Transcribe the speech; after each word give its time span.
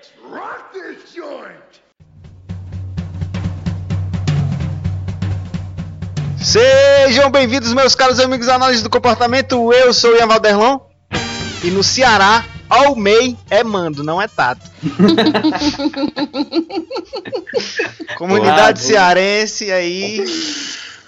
Let's 0.00 0.12
rock 0.32 0.72
this 0.72 1.12
joint! 1.14 1.60
Sejam 6.42 7.30
bem-vindos, 7.30 7.74
meus 7.74 7.94
caros 7.94 8.18
amigos 8.18 8.48
análises 8.48 8.82
do 8.82 8.88
comportamento. 8.88 9.70
Eu 9.74 9.92
sou 9.92 10.12
o 10.12 10.16
Ian 10.16 10.26
Valderlon. 10.26 10.78
E 11.62 11.70
no 11.70 11.82
Ceará, 11.84 12.42
Almei 12.70 13.36
é 13.50 13.62
mando, 13.62 14.02
não 14.02 14.22
é 14.22 14.26
tato. 14.26 14.62
Comunidade 18.16 18.80
Boa, 18.80 18.88
cearense 18.92 19.70
aí 19.70 20.24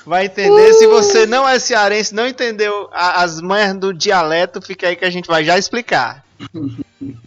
vai 0.04 0.26
entender. 0.26 0.74
Se 0.74 0.86
você 0.86 1.24
não 1.24 1.48
é 1.48 1.58
cearense, 1.58 2.14
não 2.14 2.28
entendeu 2.28 2.90
a- 2.92 3.22
as 3.22 3.40
manhas 3.40 3.74
do 3.74 3.94
dialeto, 3.94 4.60
fica 4.60 4.88
aí 4.88 4.96
que 4.96 5.06
a 5.06 5.10
gente 5.10 5.26
vai 5.28 5.42
já 5.42 5.56
explicar. 5.56 6.21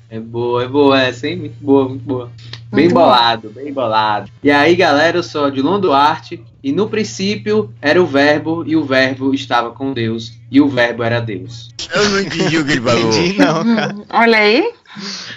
É 0.10 0.20
boa, 0.20 0.64
é 0.64 0.68
boa 0.68 1.02
essa, 1.02 1.28
hein? 1.28 1.38
Muito 1.38 1.56
boa, 1.64 1.90
muito 1.90 2.04
boa. 2.04 2.32
Bem 2.72 2.86
Muito 2.86 2.94
bom. 2.94 3.02
bolado, 3.02 3.50
bem 3.50 3.74
bolado. 3.74 4.32
E 4.44 4.50
aí, 4.52 4.76
galera, 4.76 5.18
eu 5.18 5.24
sou 5.24 5.46
Odilon 5.46 5.80
Duarte. 5.80 6.44
E 6.64 6.72
no 6.72 6.90
princípio 6.90 7.72
era 7.82 8.02
o 8.02 8.06
verbo, 8.08 8.64
e 8.66 8.76
o 8.76 8.84
verbo 8.84 9.34
estava 9.36 9.70
com 9.72 9.94
Deus, 9.94 10.34
e 10.50 10.60
o 10.60 10.68
verbo 10.68 11.04
era 11.04 11.20
Deus. 11.20 11.70
Eu 11.94 12.10
não 12.10 12.20
entendi 12.22 12.58
o 12.58 12.66
que 12.66 12.72
ele 12.72 12.80
Entendi, 12.80 13.38
não, 13.38 13.76
cara. 13.76 13.96
Olha 14.10 14.38
aí. 14.40 14.74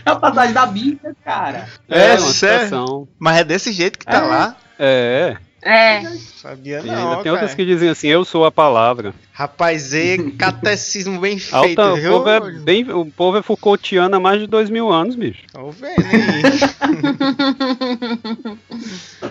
É 0.07 0.10
a 0.10 0.16
passagem 0.16 0.55
da 0.55 0.65
Bíblia, 0.66 1.15
cara. 1.24 1.69
É, 1.88 2.13
uma 2.15 2.21
sério? 2.33 3.09
Mas 3.19 3.38
é 3.38 3.45
desse 3.45 3.73
jeito 3.73 3.99
que 3.99 4.07
tá 4.07 4.19
É. 4.19 4.21
lá. 4.23 4.57
É, 4.79 5.37
É. 5.61 6.03
Sabia 6.37 6.80
e 6.80 6.87
não, 6.87 6.95
ainda 6.95 7.15
tem 7.17 7.25
cara. 7.25 7.33
outras 7.33 7.55
que 7.55 7.65
dizem 7.65 7.89
assim, 7.89 8.07
eu 8.09 8.25
sou 8.25 8.45
a 8.45 8.51
palavra. 8.53 9.12
Rapaz, 9.33 9.93
é 9.93 10.16
catecismo 10.39 11.21
bem 11.21 11.37
feito, 11.41 11.80
Alta, 11.80 11.93
o, 11.93 11.97
viu? 11.97 12.12
povo 12.12 12.29
é 12.29 12.41
bem, 12.53 12.91
o 12.93 13.07
povo 13.07 13.39
é 13.39 13.43
Foucaultiano 13.43 14.16
há 14.16 14.21
mais 14.21 14.41
de 14.41 14.47
dois 14.47 14.71
mil 14.71 14.91
anos, 14.91 15.16
bicho. 15.16 15.43
Tô 15.52 15.71
vendo 15.71 16.01
aí. 16.01 16.43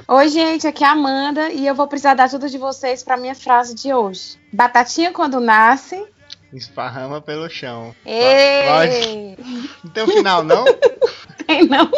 Oi, 0.08 0.30
gente, 0.30 0.68
aqui 0.68 0.84
é 0.84 0.88
a 0.88 0.92
Amanda 0.92 1.50
e 1.50 1.66
eu 1.66 1.76
vou 1.76 1.88
precisar 1.88 2.14
da 2.14 2.26
ajuda 2.26 2.50
de 2.50 2.58
vocês 2.58 3.04
para 3.04 3.18
minha 3.18 3.36
frase 3.36 3.74
de 3.74 3.94
hoje. 3.94 4.38
Batatinha 4.52 5.12
quando 5.12 5.40
nasce. 5.40 6.06
Esparrama 6.54 7.22
pelo 7.22 7.50
chão. 7.50 7.94
Ei! 8.06 9.38
Não 9.84 9.92
tem 9.92 10.04
o 10.04 10.08
final, 10.08 10.44
não? 10.44 10.66
Tem 11.48 11.66
não? 11.66 11.90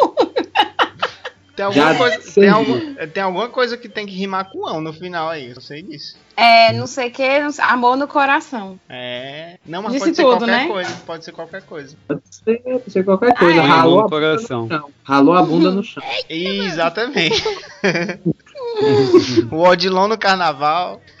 Tem 1.60 1.66
alguma, 1.66 1.92
Já 1.92 1.94
coisa, 1.98 2.32
tem, 2.34 2.48
algum- 2.48 2.94
tem 3.12 3.22
alguma 3.22 3.48
coisa 3.48 3.76
que 3.76 3.88
tem 3.88 4.06
que 4.06 4.14
rimar 4.14 4.50
com 4.50 4.66
ão 4.66 4.80
no 4.80 4.92
final 4.94 5.28
aí, 5.28 5.50
eu 5.50 5.60
sei 5.60 5.82
disso. 5.82 6.16
É, 6.36 6.72
não 6.72 6.86
sei 6.86 7.08
o 7.08 7.10
que, 7.10 7.22
amor 7.60 7.96
no 7.98 8.08
coração. 8.08 8.80
É. 8.88 9.58
Não, 9.66 9.82
mas 9.82 9.92
Disse 9.92 10.04
pode 10.06 10.16
ser 10.16 10.22
tudo, 10.22 10.36
qualquer 10.38 10.46
né? 10.46 10.66
coisa. 10.68 10.96
Pode 11.06 11.24
ser 11.24 11.32
qualquer 11.32 11.62
coisa. 11.62 11.96
Pode 12.08 12.22
ser, 12.30 12.58
pode 12.60 12.90
ser 12.90 13.04
qualquer 13.04 13.34
coisa. 13.36 13.60
Ah, 13.60 13.64
é? 13.64 13.68
Ralou, 13.68 13.96
no 13.96 14.00
a 14.00 14.02
bunda 14.04 14.08
coração. 14.16 14.62
no 14.62 14.68
chão. 14.68 14.90
Ralou 15.04 15.34
a 15.34 15.42
bunda 15.42 15.70
no 15.70 15.84
chão. 15.84 16.02
Exatamente. 16.30 17.44
o 19.52 19.56
Odilon 19.60 20.08
no 20.08 20.16
carnaval. 20.16 21.02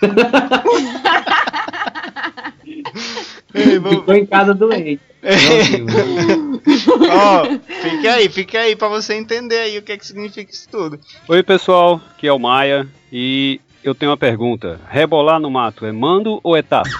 Ei, 3.54 3.80
Ficou 3.80 4.14
em 4.14 4.24
casa 4.26 4.54
doente. 4.54 5.00
Ó, 7.10 7.44
fique 7.82 8.08
aí, 8.08 8.28
fique 8.28 8.56
aí 8.56 8.74
pra 8.74 8.88
você 8.88 9.14
entender 9.14 9.58
aí 9.58 9.78
o 9.78 9.82
que, 9.82 9.92
é 9.92 9.96
que 9.96 10.06
significa 10.06 10.50
isso 10.50 10.68
tudo. 10.68 10.98
Oi, 11.28 11.42
pessoal, 11.42 12.00
aqui 12.10 12.26
é 12.26 12.32
o 12.32 12.38
Maia 12.38 12.88
e 13.12 13.60
eu 13.82 13.94
tenho 13.94 14.10
uma 14.10 14.16
pergunta. 14.16 14.80
Rebolar 14.88 15.40
no 15.40 15.50
mato 15.50 15.86
é 15.86 15.92
mando 15.92 16.40
ou 16.42 16.56
é 16.56 16.62
tato? 16.62 16.90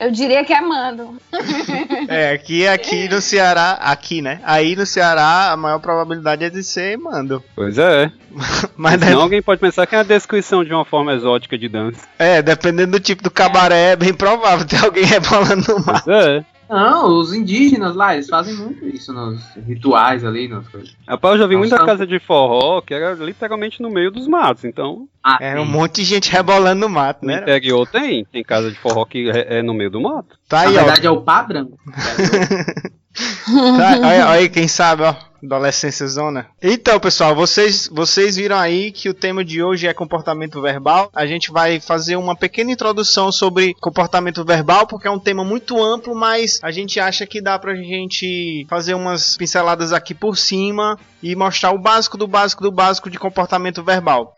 Eu 0.00 0.10
diria 0.10 0.44
que 0.44 0.52
é 0.52 0.60
mando. 0.60 1.16
É, 2.08 2.30
aqui, 2.30 2.66
aqui 2.66 3.08
no 3.08 3.20
Ceará, 3.20 3.72
aqui, 3.72 4.22
né? 4.22 4.40
Aí 4.42 4.74
no 4.74 4.86
Ceará 4.86 5.52
a 5.52 5.56
maior 5.56 5.78
probabilidade 5.78 6.44
é 6.44 6.48
de 6.48 6.62
ser 6.62 6.96
mando. 6.96 7.42
Pois 7.54 7.76
é. 7.76 8.10
Mas 8.76 9.00
Senão 9.00 9.22
alguém 9.22 9.42
pode 9.42 9.60
pensar 9.60 9.86
que 9.86 9.94
é 9.94 9.98
a 9.98 10.02
descrição 10.02 10.64
de 10.64 10.72
uma 10.72 10.84
forma 10.84 11.12
exótica 11.12 11.58
de 11.58 11.68
dança. 11.68 12.06
É, 12.18 12.40
dependendo 12.40 12.92
do 12.92 13.00
tipo 13.00 13.22
do 13.22 13.30
cabaré, 13.30 13.92
é 13.92 13.96
bem 13.96 14.14
provável 14.14 14.66
ter 14.66 14.82
alguém 14.82 15.04
rebolando 15.06 15.64
no 15.68 15.84
mar. 15.84 16.02
Pois 16.02 16.24
é. 16.24 16.44
Não, 16.68 17.18
os 17.18 17.32
indígenas 17.32 17.94
lá, 17.96 18.14
eles 18.14 18.28
fazem 18.28 18.54
muito 18.54 18.86
isso 18.86 19.12
nos 19.12 19.40
rituais 19.66 20.24
ali, 20.24 20.48
nas 20.48 20.68
coisas. 20.68 20.94
Rapaz, 21.08 21.34
eu 21.34 21.40
já 21.40 21.46
vi 21.46 21.56
muita 21.56 21.78
casa 21.84 22.06
de 22.06 22.18
forró 22.18 22.80
que 22.82 22.92
era 22.92 23.14
literalmente 23.14 23.80
no 23.80 23.88
meio 23.90 24.10
dos 24.10 24.26
matos. 24.28 24.64
Então, 24.64 25.08
Ah, 25.22 25.38
Era 25.40 25.60
um 25.62 25.66
sim. 25.66 25.72
monte 25.72 25.94
de 25.96 26.04
gente 26.04 26.30
rebolando 26.30 26.80
no 26.80 26.88
mato, 26.88 27.22
no 27.22 27.28
né? 27.32 27.40
interior 27.40 27.86
tem. 27.88 28.24
Tem 28.26 28.42
casa 28.44 28.70
de 28.70 28.78
forró 28.78 29.04
que 29.04 29.30
é 29.30 29.58
é 29.58 29.62
no 29.62 29.72
meio 29.72 29.90
do 29.90 30.00
mato. 30.00 30.36
Tá 30.48 30.64
Na 30.64 30.68
aí, 30.68 30.76
ó. 30.76 30.84
verdade 30.84 31.06
é 31.06 31.10
o 31.10 31.22
padrão. 31.22 31.70
Tá, 33.14 33.98
olha, 33.98 34.06
olha 34.06 34.30
aí, 34.30 34.48
quem 34.48 34.68
sabe, 34.68 35.02
ó. 35.02 35.14
Adolescência 35.42 36.06
zona. 36.08 36.46
Então, 36.60 36.98
pessoal, 36.98 37.34
vocês, 37.34 37.88
vocês 37.92 38.34
viram 38.34 38.58
aí 38.58 38.90
que 38.90 39.08
o 39.08 39.14
tema 39.14 39.44
de 39.44 39.62
hoje 39.62 39.86
é 39.86 39.94
comportamento 39.94 40.60
verbal. 40.60 41.10
A 41.14 41.26
gente 41.26 41.52
vai 41.52 41.78
fazer 41.78 42.16
uma 42.16 42.34
pequena 42.34 42.72
introdução 42.72 43.30
sobre 43.30 43.72
comportamento 43.74 44.44
verbal, 44.44 44.86
porque 44.86 45.06
é 45.06 45.10
um 45.10 45.18
tema 45.18 45.44
muito 45.44 45.80
amplo, 45.80 46.12
mas 46.14 46.58
a 46.60 46.72
gente 46.72 46.98
acha 46.98 47.24
que 47.24 47.40
dá 47.40 47.56
pra 47.56 47.76
gente 47.76 48.66
fazer 48.68 48.94
umas 48.94 49.36
pinceladas 49.36 49.92
aqui 49.92 50.12
por 50.12 50.36
cima 50.36 50.98
e 51.22 51.36
mostrar 51.36 51.70
o 51.70 51.78
básico 51.78 52.18
do 52.18 52.26
básico 52.26 52.64
do 52.64 52.72
básico 52.72 53.08
de 53.08 53.18
comportamento 53.18 53.82
verbal. 53.82 54.34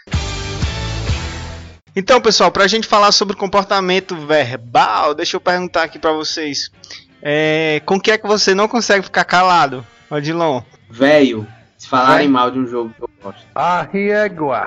Então, 1.96 2.20
pessoal, 2.20 2.52
pra 2.52 2.68
gente 2.68 2.86
falar 2.86 3.10
sobre 3.10 3.34
comportamento 3.34 4.14
verbal, 4.14 5.14
deixa 5.14 5.36
eu 5.36 5.40
perguntar 5.40 5.84
aqui 5.84 5.98
pra 5.98 6.12
vocês. 6.12 6.70
É, 7.22 7.82
com 7.84 8.00
que 8.00 8.10
é 8.10 8.18
que 8.18 8.26
você 8.26 8.54
não 8.54 8.66
consegue 8.68 9.04
ficar 9.04 9.24
calado, 9.24 9.84
Odilon? 10.10 10.62
Velho, 10.88 11.46
se 11.76 11.86
falarem 11.88 12.26
Vai. 12.26 12.28
mal 12.42 12.50
de 12.50 12.58
um 12.58 12.66
jogo 12.66 12.92
que 12.96 13.02
eu 13.02 13.10
gosto. 13.22 13.46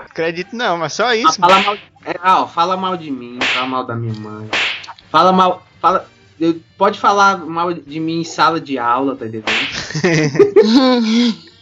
Acredito 0.06 0.56
não, 0.56 0.78
mas 0.78 0.94
só 0.94 1.08
Ah, 1.08 1.16
isso. 1.16 1.40
fala 1.40 1.60
mal, 1.62 1.76
é, 2.06 2.16
ah, 2.22 2.42
ó, 2.44 2.48
fala 2.48 2.78
mal 2.78 2.96
de 2.96 3.10
mim, 3.12 3.40
fala 3.42 3.68
mal 3.68 3.84
da 3.86 3.96
minha 3.96 4.14
mãe. 4.14 4.48
Fala 5.10 5.32
mal. 5.32 5.66
Fala, 5.82 6.08
eu- 6.40 6.60
pode 6.78 7.00
falar 7.00 7.38
mal 7.40 7.74
de 7.74 8.00
mim 8.00 8.22
em 8.22 8.24
sala 8.24 8.60
de 8.62 8.78
aula, 8.78 9.16
tá 9.16 9.26
entendendo? 9.26 9.46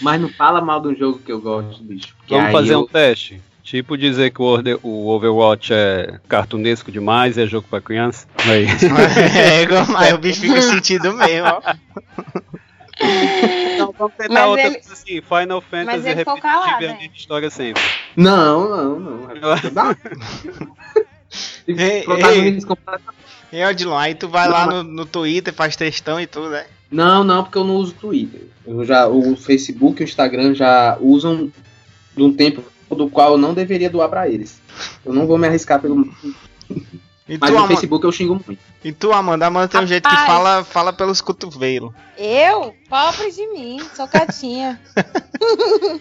Mas 0.00 0.20
não 0.20 0.28
fala 0.30 0.60
mal 0.60 0.80
de 0.80 0.88
um 0.88 0.96
jogo 0.96 1.18
que 1.18 1.30
eu 1.30 1.40
gosto, 1.40 1.82
bicho. 1.82 2.14
Vamos 2.28 2.52
fazer 2.52 2.74
eu- 2.74 2.80
um 2.80 2.86
teste. 2.86 3.40
Tipo 3.70 3.96
dizer 3.96 4.32
que 4.32 4.42
o, 4.42 5.06
Overwatch 5.06 5.72
é 5.72 6.18
cartunesco 6.28 6.90
demais, 6.90 7.38
é 7.38 7.46
jogo 7.46 7.68
pra 7.70 7.80
criança. 7.80 8.26
Aí. 8.44 8.66
é, 9.38 9.64
aí 9.96 10.10
o 10.12 10.18
bicho 10.18 10.40
fica 10.40 10.60
sentido 10.60 11.12
mesmo, 11.12 11.46
ó. 11.46 11.62
Então 13.00 13.94
vamos 13.96 14.14
tentar 14.18 14.34
Mas 14.34 14.48
outra 14.48 14.66
ele- 14.66 14.74
coisa 14.74 14.92
assim. 14.92 15.22
Final 15.22 15.60
Fantasy 15.62 15.98
ficou 15.98 16.34
repetitivo 16.34 16.40
calado, 16.42 16.82
e 16.82 16.86
a 16.86 16.88
né? 16.88 16.98
mesma 17.00 17.16
história 17.16 17.48
sempre. 17.48 17.82
Não, 18.16 18.68
não, 18.68 19.00
não. 19.00 19.96
Ei, 21.68 22.02
Protagonistas 22.02 22.64
completamente- 22.64 23.16
E 23.52 23.64
Odilon, 23.64 23.96
aí 23.96 24.14
tu 24.16 24.28
vai 24.28 24.48
lá 24.48 24.66
no, 24.66 24.82
no 24.82 25.06
Twitter, 25.06 25.54
faz 25.54 25.76
textão 25.76 26.20
e 26.20 26.26
tudo, 26.26 26.50
né? 26.50 26.66
Não, 26.90 27.22
não, 27.24 27.42
porque 27.44 27.56
eu 27.56 27.64
não 27.64 27.76
uso 27.76 27.94
Twitter. 27.94 28.48
Eu 28.66 28.84
já, 28.84 29.06
o 29.08 29.34
Facebook 29.36 30.02
e 30.02 30.04
o 30.04 30.08
Instagram 30.08 30.54
já 30.54 30.98
usam 31.00 31.50
de 32.16 32.22
um 32.22 32.32
tempo 32.34 32.62
do 32.94 33.08
qual 33.08 33.32
eu 33.32 33.38
não 33.38 33.54
deveria 33.54 33.90
doar 33.90 34.08
pra 34.08 34.28
eles. 34.28 34.60
Eu 35.04 35.12
não 35.12 35.26
vou 35.26 35.38
me 35.38 35.46
arriscar 35.46 35.80
pelo. 35.80 36.08
E 37.28 37.38
Mas 37.38 37.50
tu, 37.50 37.52
no 37.52 37.58
Amanda, 37.58 37.68
Facebook 37.68 38.04
eu 38.04 38.12
xingo 38.12 38.40
muito. 38.44 38.60
e 38.84 38.92
tu, 38.92 39.12
Amanda, 39.12 39.46
Amanda 39.46 39.68
tem 39.68 39.80
um 39.80 39.86
jeito 39.86 40.08
que 40.08 40.14
Rapaz. 40.14 40.28
fala, 40.28 40.64
fala 40.64 40.92
pelos 40.92 41.20
cotovelos. 41.20 41.92
Eu? 42.18 42.74
Pobre 42.88 43.30
de 43.30 43.46
mim, 43.52 43.80
sou 43.94 44.08
quietinha. 44.08 44.80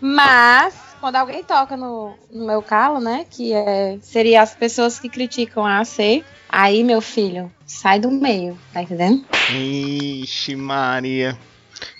Mas, 0.00 0.74
quando 1.00 1.16
alguém 1.16 1.42
toca 1.42 1.76
no, 1.76 2.14
no 2.30 2.46
meu 2.46 2.62
calo, 2.62 3.00
né? 3.00 3.26
Que 3.30 3.52
é, 3.52 3.98
seria 4.00 4.42
as 4.42 4.54
pessoas 4.54 4.98
que 4.98 5.08
criticam 5.08 5.64
a 5.64 5.80
AC, 5.80 6.24
aí, 6.48 6.82
meu 6.82 7.00
filho, 7.00 7.52
sai 7.66 7.98
do 7.98 8.10
meio, 8.10 8.58
tá 8.72 8.82
entendendo? 8.82 9.24
Ixi, 9.50 10.56
Maria. 10.56 11.36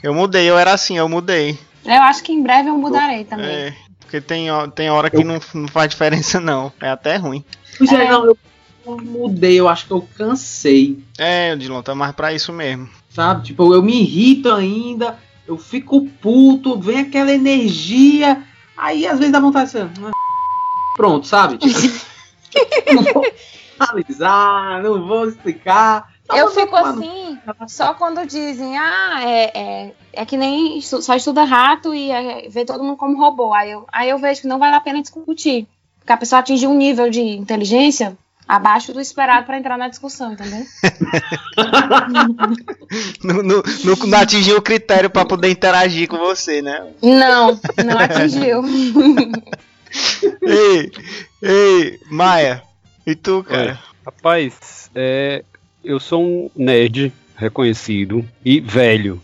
Eu 0.02 0.14
mudei, 0.14 0.48
eu 0.48 0.58
era 0.58 0.72
assim, 0.72 0.96
eu 0.96 1.08
mudei. 1.08 1.58
Eu 1.84 2.02
acho 2.02 2.22
que 2.22 2.32
em 2.32 2.42
breve 2.42 2.68
eu 2.68 2.76
mudarei 2.76 3.24
também. 3.24 3.46
É, 3.46 3.74
porque 4.06 4.20
tem, 4.20 4.46
tem 4.74 4.88
hora 4.88 5.10
que 5.10 5.22
não, 5.24 5.38
não 5.54 5.68
faz 5.68 5.90
diferença, 5.90 6.40
não. 6.40 6.72
É 6.80 6.88
até 6.88 7.16
ruim. 7.16 7.44
Pois 7.76 7.92
é, 7.92 8.08
não, 8.08 8.24
eu 8.24 8.38
eu 8.86 8.96
mudei, 8.98 9.58
eu 9.58 9.68
acho 9.68 9.84
que 9.86 9.92
eu 9.92 10.08
cansei. 10.16 11.02
É, 11.18 11.52
Odilon, 11.52 11.82
tá 11.82 11.92
mais 11.92 12.14
pra 12.14 12.32
isso 12.32 12.52
mesmo. 12.52 12.88
Sabe? 13.10 13.42
Tipo, 13.46 13.74
eu 13.74 13.82
me 13.82 14.00
irrito 14.00 14.48
ainda, 14.52 15.18
eu 15.44 15.58
fico 15.58 16.06
puto, 16.22 16.78
vem 16.80 17.00
aquela 17.00 17.32
energia, 17.32 18.44
aí 18.76 19.04
às 19.04 19.18
vezes 19.18 19.32
dá 19.32 19.40
vontade 19.40 19.66
de 19.66 19.70
ser. 19.72 19.88
"Ah, 20.04 20.10
Pronto, 20.96 21.26
sabe? 21.26 21.58
Tipo, 21.58 21.74
não 22.94 23.02
vou 23.02 23.26
analisar, 23.80 24.82
não 24.84 25.06
vou 25.06 25.28
explicar. 25.28 26.12
Eu 26.34 26.50
fico 26.50 26.74
assim, 26.76 27.38
só 27.68 27.94
quando 27.94 28.26
dizem, 28.26 28.76
ah, 28.78 29.20
é, 29.24 29.52
é, 29.54 29.92
é 30.12 30.26
que 30.26 30.36
nem 30.36 30.78
estu- 30.78 31.02
só 31.02 31.14
estuda 31.14 31.44
rato 31.44 31.94
e 31.94 32.10
é, 32.10 32.48
vê 32.48 32.64
todo 32.64 32.82
mundo 32.82 32.96
como 32.96 33.18
robô. 33.18 33.52
Aí 33.54 33.70
eu, 33.70 33.86
aí 33.92 34.08
eu 34.10 34.18
vejo 34.18 34.40
que 34.42 34.48
não 34.48 34.58
vale 34.58 34.74
a 34.74 34.80
pena 34.80 35.00
discutir. 35.02 35.66
Porque 36.00 36.12
a 36.12 36.16
pessoa 36.16 36.40
atingiu 36.40 36.70
um 36.70 36.76
nível 36.76 37.10
de 37.10 37.20
inteligência 37.20 38.16
Abaixo 38.48 38.92
do 38.92 39.00
esperado 39.00 39.44
pra 39.44 39.58
entrar 39.58 39.76
na 39.76 39.88
discussão, 39.88 40.32
entendeu? 40.32 40.64
Não, 43.24 43.42
não, 43.42 43.62
não- 43.84 44.06
não 44.06 44.18
atingiu 44.18 44.56
o 44.58 44.62
critério 44.62 45.10
pra 45.10 45.24
poder 45.24 45.50
interagir 45.50 46.08
com 46.08 46.18
você, 46.18 46.62
né? 46.62 46.86
Não, 47.02 47.58
não 47.84 47.98
atingiu. 47.98 48.62
Ei, 50.42 50.90
ei, 51.42 51.98
Maia. 52.10 52.62
E 53.06 53.14
tu, 53.14 53.42
cara? 53.42 53.78
Rapaz, 54.04 54.90
é, 54.94 55.42
eu 55.86 55.98
sou 56.00 56.22
um 56.22 56.50
nerd 56.56 57.12
reconhecido 57.36 58.24
e 58.44 58.60
velho. 58.60 59.20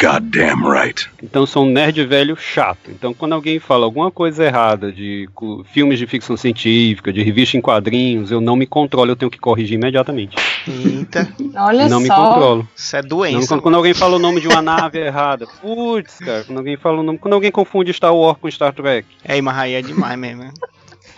Goddamn 0.00 0.68
right. 0.68 1.08
Então 1.22 1.46
sou 1.46 1.64
um 1.64 1.70
nerd 1.70 2.04
velho 2.04 2.36
chato. 2.36 2.90
Então 2.90 3.14
quando 3.14 3.32
alguém 3.34 3.60
fala 3.60 3.84
alguma 3.84 4.10
coisa 4.10 4.44
errada 4.44 4.90
de 4.90 5.28
filmes 5.72 5.98
de 6.00 6.06
ficção 6.08 6.36
científica, 6.36 7.12
de 7.12 7.22
revista 7.22 7.56
em 7.56 7.60
quadrinhos, 7.60 8.32
eu 8.32 8.40
não 8.40 8.56
me 8.56 8.66
controlo, 8.66 9.12
eu 9.12 9.16
tenho 9.16 9.30
que 9.30 9.38
corrigir 9.38 9.74
imediatamente. 9.78 10.36
Eita, 10.66 11.28
Olha 11.56 11.88
não 11.88 12.00
me 12.00 12.08
só. 12.08 12.16
controlo. 12.16 12.68
isso 12.76 12.96
é 12.96 13.02
Não, 13.02 13.08
doença. 13.08 13.46
quando, 13.48 13.62
quando 13.62 13.74
alguém 13.76 13.94
fala 13.94 14.16
o 14.16 14.18
nome 14.18 14.40
de 14.40 14.48
uma 14.48 14.60
nave 14.60 14.98
errada, 14.98 15.46
putz, 15.62 16.18
cara, 16.18 16.42
quando 16.42 16.58
alguém 16.58 16.76
fala 16.76 16.98
o 16.98 17.02
nome, 17.04 17.18
quando 17.18 17.34
alguém 17.34 17.52
confunde 17.52 17.92
Star 17.92 18.14
Wars 18.14 18.36
com 18.40 18.50
Star 18.50 18.72
Trek. 18.72 19.06
Ei, 19.28 19.40
mas 19.40 19.56
aí 19.56 19.74
é 19.74 19.82
demais 19.82 20.18
mesmo. 20.18 20.52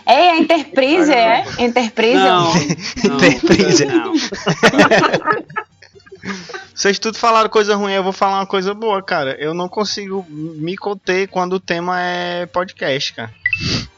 Ei, 0.07 0.29
a 0.29 0.37
Enterprise, 0.37 1.11
é? 1.11 1.43
Enterprise? 1.59 2.15
Não, 2.23 2.53
não, 2.53 3.15
Enterprise. 3.17 3.85
não. 3.85 4.13
Vocês 6.73 6.97
tudo 6.99 7.17
falaram 7.17 7.49
coisa 7.49 7.75
ruim, 7.75 7.93
eu 7.93 8.03
vou 8.03 8.13
falar 8.13 8.39
uma 8.39 8.45
coisa 8.45 8.73
boa, 8.73 9.01
cara. 9.01 9.35
Eu 9.39 9.53
não 9.53 9.67
consigo 9.67 10.25
me 10.29 10.77
conter 10.77 11.27
quando 11.27 11.53
o 11.53 11.59
tema 11.59 11.99
é 11.99 12.45
podcast, 12.45 13.13
cara. 13.13 13.33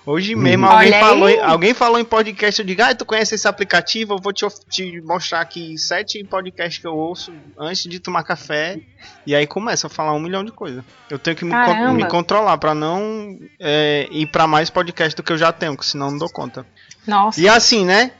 Hoje 0.05 0.35
mesmo 0.35 0.65
Olha 0.65 0.75
alguém 0.75 0.93
aí. 0.93 0.99
falou, 0.99 1.29
em- 1.29 1.39
alguém 1.39 1.73
falou 1.73 1.99
em 1.99 2.05
podcast, 2.05 2.59
eu 2.61 2.65
digo, 2.65 2.81
ah, 2.81 2.95
tu 2.95 3.05
conhece 3.05 3.35
esse 3.35 3.47
aplicativo? 3.47 4.13
Eu 4.13 4.17
vou 4.17 4.33
te, 4.33 4.45
te 4.69 5.01
mostrar 5.01 5.41
aqui 5.41 5.77
sete 5.77 6.23
podcasts 6.23 6.79
que 6.79 6.87
eu 6.87 6.95
ouço 6.95 7.31
antes 7.57 7.83
de 7.83 7.99
tomar 7.99 8.23
café. 8.23 8.79
E 9.25 9.35
aí 9.35 9.45
começa 9.45 9.87
a 9.87 9.89
falar 9.89 10.13
um 10.13 10.19
milhão 10.19 10.43
de 10.43 10.51
coisas. 10.51 10.83
Eu 11.09 11.19
tenho 11.19 11.35
que 11.35 11.45
me, 11.45 11.53
me 11.93 12.07
controlar 12.07 12.57
pra 12.57 12.73
não 12.73 13.37
é, 13.59 14.07
ir 14.11 14.25
pra 14.27 14.47
mais 14.47 14.69
podcast 14.69 15.15
do 15.15 15.21
que 15.21 15.31
eu 15.31 15.37
já 15.37 15.51
tenho, 15.51 15.77
que 15.77 15.85
senão 15.85 16.07
eu 16.07 16.11
não 16.11 16.19
dou 16.19 16.29
conta. 16.29 16.65
Nossa. 17.05 17.39
E 17.39 17.47
assim, 17.47 17.85
né? 17.85 18.11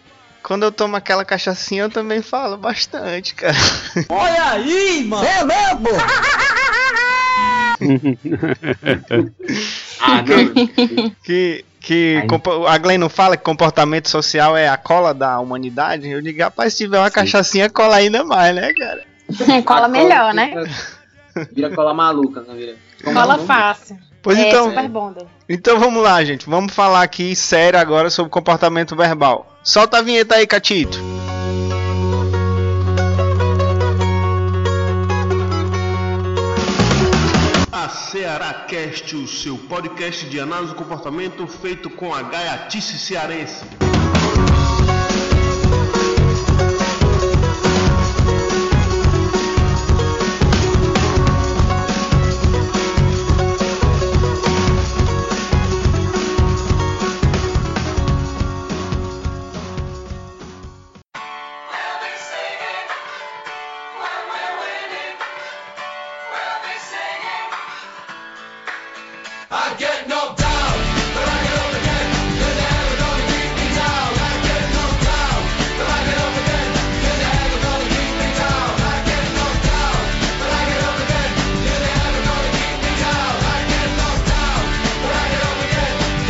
Quando 0.44 0.64
eu 0.64 0.72
tomo 0.72 0.96
aquela 0.96 1.26
cachaçinha, 1.26 1.84
eu 1.84 1.90
também 1.90 2.22
falo 2.22 2.56
bastante, 2.58 3.34
cara. 3.36 3.58
Ah, 10.01 10.22
não. 10.22 11.10
Que, 11.24 11.66
que 11.80 12.24
a 12.68 12.78
Glenn 12.78 12.98
não 12.98 13.10
fala 13.10 13.38
que 13.38 13.44
comportamento 13.44 14.10
social 14.10 14.56
é 14.56 14.68
a 14.68 14.78
cola 14.78 15.13
da 15.13 15.40
humanidade. 15.40 16.10
Eu 16.10 16.22
digo, 16.22 16.42
rapaz, 16.42 16.74
se 16.74 16.86
tiver 16.86 17.00
uma 17.00 17.12
cachaçinha, 17.12 17.69
cola 17.69 17.96
ainda 17.96 18.24
mais, 18.24 18.56
né, 18.56 18.72
cara? 18.74 19.04
Cola 19.63 19.88
melhor, 19.88 20.34
né? 20.34 20.48
Vira, 20.48 21.50
vira 21.51 21.75
cola 21.75 21.94
maluca, 21.94 22.42
não 22.42 22.56
vira? 22.56 22.75
Cola 23.04 23.38
fácil. 23.38 23.96
Pois 24.22 24.38
é, 24.38 24.50
então, 24.50 24.74
então 25.48 25.80
vamos 25.80 26.04
lá, 26.04 26.24
gente. 26.24 26.50
Vamos 26.50 26.74
falar 26.74 27.04
aqui 27.04 27.36
sério 27.36 27.80
agora 27.80 28.10
sobre 28.10 28.31
comportamento 28.31 28.95
verbal. 28.95 29.57
Solta 29.63 30.00
a 30.00 30.02
vinheta 30.02 30.36
aí, 30.36 30.48
Catito. 30.48 31.00
Ceará 38.10 38.66
Cast, 38.68 39.16
o 39.16 39.28
seu 39.28 39.56
podcast 39.56 40.26
de 40.26 40.40
análise 40.40 40.74
do 40.74 40.76
comportamento 40.76 41.46
feito 41.46 41.92
com 41.92 42.12
a 42.12 42.24
gaiatice 42.24 42.98
cearense. 42.98 43.64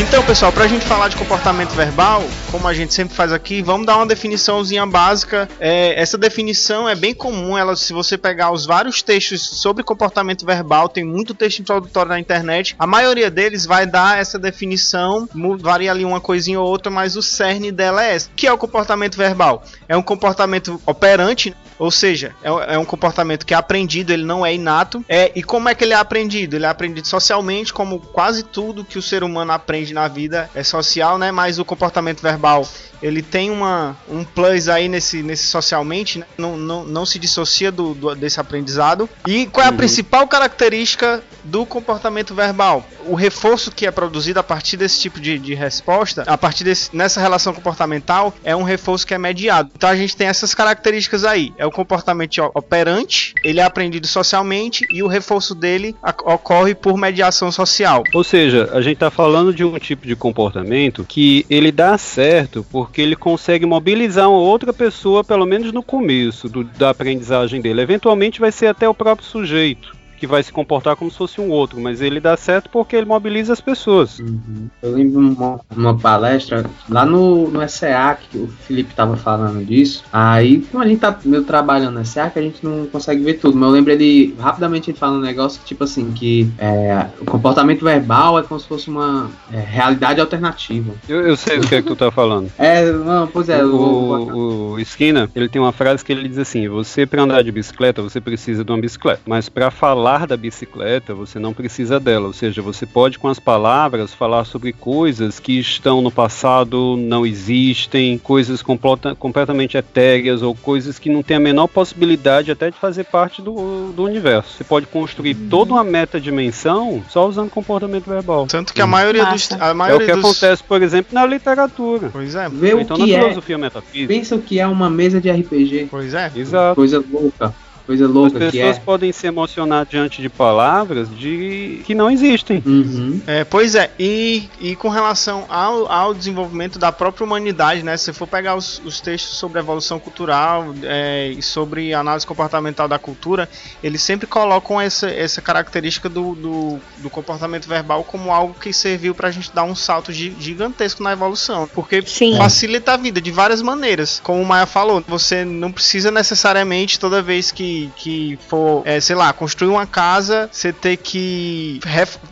Então, 0.01 0.23
pessoal, 0.23 0.49
pra 0.49 0.65
gente 0.65 0.85
falar 0.85 1.09
de 1.09 1.17
comportamento 1.17 1.71
verbal, 1.71 2.23
como 2.49 2.65
a 2.69 2.73
gente 2.73 2.93
sempre 2.93 3.13
faz 3.13 3.33
aqui, 3.33 3.61
vamos 3.61 3.85
dar 3.85 3.97
uma 3.97 4.05
definiçãozinha 4.05 4.85
básica. 4.85 5.47
É, 5.59 6.01
essa 6.01 6.17
definição 6.17 6.87
é 6.87 6.95
bem 6.95 7.13
comum, 7.13 7.57
ela, 7.57 7.75
se 7.75 7.91
você 7.91 8.17
pegar 8.17 8.49
os 8.49 8.65
vários 8.65 9.01
textos 9.01 9.41
sobre 9.41 9.83
comportamento 9.83 10.45
verbal, 10.45 10.87
tem 10.87 11.03
muito 11.03 11.33
texto 11.33 11.59
introdutório 11.59 12.09
na 12.09 12.19
internet. 12.19 12.77
A 12.79 12.87
maioria 12.87 13.29
deles 13.29 13.65
vai 13.65 13.85
dar 13.85 14.17
essa 14.17 14.39
definição, 14.39 15.27
varia 15.59 15.91
ali 15.91 16.05
uma 16.05 16.21
coisinha 16.21 16.61
ou 16.61 16.67
outra, 16.67 16.89
mas 16.89 17.17
o 17.17 17.21
cerne 17.21 17.69
dela 17.69 18.03
é 18.03 18.15
essa. 18.15 18.29
Que 18.33 18.47
é 18.47 18.53
o 18.53 18.57
comportamento 18.57 19.17
verbal? 19.17 19.65
É 19.85 19.97
um 19.97 20.01
comportamento 20.01 20.81
operante, 20.85 21.53
ou 21.79 21.89
seja, 21.89 22.35
é, 22.43 22.75
é 22.75 22.77
um 22.77 22.85
comportamento 22.85 23.45
que 23.45 23.53
é 23.53 23.57
aprendido, 23.57 24.11
ele 24.13 24.25
não 24.25 24.45
é 24.45 24.53
inato. 24.53 25.03
É, 25.09 25.31
e 25.35 25.41
como 25.41 25.69
é 25.69 25.73
que 25.73 25.83
ele 25.83 25.93
é 25.93 25.97
aprendido? 25.97 26.55
Ele 26.55 26.65
é 26.65 26.69
aprendido 26.69 27.07
socialmente, 27.07 27.73
como 27.73 27.99
quase 27.99 28.43
tudo 28.43 28.83
que 28.85 28.97
o 28.99 29.01
ser 29.01 29.23
humano 29.23 29.51
aprende 29.53 29.93
na 29.93 30.07
vida 30.07 30.49
é 30.53 30.61
social, 30.63 31.17
né? 31.17 31.31
Mas 31.31 31.57
o 31.57 31.65
comportamento 31.65 32.21
verbal 32.21 32.67
ele 33.01 33.21
tem 33.21 33.49
uma, 33.49 33.95
um 34.09 34.25
plus 34.25 34.67
aí 34.67 34.89
nesse, 34.89 35.23
nesse 35.23 35.47
socialmente, 35.47 36.19
né? 36.19 36.25
não, 36.37 36.57
não, 36.57 36.83
não 36.83 37.05
se 37.05 37.17
dissocia 37.17 37.71
do, 37.71 37.93
do- 37.93 38.13
desse 38.13 38.41
aprendizado. 38.41 39.09
E 39.25 39.45
qual 39.47 39.65
é 39.65 39.69
a 39.69 39.71
principal 39.71 40.27
característica 40.27 41.23
do 41.45 41.65
comportamento 41.65 42.35
verbal? 42.35 42.85
O 43.05 43.15
reforço 43.15 43.71
que 43.71 43.87
é 43.87 43.91
produzido 43.91 44.39
a 44.41 44.43
partir 44.43 44.75
desse 44.75 44.99
tipo 44.99 45.17
de, 45.19 45.39
de 45.39 45.53
resposta, 45.53 46.23
a 46.27 46.37
partir 46.37 46.65
desse, 46.65 46.89
nessa 46.93 47.21
relação 47.21 47.53
comportamental, 47.53 48.33
é 48.43 48.53
um 48.53 48.63
reforço 48.63 49.07
que 49.07 49.13
é 49.13 49.17
mediado. 49.17 49.71
Então 49.75 49.89
a 49.89 49.95
gente 49.95 50.17
tem 50.17 50.27
essas 50.27 50.53
características 50.53 51.23
aí. 51.23 51.53
É 51.57 51.65
o 51.69 51.71
comportamento 51.71 52.39
operante, 52.53 53.33
ele 53.43 53.59
é 53.59 53.63
aprendido 53.63 54.07
socialmente 54.07 54.85
e 54.91 55.01
o 55.01 55.07
reforço 55.07 55.55
dele 55.55 55.95
ocorre 56.25 56.75
por 56.75 56.97
mediação 56.97 57.51
social. 57.51 58.03
Ou 58.13 58.23
seja, 58.23 58.69
a 58.73 58.81
gente 58.81 58.95
está 58.95 59.09
falando 59.11 59.53
de 59.53 59.63
um 59.63 59.77
tipo 59.79 60.05
de 60.05 60.15
comportamento 60.15 61.05
que 61.07 61.45
ele 61.49 61.71
dá 61.71 61.97
certo 61.97 62.65
porque 62.71 63.01
ele 63.01 63.15
consegue 63.15 63.65
mobilizar 63.65 64.29
uma 64.29 64.39
outra 64.39 64.73
pessoa, 64.73 65.23
pelo 65.23 65.45
menos 65.45 65.71
no 65.71 65.81
começo 65.83 66.49
do- 66.49 66.63
da 66.63 66.89
aprendizagem 66.89 67.61
dele. 67.61 67.81
Eventualmente 67.81 68.39
vai 68.39 68.51
ser 68.51 68.67
até 68.67 68.87
o 68.89 68.93
próprio 68.93 69.27
sujeito 69.27 69.98
que 70.19 70.27
vai 70.27 70.43
se 70.43 70.51
comportar 70.51 70.95
como 70.95 71.09
se 71.09 71.17
fosse 71.17 71.39
um 71.41 71.49
outro, 71.49 71.79
mas 71.79 72.01
ele 72.01 72.19
dá 72.19 72.35
certo 72.37 72.69
porque 72.69 72.95
ele 72.95 73.05
mobiliza 73.05 73.53
as 73.53 73.61
pessoas. 73.61 74.19
Uhum. 74.19 74.67
Eu 74.81 74.91
lembro 74.93 75.19
uma, 75.19 75.59
uma 75.75 75.97
palestra 75.97 76.65
lá 76.89 77.05
no, 77.05 77.49
no 77.49 77.67
SEA 77.67 78.17
que 78.29 78.37
o 78.37 78.47
Felipe 78.47 78.93
tava 78.93 79.15
falando 79.17 79.63
disso. 79.65 80.03
Aí, 80.11 80.61
como 80.71 80.83
a 80.83 80.87
gente 80.87 80.99
tá 80.99 81.17
meio 81.23 81.43
trabalhando 81.43 81.97
no 81.99 82.05
SEA, 82.05 82.29
que 82.29 82.39
a 82.39 82.41
gente 82.41 82.63
não 82.63 82.85
consegue 82.87 83.23
ver 83.23 83.35
tudo. 83.35 83.55
Mas 83.57 83.67
eu 83.69 83.73
lembro 83.73 83.91
ele 83.91 84.35
rapidamente 84.39 84.91
ele 84.91 84.97
falando 84.97 85.19
um 85.19 85.25
negócio 85.25 85.61
tipo 85.65 85.83
assim: 85.83 86.11
que 86.11 86.49
é, 86.57 87.05
o 87.19 87.25
comportamento 87.25 87.83
verbal 87.83 88.39
é 88.39 88.43
como 88.43 88.59
se 88.59 88.67
fosse 88.67 88.89
uma 88.89 89.29
é, 89.51 89.59
realidade 89.59 90.19
alternativa. 90.19 90.93
Eu, 91.07 91.21
eu 91.21 91.37
sei 91.37 91.59
do 91.59 91.67
que 91.67 91.75
é 91.75 91.81
que 91.81 91.87
tu 91.87 91.95
tá 91.95 92.11
falando. 92.11 92.49
É, 92.59 92.91
não, 92.91 93.25
pois 93.27 93.47
é, 93.49 93.63
vou- 93.63 94.31
O, 94.31 94.71
o 94.73 94.79
Skinner, 94.79 95.29
ele 95.35 95.47
tem 95.47 95.61
uma 95.61 95.71
frase 95.71 96.03
que 96.03 96.11
ele 96.11 96.27
diz 96.27 96.37
assim: 96.37 96.67
você 96.67 97.05
para 97.05 97.23
andar 97.23 97.43
de 97.43 97.51
bicicleta, 97.51 98.01
você 98.01 98.19
precisa 98.19 98.63
de 98.63 98.71
uma 98.71 98.79
bicicleta, 98.79 99.21
mas 99.25 99.47
para 99.49 99.71
falar 99.71 100.08
da 100.17 100.35
bicicleta, 100.35 101.13
você 101.13 101.37
não 101.39 101.53
precisa 101.53 101.99
dela. 101.99 102.27
Ou 102.27 102.33
seja, 102.33 102.61
você 102.61 102.85
pode 102.85 103.17
com 103.19 103.27
as 103.27 103.39
palavras 103.39 104.13
falar 104.13 104.43
sobre 104.45 104.73
coisas 104.73 105.39
que 105.39 105.59
estão 105.59 106.01
no 106.01 106.11
passado, 106.11 106.95
não 106.97 107.25
existem, 107.25 108.17
coisas 108.17 108.61
completa- 108.61 109.15
completamente 109.15 109.77
etéreas 109.77 110.41
ou 110.41 110.55
coisas 110.55 110.97
que 110.99 111.09
não 111.09 111.21
têm 111.23 111.37
a 111.37 111.39
menor 111.39 111.67
possibilidade 111.67 112.51
até 112.51 112.69
de 112.71 112.77
fazer 112.77 113.05
parte 113.05 113.41
do, 113.41 113.91
do 113.91 114.03
universo. 114.03 114.53
Você 114.57 114.63
pode 114.63 114.85
construir 114.87 115.35
toda 115.35 115.73
uma 115.73 115.83
metadimensão 115.83 117.03
só 117.09 117.27
usando 117.27 117.49
comportamento 117.49 118.05
verbal. 118.09 118.47
Tanto 118.47 118.73
que 118.73 118.81
a 118.81 118.87
maioria 118.87 119.25
dos. 119.25 119.51
A 119.53 119.67
É 119.67 119.71
o 119.71 119.75
maioria 119.75 120.07
que 120.07 120.13
dos... 120.15 120.25
acontece, 120.25 120.63
por 120.63 120.81
exemplo, 120.81 121.13
na 121.13 121.25
literatura. 121.25 122.09
Pois 122.11 122.35
é, 122.35 122.49
Vê 122.49 122.73
Ou 122.73 122.79
o 122.79 122.81
então 122.81 122.97
na 122.97 123.05
é. 123.07 123.19
filosofia 123.19 123.57
metafísica. 123.57 124.13
Pensa 124.13 124.35
o 124.35 124.41
que 124.41 124.59
é 124.59 124.67
uma 124.67 124.89
mesa 124.89 125.19
de 125.21 125.29
RPG. 125.31 125.87
pois 125.89 126.13
é. 126.13 126.31
Exato. 126.35 126.75
Coisa 126.75 127.03
louca. 127.11 127.53
Coisa 127.89 128.05
As 128.05 128.11
louca 128.11 128.39
que 128.39 128.51
pessoas 128.51 128.77
é. 128.77 128.79
podem 128.79 129.11
se 129.11 129.25
emocionar 129.25 129.83
diante 129.83 130.21
de 130.21 130.29
palavras 130.29 131.09
de 131.09 131.81
que 131.85 131.95
não 131.95 132.07
existem. 132.11 132.61
Uhum. 132.63 133.19
É, 133.25 133.43
pois 133.43 133.73
é, 133.73 133.89
e, 133.97 134.47
e 134.61 134.75
com 134.75 134.89
relação 134.89 135.45
ao, 135.49 135.91
ao 135.91 136.13
desenvolvimento 136.13 136.77
da 136.77 136.91
própria 136.91 137.25
humanidade, 137.25 137.81
né? 137.81 137.97
Se 137.97 138.05
você 138.05 138.13
for 138.13 138.27
pegar 138.27 138.55
os, 138.55 138.79
os 138.85 139.01
textos 139.01 139.37
sobre 139.37 139.57
evolução 139.59 139.99
cultural 139.99 140.73
é, 140.83 141.29
e 141.35 141.41
sobre 141.41 141.91
análise 141.93 142.27
comportamental 142.27 142.87
da 142.87 142.99
cultura, 142.99 143.49
eles 143.83 144.03
sempre 144.03 144.27
colocam 144.27 144.79
essa, 144.79 145.09
essa 145.09 145.41
característica 145.41 146.07
do, 146.07 146.35
do, 146.35 146.79
do 146.99 147.09
comportamento 147.09 147.67
verbal 147.67 148.03
como 148.03 148.31
algo 148.31 148.53
que 148.53 148.71
serviu 148.71 149.15
pra 149.15 149.31
gente 149.31 149.51
dar 149.51 149.63
um 149.63 149.73
salto 149.73 150.11
gi- 150.11 150.35
gigantesco 150.39 151.01
na 151.01 151.11
evolução. 151.13 151.67
Porque 151.73 152.03
Sim. 152.05 152.37
facilita 152.37 152.93
a 152.93 152.97
vida 152.97 153.19
de 153.19 153.31
várias 153.31 153.61
maneiras. 153.63 154.19
Como 154.23 154.41
o 154.41 154.45
Maia 154.45 154.65
falou, 154.65 155.03
você 155.07 155.43
não 155.43 155.71
precisa 155.71 156.11
necessariamente 156.11 156.99
toda 156.99 157.21
vez 157.21 157.51
que, 157.51 157.78
que 157.95 158.37
for, 158.47 158.81
é, 158.85 158.99
sei 158.99 159.15
lá, 159.15 159.31
construir 159.31 159.69
uma 159.69 159.85
casa, 159.85 160.49
você 160.51 160.73
ter 160.73 160.97
que 160.97 161.79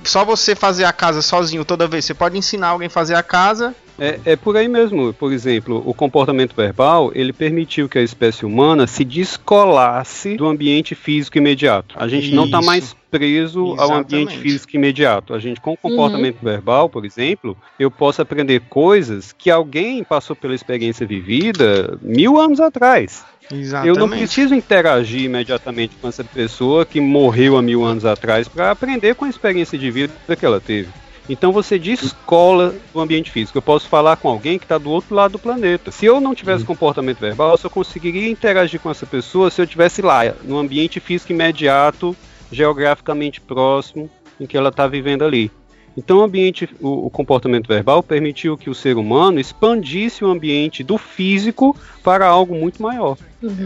só 0.04 0.26
você 0.26 0.56
fazer 0.56 0.86
a 0.86 0.94
casa 0.94 1.22
sozinho 1.22 1.64
toda 1.64 1.88
vez. 1.88 2.06
Você 2.06 2.14
pode 2.14 2.38
ensinar 2.38 2.70
alguém 2.70 2.88
a 2.88 2.90
fazer 2.90 3.16
a 3.16 3.24
casa. 3.24 3.76
É, 4.00 4.20
é 4.26 4.36
por 4.36 4.56
aí 4.56 4.68
mesmo. 4.68 5.14
Por 5.14 5.32
exemplo, 5.32 5.82
o 5.86 5.94
comportamento 5.94 6.56
verbal 6.56 7.12
ele 7.16 7.34
permitiu 7.34 7.90
que 7.90 7.98
a 7.98 8.02
espécie 8.02 8.46
humana 8.46 8.88
se 8.88 9.04
descolasse 9.04 10.36
do 10.36 10.48
ambiente 10.48 10.96
físico 10.96 11.38
imediato. 11.38 11.96
A 11.98 12.08
gente 12.08 12.34
não 12.34 12.46
está 12.46 12.60
Isso. 12.60 12.68
mais 12.68 12.96
preso 13.10 13.76
ao 13.78 13.94
ambiente 13.94 14.34
Exatamente. 14.34 14.38
físico 14.40 14.76
imediato. 14.76 15.34
A 15.34 15.40
gente, 15.40 15.62
com 15.62 15.74
o 15.74 15.78
comportamento 15.78 16.38
verbal, 16.42 16.90
por 16.90 17.06
exemplo, 17.06 17.58
eu 17.80 17.90
posso 17.90 18.22
aprender 18.22 18.62
coisas 18.70 19.34
que 19.34 19.50
alguém 19.50 20.04
passou 20.04 20.36
pela 20.36 20.54
experiência 20.54 21.06
vivida 21.06 21.98
mil 22.02 22.40
anos 22.40 22.60
atrás. 22.60 23.26
Exatamente. 23.52 23.88
Eu 23.88 23.96
não 23.96 24.10
preciso 24.10 24.54
interagir 24.54 25.24
imediatamente 25.24 25.96
com 26.02 26.08
essa 26.08 26.24
pessoa 26.24 26.86
que 26.86 27.00
morreu 27.00 27.58
há 27.58 27.62
mil 27.62 27.84
anos 27.84 28.06
atrás 28.06 28.48
para 28.48 28.72
aprender 28.72 29.16
com 29.16 29.26
a 29.26 29.30
experiência 29.30 29.78
de 29.78 29.90
vida 29.90 30.14
que 30.38 30.46
ela 30.46 30.60
teve. 30.60 30.90
Então 31.30 31.52
você 31.52 31.78
descola 31.78 32.74
do 32.94 33.00
ambiente 33.00 33.32
físico. 33.32 33.58
Eu 33.58 33.62
posso 33.62 33.90
falar 33.90 34.16
com 34.16 34.30
alguém 34.30 34.58
que 34.58 34.66
está 34.66 34.78
do 34.78 34.90
outro 34.90 35.14
lado 35.14 35.34
do 35.34 35.40
planeta. 35.40 35.92
Se 35.92 36.06
eu 36.06 36.22
não 36.22 36.34
tivesse 36.34 36.64
comportamento 36.64 37.20
verbal, 37.20 37.52
eu 37.52 37.58
só 37.58 37.70
conseguiria 37.70 38.30
interagir 38.30 38.80
com 38.80 38.90
essa 38.90 39.06
pessoa 39.06 39.52
se 39.52 39.62
eu 39.62 39.68
tivesse 39.68 40.02
lá, 40.02 40.22
no 40.44 40.58
ambiente 40.58 41.00
físico 41.00 41.34
imediato, 41.34 42.16
geograficamente 42.52 43.42
próximo, 43.42 44.10
em 44.40 44.46
que 44.46 44.56
ela 44.56 44.70
está 44.70 44.88
vivendo 44.88 45.26
ali. 45.26 45.52
Então 45.98 46.20
o 46.20 46.22
ambiente, 46.22 46.70
o, 46.80 47.08
o 47.08 47.10
comportamento 47.10 47.68
verbal 47.68 48.04
permitiu 48.04 48.56
que 48.56 48.70
o 48.70 48.76
ser 48.76 48.96
humano 48.96 49.40
expandisse 49.40 50.24
o 50.24 50.30
ambiente 50.30 50.84
do 50.84 50.98
físico 50.98 51.76
para 52.04 52.28
algo 52.28 52.54
muito 52.54 52.82
maior. 52.82 53.18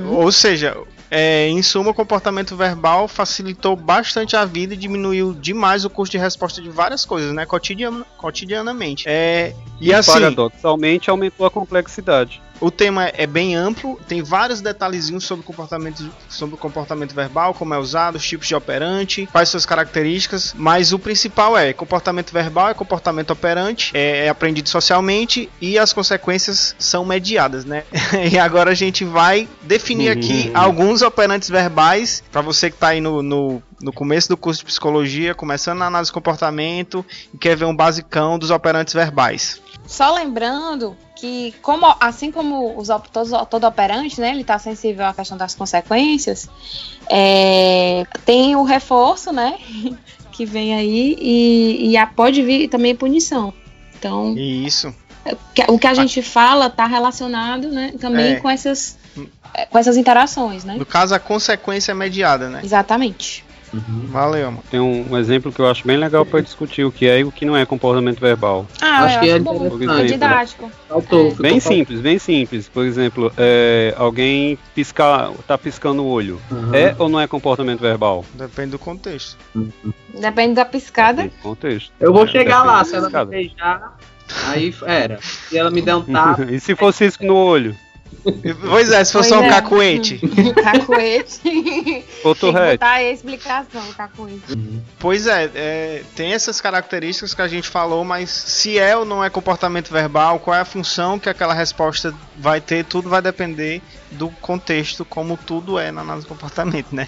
Ou 0.09 0.31
seja, 0.31 0.77
é, 1.13 1.49
em 1.49 1.61
suma, 1.61 1.91
o 1.91 1.93
comportamento 1.93 2.55
verbal 2.55 3.05
facilitou 3.05 3.75
bastante 3.75 4.37
a 4.37 4.45
vida 4.45 4.73
e 4.73 4.77
diminuiu 4.77 5.33
demais 5.33 5.83
o 5.83 5.89
custo 5.89 6.13
de 6.13 6.17
resposta 6.17 6.61
de 6.61 6.69
várias 6.69 7.03
coisas, 7.03 7.33
né? 7.33 7.45
Cotidiana, 7.45 8.05
cotidianamente. 8.15 9.03
É, 9.09 9.53
e 9.81 9.93
assim, 9.93 10.13
Paradoxalmente 10.13 11.09
aumentou 11.09 11.45
a 11.45 11.51
complexidade. 11.51 12.41
O 12.61 12.71
tema 12.71 13.11
é 13.13 13.25
bem 13.27 13.55
amplo, 13.55 13.99
tem 14.07 14.21
vários 14.21 14.61
detalhezinhos 14.61 15.23
sobre 15.25 15.43
o 15.43 15.45
comportamento, 15.45 16.09
sobre 16.29 16.55
comportamento 16.57 17.13
verbal, 17.13 17.53
como 17.53 17.73
é 17.73 17.77
usado, 17.77 18.15
os 18.15 18.25
tipos 18.25 18.47
de 18.47 18.55
operante, 18.55 19.27
quais 19.31 19.49
suas 19.49 19.65
características, 19.65 20.53
mas 20.55 20.93
o 20.93 20.99
principal 20.99 21.57
é 21.57 21.73
comportamento 21.73 22.31
verbal 22.31 22.69
é 22.69 22.73
comportamento 22.73 23.31
operante, 23.31 23.91
é, 23.93 24.25
é 24.27 24.29
aprendido 24.29 24.69
socialmente 24.69 25.49
e 25.59 25.77
as 25.77 25.91
consequências 25.91 26.75
são 26.77 27.03
mediadas, 27.03 27.65
né? 27.65 27.83
e 28.31 28.37
agora 28.37 28.71
a 28.71 28.75
gente 28.75 29.03
vai 29.03 29.47
definir 29.63 30.09
aqui 30.09 30.21
Uhum. 30.21 30.51
alguns 30.53 31.01
operantes 31.01 31.49
verbais 31.49 32.23
para 32.31 32.41
você 32.41 32.69
que 32.69 32.75
está 32.75 32.89
aí 32.89 33.01
no, 33.01 33.21
no 33.23 33.61
no 33.81 33.91
começo 33.91 34.29
do 34.29 34.37
curso 34.37 34.59
de 34.59 34.65
psicologia, 34.65 35.33
começando 35.33 35.79
na 35.79 35.87
análise 35.87 36.09
de 36.09 36.13
comportamento 36.13 37.05
e 37.33 37.37
quer 37.37 37.55
ver 37.55 37.65
um 37.65 37.75
basicão 37.75 38.37
dos 38.37 38.49
operantes 38.51 38.93
verbais. 38.93 39.61
Só 39.85 40.13
lembrando 40.13 40.95
que, 41.15 41.53
como, 41.61 41.85
assim 41.99 42.31
como 42.31 42.77
os, 42.77 42.87
todos, 43.11 43.31
todo 43.49 43.65
operante, 43.65 44.19
né, 44.19 44.31
ele 44.31 44.41
está 44.41 44.57
sensível 44.57 45.05
à 45.05 45.13
questão 45.13 45.37
das 45.37 45.53
consequências, 45.53 46.49
é, 47.09 48.05
tem 48.25 48.55
o 48.55 48.63
reforço, 48.63 49.31
né, 49.31 49.57
que 50.31 50.45
vem 50.45 50.73
aí, 50.73 51.17
e, 51.19 51.95
e 51.95 52.05
pode 52.15 52.41
vir 52.41 52.67
também 52.69 52.95
punição. 52.95 53.53
Então, 53.97 54.35
isso. 54.35 54.93
o 55.67 55.77
que 55.77 55.85
a 55.85 55.93
gente 55.93 56.21
fala 56.23 56.67
está 56.67 56.87
relacionado, 56.87 57.69
né, 57.69 57.93
também 57.99 58.33
É. 58.33 58.39
com 58.39 58.49
essas 58.49 58.99
com 59.69 59.77
essas 59.77 59.97
interações, 59.97 60.63
né? 60.63 60.75
No 60.77 60.85
caso, 60.85 61.13
a 61.13 61.19
consequência 61.19 61.91
é 61.91 61.95
mediada, 61.95 62.49
né? 62.49 62.61
Exatamente. 62.63 63.43
Valeu, 63.73 64.51
mano. 64.51 64.63
Tem 64.69 64.79
um, 64.79 65.11
um 65.11 65.17
exemplo 65.17 65.51
que 65.51 65.59
eu 65.59 65.67
acho 65.67 65.85
bem 65.87 65.97
legal 65.97 66.25
para 66.25 66.41
discutir 66.41 66.83
o 66.83 66.91
que 66.91 67.07
é 67.07 67.19
e 67.19 67.23
o 67.23 67.31
que 67.31 67.45
não 67.45 67.55
é 67.55 67.65
comportamento 67.65 68.19
verbal. 68.19 68.65
Ah, 68.81 69.05
Acho 69.05 69.15
eu 69.15 69.21
que 69.21 69.29
é 69.29 69.33
acho 69.35 69.43
bom, 69.43 69.91
é 69.99 70.03
didático. 70.03 70.71
Faltou, 70.89 71.29
É. 71.39 71.41
Bem 71.41 71.59
simples, 71.59 72.01
bem 72.01 72.19
simples. 72.19 72.67
Por 72.67 72.85
exemplo, 72.85 73.31
é, 73.37 73.93
alguém 73.97 74.57
piscar, 74.75 75.31
tá 75.47 75.57
piscando 75.57 76.03
o 76.03 76.07
olho. 76.07 76.39
Uhum. 76.51 76.75
É 76.75 76.95
ou 76.99 77.07
não 77.07 77.19
é 77.19 77.27
comportamento 77.27 77.79
verbal? 77.79 78.25
Depende 78.33 78.71
do 78.71 78.79
contexto. 78.79 79.37
Depende 80.13 80.55
da 80.55 80.65
piscada. 80.65 81.21
Tem 81.23 81.31
contexto. 81.41 81.91
Eu 81.99 82.11
vou 82.13 82.25
É, 82.25 82.27
chegar 82.27 82.61
depende 82.63 82.67
lá, 82.77 82.83
se 82.83 82.95
ela 82.95 83.09
me 83.09 83.25
beijar, 83.31 83.97
aí 84.47 84.75
era. 84.85 85.19
Se 85.21 85.57
ela 85.57 85.71
me 85.71 85.81
der 85.81 85.95
um 85.95 86.01
tapa, 86.01 86.43
e 86.51 86.59
se 86.59 86.75
fosse 86.75 87.05
isso 87.05 87.23
no 87.23 87.35
olho? 87.35 87.75
Pois 88.69 88.91
é, 88.91 89.03
se 89.03 89.11
for 89.11 89.19
Pois 89.19 89.27
só 89.29 89.39
um 89.39 89.45
é. 89.45 89.49
cacuete. 89.49 90.19
Cacuete. 90.63 92.05
Botar 92.73 92.91
a 92.91 93.03
explicação, 93.03 93.81
cacuete. 93.97 94.41
Pois 94.99 95.27
é, 95.27 95.49
é, 95.55 96.03
tem 96.15 96.33
essas 96.33 96.61
características 96.61 97.33
que 97.33 97.41
a 97.41 97.47
gente 97.47 97.67
falou, 97.67 98.03
mas 98.03 98.29
se 98.29 98.77
é 98.77 98.95
ou 98.95 99.05
não 99.05 99.23
é 99.23 99.29
comportamento 99.29 99.91
verbal, 99.91 100.39
qual 100.39 100.55
é 100.55 100.61
a 100.61 100.65
função 100.65 101.17
que 101.17 101.29
aquela 101.29 101.53
resposta 101.53 102.13
vai 102.37 102.61
ter, 102.61 102.85
tudo 102.85 103.09
vai 103.09 103.21
depender 103.21 103.81
do 104.11 104.29
contexto, 104.41 105.05
como 105.05 105.37
tudo 105.37 105.79
é 105.79 105.91
na 105.91 106.01
análise 106.01 106.25
de 106.25 106.29
comportamento, 106.29 106.87
né? 106.91 107.07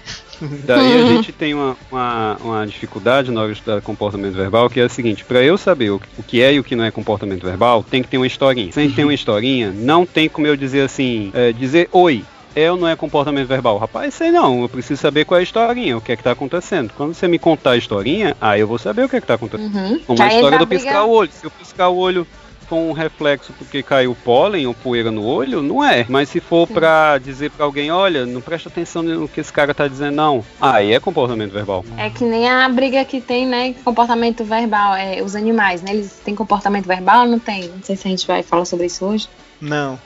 Daí 0.64 1.02
a 1.02 1.06
gente 1.06 1.32
tem 1.32 1.54
uma, 1.54 1.76
uma, 1.90 2.36
uma 2.42 2.66
dificuldade 2.66 3.30
na 3.30 3.40
hora 3.42 3.52
de 3.52 3.58
estudar 3.58 3.80
comportamento 3.82 4.34
verbal, 4.34 4.68
que 4.70 4.80
é 4.80 4.84
a 4.84 4.88
seguinte, 4.88 5.24
para 5.24 5.42
eu 5.42 5.56
saber 5.58 5.90
o, 5.90 6.00
o 6.18 6.22
que 6.22 6.42
é 6.42 6.54
e 6.54 6.60
o 6.60 6.64
que 6.64 6.74
não 6.74 6.84
é 6.84 6.90
comportamento 6.90 7.44
verbal, 7.44 7.82
tem 7.82 8.02
que 8.02 8.08
ter 8.08 8.16
uma 8.16 8.26
historinha. 8.26 8.72
Sem 8.72 8.90
ter 8.90 9.04
uma 9.04 9.14
historinha, 9.14 9.70
não 9.70 10.06
tem 10.06 10.28
como 10.28 10.46
eu 10.46 10.56
dizer 10.56 10.82
assim, 10.82 11.30
é, 11.34 11.52
dizer 11.52 11.88
oi. 11.92 12.24
É 12.56 12.70
ou 12.70 12.78
não 12.78 12.86
é 12.86 12.94
comportamento 12.94 13.48
verbal? 13.48 13.76
Rapaz, 13.78 14.14
sei 14.14 14.30
não, 14.30 14.62
eu 14.62 14.68
preciso 14.68 15.00
saber 15.02 15.24
qual 15.24 15.38
é 15.38 15.40
a 15.40 15.42
historinha, 15.42 15.96
o 15.96 16.00
que 16.00 16.12
é 16.12 16.16
que 16.16 16.22
tá 16.22 16.30
acontecendo. 16.30 16.92
Quando 16.96 17.12
você 17.12 17.26
me 17.26 17.36
contar 17.36 17.72
a 17.72 17.76
historinha, 17.76 18.36
aí 18.40 18.60
eu 18.60 18.68
vou 18.68 18.78
saber 18.78 19.02
o 19.04 19.08
que 19.08 19.16
é 19.16 19.20
que 19.20 19.26
tá 19.26 19.34
acontecendo. 19.34 19.74
Uhum. 19.74 19.98
Como 20.06 20.22
a 20.22 20.26
aí 20.26 20.36
história 20.36 20.58
do 20.58 20.64
briga- 20.66 20.84
piscar 20.84 21.04
o 21.04 21.10
olho. 21.10 21.30
Se 21.32 21.44
eu 21.44 21.50
piscar 21.50 21.88
o 21.88 21.96
olho 21.96 22.24
for 22.64 22.76
um 22.76 22.92
reflexo 22.92 23.52
porque 23.52 23.82
caiu 23.82 24.16
pólen 24.24 24.66
ou 24.66 24.74
poeira 24.74 25.10
no 25.10 25.24
olho, 25.24 25.62
não 25.62 25.84
é. 25.84 26.04
Mas 26.08 26.28
se 26.28 26.40
for 26.40 26.66
pra 26.66 27.18
dizer 27.18 27.50
pra 27.50 27.64
alguém, 27.64 27.90
olha, 27.90 28.26
não 28.26 28.40
presta 28.40 28.68
atenção 28.68 29.02
no 29.02 29.28
que 29.28 29.40
esse 29.40 29.52
cara 29.52 29.74
tá 29.74 29.86
dizendo, 29.86 30.14
não. 30.14 30.44
Aí 30.60 30.92
é 30.92 31.00
comportamento 31.00 31.52
verbal. 31.52 31.84
É 31.96 32.10
que 32.10 32.24
nem 32.24 32.48
a 32.48 32.68
briga 32.68 33.04
que 33.04 33.20
tem, 33.20 33.46
né? 33.46 33.74
Comportamento 33.84 34.44
verbal. 34.44 34.94
É, 34.94 35.22
os 35.22 35.34
animais, 35.34 35.82
né? 35.82 35.92
Eles 35.92 36.20
têm 36.24 36.34
comportamento 36.34 36.86
verbal 36.86 37.22
ou 37.22 37.30
não 37.30 37.38
tem? 37.38 37.68
Não 37.68 37.82
sei 37.82 37.96
se 37.96 38.06
a 38.06 38.10
gente 38.10 38.26
vai 38.26 38.42
falar 38.42 38.64
sobre 38.64 38.86
isso 38.86 39.04
hoje. 39.04 39.28
Não. 39.60 39.98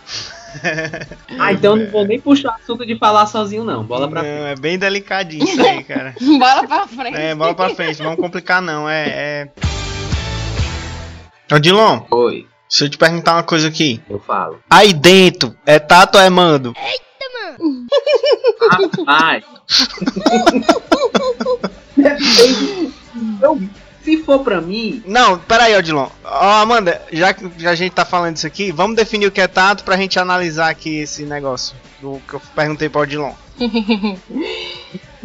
ah, 1.38 1.52
então 1.52 1.76
eu 1.76 1.84
não 1.84 1.92
vou 1.92 2.04
nem 2.06 2.20
puxar 2.20 2.54
assunto 2.54 2.86
de 2.86 2.96
falar 2.98 3.26
sozinho, 3.26 3.64
não. 3.64 3.84
Bola 3.84 4.08
pra 4.08 4.22
não, 4.22 4.28
frente. 4.28 4.58
é 4.58 4.60
bem 4.60 4.78
delicadinho 4.78 5.44
isso 5.44 5.60
aí, 5.60 5.84
cara. 5.84 6.14
Bola 6.20 6.66
pra 6.66 6.86
frente. 6.86 7.16
É, 7.16 7.34
bola 7.34 7.54
pra 7.54 7.74
frente, 7.74 8.02
vamos 8.02 8.18
complicar 8.18 8.62
não, 8.62 8.88
é... 8.88 9.08
é... 9.08 9.48
Ô, 11.50 11.58
Dilon, 11.58 12.02
Oi, 12.10 12.46
deixa 12.68 12.84
eu 12.84 12.90
te 12.90 12.98
perguntar 12.98 13.34
uma 13.34 13.42
coisa 13.42 13.68
aqui. 13.68 14.02
eu 14.08 14.18
falo. 14.20 14.60
Aí 14.68 14.92
dentro, 14.92 15.54
é 15.64 15.78
Tato 15.78 16.16
ou 16.18 16.22
é 16.22 16.28
Mando? 16.28 16.74
Rapaz. 18.70 19.44
Depende. 21.96 22.92
eu, 23.42 23.60
se 24.02 24.22
for 24.22 24.40
pra 24.40 24.60
mim, 24.60 25.02
Não, 25.06 25.38
peraí, 25.38 25.74
Odilon. 25.76 26.08
Ó, 26.24 26.50
Amanda, 26.62 27.02
já 27.12 27.32
que 27.34 27.50
já 27.58 27.70
a 27.70 27.74
gente 27.74 27.92
tá 27.92 28.04
falando 28.04 28.36
isso 28.36 28.46
aqui, 28.46 28.70
vamos 28.70 28.96
definir 28.96 29.26
o 29.26 29.30
que 29.32 29.40
é 29.40 29.48
tato 29.48 29.84
pra 29.84 29.96
gente 29.96 30.18
analisar 30.18 30.68
aqui 30.68 30.98
esse 30.98 31.24
negócio 31.24 31.74
do 32.00 32.20
que 32.28 32.34
eu 32.34 32.42
perguntei 32.54 32.88
pro 32.88 33.00
Odilon. 33.02 33.32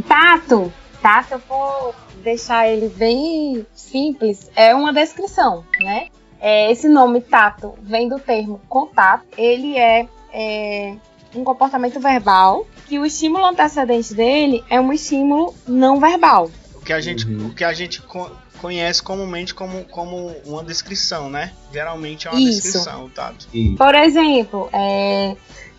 Tato. 0.07 0.73
Tato, 1.01 1.33
eu 1.33 1.41
vou 1.47 1.93
deixar 2.23 2.67
ele 2.69 2.89
bem 2.89 3.65
simples. 3.73 4.49
É 4.55 4.73
uma 4.73 4.93
descrição, 4.93 5.63
né? 5.81 6.07
É, 6.39 6.71
esse 6.71 6.87
nome 6.89 7.21
tato 7.21 7.73
vem 7.81 8.09
do 8.09 8.19
termo 8.19 8.59
contato. 8.67 9.23
Ele 9.37 9.77
é, 9.77 10.07
é 10.33 10.95
um 11.35 11.43
comportamento 11.43 11.99
verbal 11.99 12.65
que 12.87 12.99
o 12.99 13.05
estímulo 13.05 13.45
antecedente 13.45 14.13
dele 14.13 14.63
é 14.69 14.79
um 14.79 14.91
estímulo 14.91 15.53
não 15.67 15.99
verbal. 15.99 16.49
O 16.75 16.81
que 16.81 16.91
a 16.91 16.99
gente, 16.99 17.25
Uhum. 17.25 17.47
o 17.47 17.53
que 17.53 17.63
a 17.63 17.73
gente 17.73 18.01
co- 18.01 18.29
conhece 18.59 19.01
comumente 19.01 19.53
como, 19.53 19.85
como 19.85 20.35
uma 20.45 20.63
descrição, 20.63 21.29
né? 21.29 21.53
Geralmente 21.71 22.27
é 22.27 22.31
uma 22.31 22.39
Isso. 22.41 22.61
descrição, 22.61 23.05
o 23.05 23.09
tato. 23.09 23.47
Por 23.77 23.95
exemplo, 23.95 24.69
é, 24.73 25.35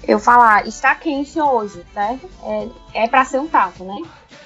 eu 0.08 0.18
falar 0.18 0.66
está 0.66 0.94
quente 0.94 1.38
hoje, 1.38 1.82
certo? 1.92 2.28
É, 2.94 3.04
é 3.04 3.08
pra 3.08 3.24
ser 3.26 3.38
um 3.38 3.46
tato, 3.46 3.84
né? 3.84 3.96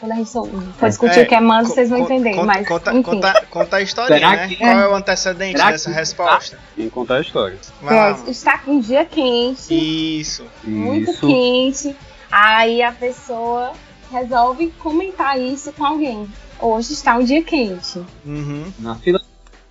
Quando 0.01 0.13
a 0.13 0.15
gente 0.15 0.31
for 0.31 0.89
discutir 0.89 1.21
É, 1.21 1.23
o 1.25 1.27
que 1.27 1.35
é 1.35 1.41
mando, 1.41 1.69
vocês 1.69 1.91
vão 1.91 1.99
entender. 1.99 2.31
Conta, 2.35 2.45
mas, 2.47 2.69
conta, 2.69 2.91
enfim. 2.93 3.03
conta, 3.03 3.47
conta 3.51 3.77
a 3.77 3.83
historinha, 3.83 4.19
Será 4.19 4.31
né? 4.37 4.49
que- 4.49 4.57
Qual 4.57 4.71
é 4.71 4.89
o 4.89 4.95
antecedente 4.95 5.59
Será 5.59 5.71
dessa 5.73 5.91
que- 5.91 5.97
resposta? 5.97 6.59
Tem 6.77 6.85
que 6.85 6.91
contar 6.91 7.17
a 7.17 7.21
história. 7.21 7.59
É, 7.83 7.85
mano. 7.85 8.31
está 8.31 8.59
com 8.59 8.73
um 8.73 8.81
dia 8.81 9.05
quente, 9.05 9.75
Isso. 10.21 10.45
muito 10.65 11.11
Isso. 11.11 11.27
quente. 11.27 11.97
Aí 12.31 12.81
a 12.83 12.93
pessoa 12.93 13.73
resolve 14.13 14.69
comentar 14.79 15.39
isso 15.39 15.73
com 15.73 15.85
alguém. 15.85 16.29
Hoje 16.61 16.93
está 16.93 17.17
um 17.17 17.25
dia 17.25 17.43
quente. 17.43 17.99
Uhum. 18.25 18.73
Na 18.79 18.95
fila, 18.97 19.21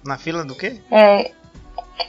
Na 0.03 0.17
fila 0.17 0.43
do 0.46 0.55
quê? 0.55 0.81
É, 0.91 1.31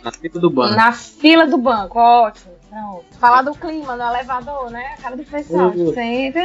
na 0.02 0.10
fila 0.12 0.40
do 0.40 0.50
banco. 0.50 0.74
na 0.76 0.92
fila 0.92 1.46
do 1.46 1.58
banco, 1.58 1.98
ótimo. 1.98 2.52
Pronto. 2.68 3.04
Falar 3.18 3.42
do 3.42 3.52
clima 3.54 3.96
no 3.96 4.04
elevador, 4.04 4.70
né? 4.70 4.94
A 4.98 5.02
cara 5.02 5.16
do 5.16 5.24
pessoal. 5.24 5.70
Uhum. 5.70 5.92
Sempre, 5.94 6.42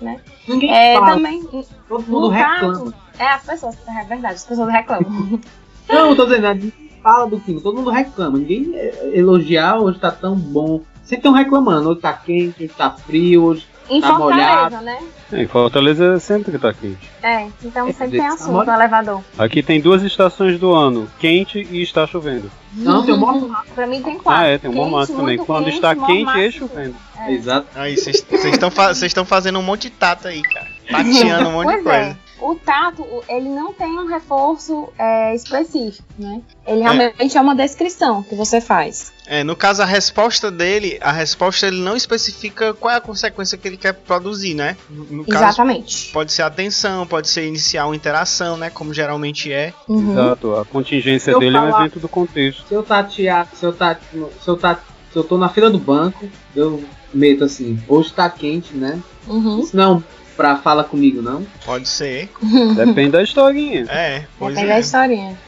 né? 0.00 0.20
Ninguém 0.48 0.72
É, 0.74 0.94
fala, 0.94 1.14
também. 1.14 1.42
todo 1.88 2.02
mundo 2.06 2.28
reclama. 2.28 2.74
tato, 2.74 2.94
É, 3.18 3.28
as 3.28 3.42
pessoas, 3.44 3.76
é 3.88 4.04
verdade, 4.04 4.34
as 4.34 4.44
pessoas 4.44 4.70
reclamam. 4.70 5.40
Não, 5.88 6.10
eu 6.10 6.16
tô 6.16 6.26
dizendo, 6.26 6.54
ninguém 6.54 6.90
fala 7.02 7.26
do 7.26 7.38
clima, 7.40 7.60
todo 7.60 7.76
mundo 7.76 7.90
reclama. 7.90 8.38
Ninguém 8.38 8.72
elogiar 9.12 9.78
hoje 9.80 9.98
tá 9.98 10.10
tão 10.10 10.34
bom. 10.34 10.80
Sempre 11.02 11.18
estão 11.18 11.32
reclamando, 11.32 11.90
hoje 11.90 12.00
tá 12.00 12.12
quente, 12.12 12.64
hoje 12.64 12.72
tá 12.76 12.90
frio, 12.90 13.44
hoje. 13.44 13.66
Em 13.88 14.00
Tá 14.00 14.16
Fortaleza, 14.16 14.52
molhado. 14.52 14.76
né? 14.84 14.98
É, 15.32 15.42
Em 15.42 15.46
Fortaleza 15.46 16.18
sempre 16.20 16.58
tá 16.58 16.72
quente. 16.72 17.10
É, 17.22 17.46
então 17.64 17.88
É, 17.88 17.92
sempre 17.92 18.18
tem 18.18 18.26
assunto 18.26 18.64
no 18.66 18.72
elevador. 18.72 19.22
Aqui 19.38 19.62
tem 19.62 19.80
duas 19.80 20.02
estações 20.02 20.58
do 20.58 20.72
ano, 20.74 21.08
quente 21.18 21.66
e 21.70 21.82
está 21.82 22.06
chovendo. 22.06 22.50
Não, 22.72 23.04
tem 23.04 23.14
um 23.14 23.18
morro. 23.18 23.50
Pra 23.74 23.86
mim 23.86 24.02
tem 24.02 24.18
quatro. 24.18 24.42
Ah, 24.42 24.46
é, 24.46 24.58
tem 24.58 24.70
um 24.70 24.74
Quente, 24.74 24.82
mormaço 24.90 25.14
também. 25.14 25.38
Quando 25.38 25.64
quente, 25.64 25.74
está 25.76 25.94
quente 25.94 26.24
mormaço, 26.24 26.38
e 26.40 26.52
chovendo. 26.52 26.94
É. 27.18 27.32
Exato. 27.32 27.66
Aí, 27.74 27.96
vocês 27.96 28.16
estão 28.30 28.70
vocês 28.70 29.02
estão 29.02 29.24
fazendo 29.24 29.58
um 29.58 29.62
monte 29.62 29.82
de 29.82 29.90
tato 29.90 30.28
aí, 30.28 30.42
cara. 30.42 30.66
Tateando 30.90 31.48
um 31.48 31.52
monte 31.52 31.68
de 31.76 31.82
Pois 31.82 31.84
coisa. 31.84 31.98
é. 31.98 32.16
O 32.38 32.54
tato, 32.54 33.06
ele 33.30 33.48
não 33.48 33.72
tem 33.72 33.88
um 33.98 34.06
reforço 34.06 34.90
é, 34.98 35.34
específico, 35.34 36.04
né? 36.18 36.42
Ele 36.66 36.80
É. 36.80 36.82
realmente 36.82 37.36
é. 37.36 37.40
uma 37.40 37.54
descrição 37.54 38.22
que 38.22 38.34
você 38.34 38.60
faz. 38.60 39.10
É, 39.28 39.42
no 39.42 39.56
caso, 39.56 39.82
a 39.82 39.84
resposta 39.84 40.50
dele, 40.50 40.98
a 41.00 41.10
resposta 41.10 41.66
ele 41.66 41.80
não 41.80 41.96
especifica 41.96 42.72
qual 42.74 42.94
é 42.94 42.96
a 42.98 43.00
consequência 43.00 43.58
que 43.58 43.66
ele 43.66 43.76
quer 43.76 43.92
produzir, 43.92 44.54
né? 44.54 44.76
No 44.88 45.04
no 45.04 45.24
caso, 45.24 45.44
Exatamente. 45.46 46.12
pode 46.12 46.32
ser 46.32 46.42
atenção, 46.42 47.06
pode 47.06 47.28
ser 47.28 47.46
iniciar 47.46 47.86
uma 47.86 47.96
interação, 47.96 48.56
né? 48.56 48.70
Como 48.70 48.94
geralmente 48.94 49.52
é. 49.52 49.72
Uhum. 49.88 50.12
Exato, 50.12 50.54
a 50.54 50.64
contingência 50.64 51.32
Se 51.32 51.36
eu 51.36 51.40
dele 51.40 51.56
é 51.56 51.60
um 51.60 51.70
falar- 51.70 51.80
evento 51.86 51.98
do 52.00 52.08
contexto. 52.08 52.64
Se 52.68 52.74
eu 52.74 52.82
tatear, 52.82 53.48
se 53.54 53.64
eu 53.66 53.72
tá, 53.72 53.98
se 54.42 54.48
eu 54.48 54.56
tá, 54.56 54.78
se 55.12 55.18
eu 55.18 55.24
tô 55.24 55.36
na 55.36 55.48
fila 55.48 55.68
do 55.70 55.78
banco, 55.78 56.28
eu 56.54 56.82
meto 57.12 57.42
assim, 57.44 57.80
hoje 57.88 58.12
tá 58.12 58.28
quente, 58.30 58.74
né? 58.74 59.00
Uhum. 59.26 59.60
Isso 59.60 59.76
não 59.76 60.04
pra 60.36 60.56
fala 60.56 60.84
comigo, 60.84 61.22
não. 61.22 61.46
Pode 61.64 61.88
ser. 61.88 62.30
Depende 62.76 63.10
da 63.12 63.22
historinha. 63.22 63.86
É, 63.88 64.24
pois 64.38 64.54
Depende 64.54 64.72
da 64.72 64.76
é. 64.76 64.80
historinha. 64.80 65.38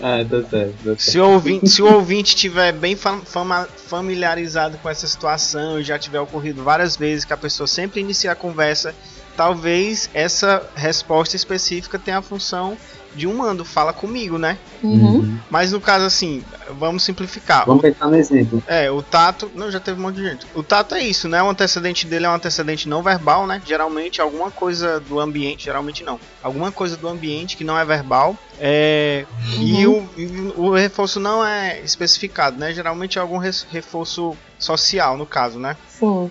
Ah, 0.00 0.24
tá 0.28 0.42
certo, 0.48 0.74
tá 0.76 0.84
certo. 0.84 1.00
Se 1.02 1.18
o 1.20 1.28
ouvinte, 1.30 1.68
se 1.68 1.82
o 1.82 1.92
ouvinte 1.92 2.34
tiver 2.34 2.72
bem 2.72 2.96
fam- 2.96 3.20
familiarizado 3.88 4.78
com 4.78 4.88
essa 4.88 5.06
situação 5.06 5.78
e 5.78 5.84
já 5.84 5.98
tiver 5.98 6.20
ocorrido 6.20 6.62
várias 6.62 6.96
vezes 6.96 7.24
que 7.24 7.32
a 7.32 7.36
pessoa 7.36 7.66
sempre 7.66 8.00
inicia 8.00 8.32
a 8.32 8.34
conversa, 8.34 8.94
talvez 9.36 10.08
essa 10.14 10.62
resposta 10.74 11.36
específica 11.36 11.98
tenha 11.98 12.18
a 12.18 12.22
função 12.22 12.76
de 13.14 13.26
um 13.26 13.36
mando, 13.36 13.64
fala 13.64 13.92
comigo, 13.92 14.38
né? 14.38 14.58
Uhum. 14.82 15.38
Mas 15.50 15.72
no 15.72 15.80
caso 15.80 16.04
assim, 16.04 16.42
vamos 16.78 17.02
simplificar. 17.02 17.66
Vamos 17.66 17.82
pensar 17.82 18.06
no 18.08 18.16
exemplo. 18.16 18.62
É, 18.66 18.90
o 18.90 19.02
tato. 19.02 19.50
Não, 19.54 19.70
já 19.70 19.80
teve 19.80 19.98
um 19.98 20.02
monte 20.02 20.16
de 20.16 20.24
gente. 20.24 20.46
O 20.54 20.62
tato 20.62 20.94
é 20.94 21.02
isso, 21.02 21.28
né? 21.28 21.42
O 21.42 21.48
antecedente 21.48 22.06
dele 22.06 22.26
é 22.26 22.28
um 22.30 22.34
antecedente 22.34 22.88
não 22.88 23.02
verbal, 23.02 23.46
né? 23.46 23.60
Geralmente 23.64 24.20
alguma 24.20 24.50
coisa 24.50 25.00
do 25.00 25.18
ambiente. 25.18 25.64
Geralmente 25.64 26.04
não. 26.04 26.18
Alguma 26.42 26.70
coisa 26.70 26.96
do 26.96 27.08
ambiente 27.08 27.56
que 27.56 27.64
não 27.64 27.78
é 27.78 27.84
verbal. 27.84 28.36
É. 28.58 29.24
E, 29.58 29.86
o, 29.86 30.06
o 30.56 30.70
reforço 30.74 31.18
não 31.18 31.44
é 31.44 31.80
especificado, 31.80 32.58
né? 32.58 32.72
Geralmente 32.72 33.18
é 33.18 33.20
algum 33.20 33.38
reforço 33.38 34.36
social, 34.58 35.16
no 35.16 35.26
caso, 35.26 35.58
né? 35.58 35.76
Sim. 35.88 36.30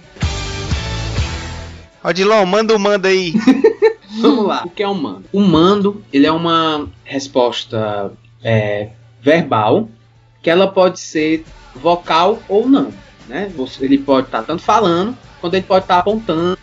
Odilon, 2.04 2.46
manda 2.46 2.76
o 2.76 2.80
manda 2.80 3.10
aí. 3.10 3.34
Vamos 4.22 4.46
lá. 4.46 4.64
O 4.66 4.70
que 4.70 4.84
é 4.84 4.88
um 4.88 4.94
mando? 4.94 5.26
O 5.32 5.40
mando, 5.40 6.04
ele 6.12 6.26
é 6.26 6.32
uma 6.32 6.88
resposta 7.04 8.12
é, 8.44 8.90
verbal, 9.22 9.90
que 10.42 10.50
ela 10.50 10.68
pode 10.68 11.00
ser 11.00 11.44
vocal 11.76 12.40
ou 12.48 12.68
não, 12.68 12.92
né? 13.28 13.52
Ele 13.80 13.98
pode 13.98 14.28
estar 14.28 14.44
tanto 14.44 14.62
falando, 14.62 15.16
quanto 15.40 15.54
ele 15.54 15.66
pode 15.66 15.86
estar 15.86 16.00
apontando, 16.00 16.58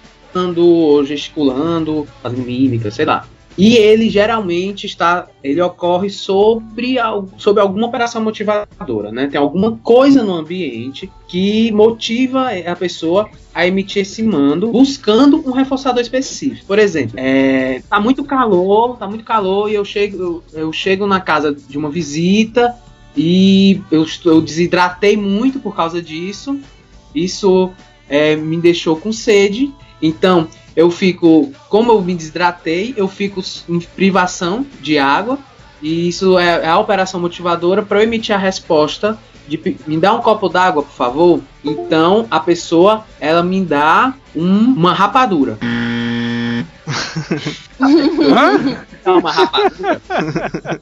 ou 0.58 1.04
gesticulando, 1.04 2.06
fazendo 2.22 2.44
mímica, 2.44 2.90
sei 2.90 3.04
lá. 3.04 3.26
E 3.58 3.74
ele 3.76 4.10
geralmente 4.10 4.86
está, 4.86 5.28
ele 5.42 5.60
ocorre 5.62 6.10
sobre, 6.10 6.96
sobre 7.38 7.62
alguma 7.62 7.86
operação 7.86 8.22
motivadora, 8.22 9.10
né? 9.10 9.28
Tem 9.28 9.40
alguma 9.40 9.72
coisa 9.78 10.22
no 10.22 10.34
ambiente 10.34 11.10
que 11.26 11.72
motiva 11.72 12.50
a 12.50 12.76
pessoa 12.76 13.30
a 13.54 13.66
emitir 13.66 14.02
esse 14.02 14.22
mando 14.22 14.68
buscando 14.68 15.42
um 15.48 15.52
reforçador 15.52 16.02
específico. 16.02 16.66
Por 16.66 16.78
exemplo, 16.78 17.18
é, 17.18 17.80
tá 17.88 17.98
muito 17.98 18.22
calor, 18.24 18.98
tá 18.98 19.08
muito 19.08 19.24
calor 19.24 19.70
e 19.70 19.74
eu 19.74 19.84
chego, 19.84 20.18
eu, 20.18 20.42
eu 20.52 20.72
chego 20.72 21.06
na 21.06 21.20
casa 21.20 21.54
de 21.54 21.78
uma 21.78 21.88
visita 21.88 22.76
e 23.16 23.80
eu, 23.90 24.04
eu 24.26 24.42
desidratei 24.42 25.16
muito 25.16 25.58
por 25.58 25.74
causa 25.74 26.02
disso. 26.02 26.60
Isso 27.14 27.70
é, 28.06 28.36
me 28.36 28.58
deixou 28.58 28.96
com 28.96 29.10
sede. 29.10 29.72
Então 30.02 30.46
eu 30.76 30.90
fico, 30.90 31.50
como 31.68 31.90
eu 31.92 32.00
me 32.02 32.14
desidratei, 32.14 32.94
eu 32.96 33.08
fico 33.08 33.42
em 33.68 33.80
privação 33.80 34.64
de 34.80 34.98
água. 34.98 35.38
E 35.82 36.08
isso 36.08 36.38
é, 36.38 36.64
é 36.64 36.68
a 36.68 36.78
operação 36.78 37.18
motivadora 37.20 37.82
para 37.82 37.98
eu 37.98 38.02
emitir 38.04 38.34
a 38.34 38.38
resposta 38.38 39.18
de 39.48 39.60
me 39.86 39.96
dá 39.98 40.12
um 40.12 40.20
copo 40.20 40.48
d'água, 40.48 40.82
por 40.82 40.92
favor. 40.92 41.40
Então 41.64 42.26
a 42.30 42.40
pessoa 42.40 43.04
ela 43.20 43.42
me 43.42 43.60
dá 43.64 44.14
um- 44.34 44.74
uma 44.74 44.92
rapadura. 44.92 45.58
Não, 49.04 49.18
uma 49.18 49.32
rapadura. 49.32 50.00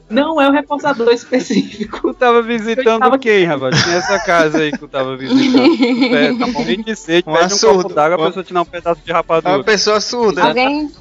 Não 0.09 0.41
é 0.41 0.47
um 0.49 0.51
reforçador 0.51 1.11
específico. 1.13 1.99
Tu 2.01 2.13
tava 2.15 2.41
visitando 2.41 2.99
tava- 3.01 3.19
quem, 3.19 3.45
rapaz? 3.45 3.83
Tinha 3.83 3.95
essa 3.97 4.19
casa 4.19 4.59
aí 4.59 4.71
que 4.71 4.77
tu 4.79 4.87
tava 4.87 5.15
visitando. 5.15 6.15
É, 6.15 6.33
tá 6.37 6.47
morrendo 6.47 6.83
de 6.83 6.95
sede, 6.95 7.29
Um 7.29 7.33
pede 7.33 7.43
um 7.43 7.45
absurdo. 7.45 7.83
copo 7.83 7.93
d'água, 7.95 8.15
a 8.23 8.27
pessoa 8.27 8.43
te 8.43 8.53
dá 8.53 8.61
um 8.61 8.65
pedaço 8.65 9.01
de 9.03 9.11
É 9.11 9.13
uma 9.13 9.17
rapadura. 9.19 9.63
pessoa 9.63 9.99
surda. 10.01 10.43
Alguém 10.43 10.91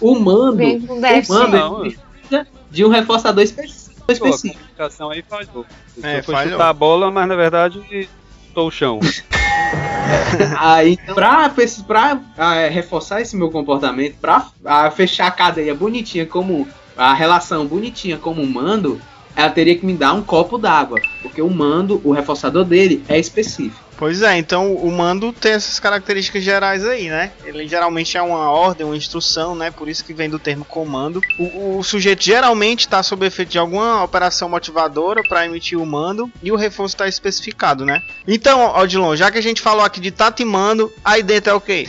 O 0.00 0.12
o 0.12 0.20
mando 0.20 0.56
Não, 0.58 1.84
ele 1.84 1.96
precisa 1.96 2.46
de 2.70 2.84
um 2.84 2.88
reforçador 2.88 3.42
específico. 3.42 3.92
Pô, 4.06 4.12
a 4.12 4.16
comunicação 4.38 5.10
aí 5.10 5.22
falhou. 5.28 5.64
É, 6.02 6.22
falhou. 6.22 6.52
chutar 6.52 6.68
a 6.68 6.72
bola, 6.72 7.10
mas 7.10 7.26
na 7.28 7.36
verdade 7.36 8.08
tô 8.52 8.66
o 8.66 8.70
chão. 8.70 9.00
Aí, 10.58 10.92
então, 11.02 11.14
pra, 11.14 11.50
pra- 11.86 12.20
ah, 12.36 12.54
é, 12.56 12.68
reforçar 12.68 13.20
esse 13.20 13.36
meu 13.36 13.50
comportamento, 13.50 14.16
pra 14.20 14.46
ah, 14.64 14.90
fechar 14.90 15.26
a 15.26 15.30
cadeia 15.30 15.74
bonitinha 15.74 16.26
como 16.26 16.66
a 16.96 17.14
relação 17.14 17.66
bonitinha 17.66 18.18
como 18.18 18.46
mando, 18.46 19.00
ela 19.34 19.50
teria 19.50 19.76
que 19.76 19.86
me 19.86 19.94
dar 19.94 20.12
um 20.12 20.22
copo 20.22 20.58
d'água, 20.58 21.00
porque 21.22 21.40
o 21.40 21.48
mando, 21.50 22.00
o 22.04 22.12
reforçador 22.12 22.64
dele 22.64 23.02
é 23.08 23.18
específico. 23.18 23.91
Pois 24.02 24.20
é, 24.20 24.36
então 24.36 24.74
o 24.74 24.90
mando 24.90 25.32
tem 25.32 25.52
essas 25.52 25.78
características 25.78 26.42
gerais 26.42 26.84
aí, 26.84 27.08
né? 27.08 27.30
Ele 27.44 27.68
geralmente 27.68 28.16
é 28.18 28.20
uma 28.20 28.50
ordem, 28.50 28.84
uma 28.84 28.96
instrução, 28.96 29.54
né? 29.54 29.70
Por 29.70 29.88
isso 29.88 30.04
que 30.04 30.12
vem 30.12 30.28
do 30.28 30.40
termo 30.40 30.64
comando. 30.64 31.20
O, 31.38 31.78
o 31.78 31.84
sujeito 31.84 32.24
geralmente 32.24 32.80
está 32.80 33.00
sob 33.00 33.24
efeito 33.24 33.50
de 33.50 33.60
alguma 33.60 34.02
operação 34.02 34.48
motivadora 34.48 35.22
para 35.22 35.46
emitir 35.46 35.78
o 35.78 35.86
mando 35.86 36.28
e 36.42 36.50
o 36.50 36.56
reforço 36.56 36.96
está 36.96 37.06
especificado, 37.06 37.86
né? 37.86 38.02
Então, 38.26 38.76
Odilon, 38.76 39.14
já 39.14 39.30
que 39.30 39.38
a 39.38 39.42
gente 39.42 39.60
falou 39.60 39.84
aqui 39.84 40.00
de 40.00 40.10
tato 40.10 40.42
e 40.42 40.44
mando, 40.44 40.92
aí 41.04 41.22
dentro 41.22 41.52
é 41.52 41.54
o 41.54 41.60
quê? 41.60 41.86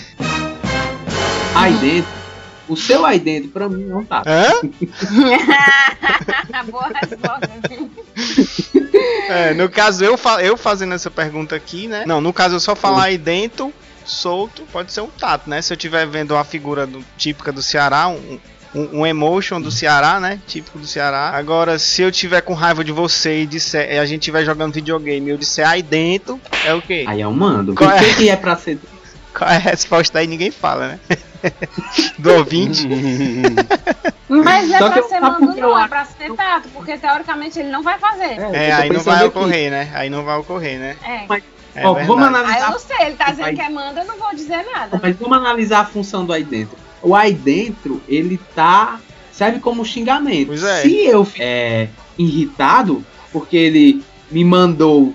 Aí 1.55 1.73
dentro, 1.77 2.22
o 2.67 2.75
seu 2.75 3.05
aí 3.05 3.19
dentro, 3.19 3.49
pra 3.49 3.67
mim, 3.69 3.83
não 3.83 4.03
tá. 4.05 4.23
Hã? 4.25 4.51
Boa 6.69 6.89
resposta. 6.93 7.49
É, 9.29 9.53
no 9.53 9.69
caso, 9.69 10.03
eu, 10.03 10.17
fa 10.17 10.41
eu 10.43 10.55
fazendo 10.57 10.93
essa 10.93 11.09
pergunta 11.11 11.55
aqui, 11.55 11.87
né? 11.87 12.03
Não, 12.05 12.21
no 12.21 12.31
caso, 12.33 12.55
eu 12.55 12.59
só 12.59 12.75
falar 12.75 13.05
aí 13.05 13.17
dentro, 13.17 13.73
solto, 14.05 14.63
pode 14.71 14.91
ser 14.91 15.01
um 15.01 15.07
tato, 15.07 15.49
né? 15.49 15.61
Se 15.61 15.73
eu 15.73 15.75
estiver 15.75 16.05
vendo 16.07 16.31
uma 16.31 16.43
figura 16.43 16.85
do- 16.85 17.03
típica 17.17 17.51
do 17.51 17.61
Ceará, 17.61 18.07
um, 18.07 18.39
um, 18.73 18.99
um 18.99 19.05
emotion 19.05 19.59
do 19.61 19.71
Ceará, 19.71 20.19
né? 20.19 20.39
Típico 20.47 20.79
do 20.79 20.85
Ceará. 20.87 21.31
Agora, 21.35 21.77
se 21.79 22.01
eu 22.01 22.11
tiver 22.11 22.41
com 22.41 22.53
raiva 22.53 22.83
de 22.83 22.91
você 22.91 23.41
e 23.41 23.45
disser, 23.45 23.99
a 23.99 24.05
gente 24.05 24.21
estiver 24.21 24.45
jogando 24.45 24.73
videogame 24.73 25.27
e 25.27 25.29
eu 25.31 25.37
disser 25.37 25.67
aí 25.67 25.81
dentro, 25.81 26.39
é 26.65 26.73
o 26.73 26.81
quê? 26.81 27.05
Aí 27.07 27.21
é 27.21 27.27
um 27.27 27.33
mando. 27.33 27.73
Qual 27.75 27.89
o 27.89 27.93
é? 27.93 27.99
que, 27.99 28.15
que 28.15 28.29
é 28.29 28.35
pra 28.35 28.55
ser. 28.55 28.79
Qual 29.35 29.49
é 29.49 29.55
a 29.55 29.59
resposta 29.59 30.19
aí? 30.19 30.27
Ninguém 30.27 30.51
fala, 30.51 30.89
né? 30.89 30.99
do 32.19 32.33
ouvinte. 32.33 32.87
Mas 34.29 34.71
é 34.71 34.79
Só 34.79 34.85
que 34.89 34.93
pra 34.93 35.01
eu- 35.01 35.09
ser 35.09 35.15
eu 35.17 35.21
não, 35.21 35.79
é 35.79 35.87
pra 35.87 36.05
ser 36.05 36.33
tato, 36.33 36.69
porque 36.69 36.97
teoricamente 36.97 37.59
ele 37.59 37.69
não 37.69 37.83
vai 37.83 37.99
fazer. 37.99 38.23
É, 38.53 38.71
eu 38.71 38.75
tô 38.77 38.81
aí 38.81 38.89
não 38.89 39.01
vai 39.01 39.15
aqui. 39.17 39.25
ocorrer, 39.25 39.71
né? 39.71 39.91
Aí 39.93 40.09
não 40.09 40.23
vai 40.23 40.37
ocorrer, 40.37 40.79
né? 40.79 40.95
É. 41.03 41.25
É 41.75 41.87
Ó, 41.87 41.93
verdade. 41.95 42.07
vamos 42.07 42.23
Aí 42.25 42.31
eu 42.33 42.37
analisar. 42.39 42.71
não 42.71 42.79
sei, 42.79 42.97
ele 43.07 43.15
tá 43.15 43.25
dizendo 43.31 43.45
Vai- 43.45 43.55
que 43.55 43.61
é 43.61 43.69
manda, 43.69 44.01
eu 44.01 44.05
não 44.05 44.17
vou 44.17 44.33
dizer 44.35 44.63
nada. 44.73 44.99
Mas 45.01 45.15
vamos 45.17 45.37
analisar 45.37 45.79
a 45.81 45.85
função 45.85 46.23
do 46.25 46.31
aí 46.31 46.43
dentro. 46.43 46.77
O 47.01 47.15
aí 47.15 47.33
dentro, 47.33 48.01
ele 48.07 48.39
tá. 48.55 48.99
serve 49.31 49.59
como 49.59 49.83
xingamento. 49.83 50.47
Pois 50.47 50.63
é. 50.63 50.81
Se 50.83 51.05
eu 51.05 51.27
é 51.39 51.87
irritado, 52.17 53.03
porque 53.31 53.57
ele 53.57 54.03
me 54.29 54.45
mandou 54.45 55.13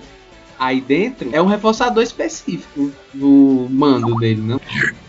aí 0.59 0.81
dentro, 0.81 1.29
é 1.33 1.41
um 1.41 1.45
reforçador 1.45 2.03
específico 2.03 2.91
do 3.13 3.67
mando 3.69 4.15
dele, 4.17 4.41
não? 4.41 4.59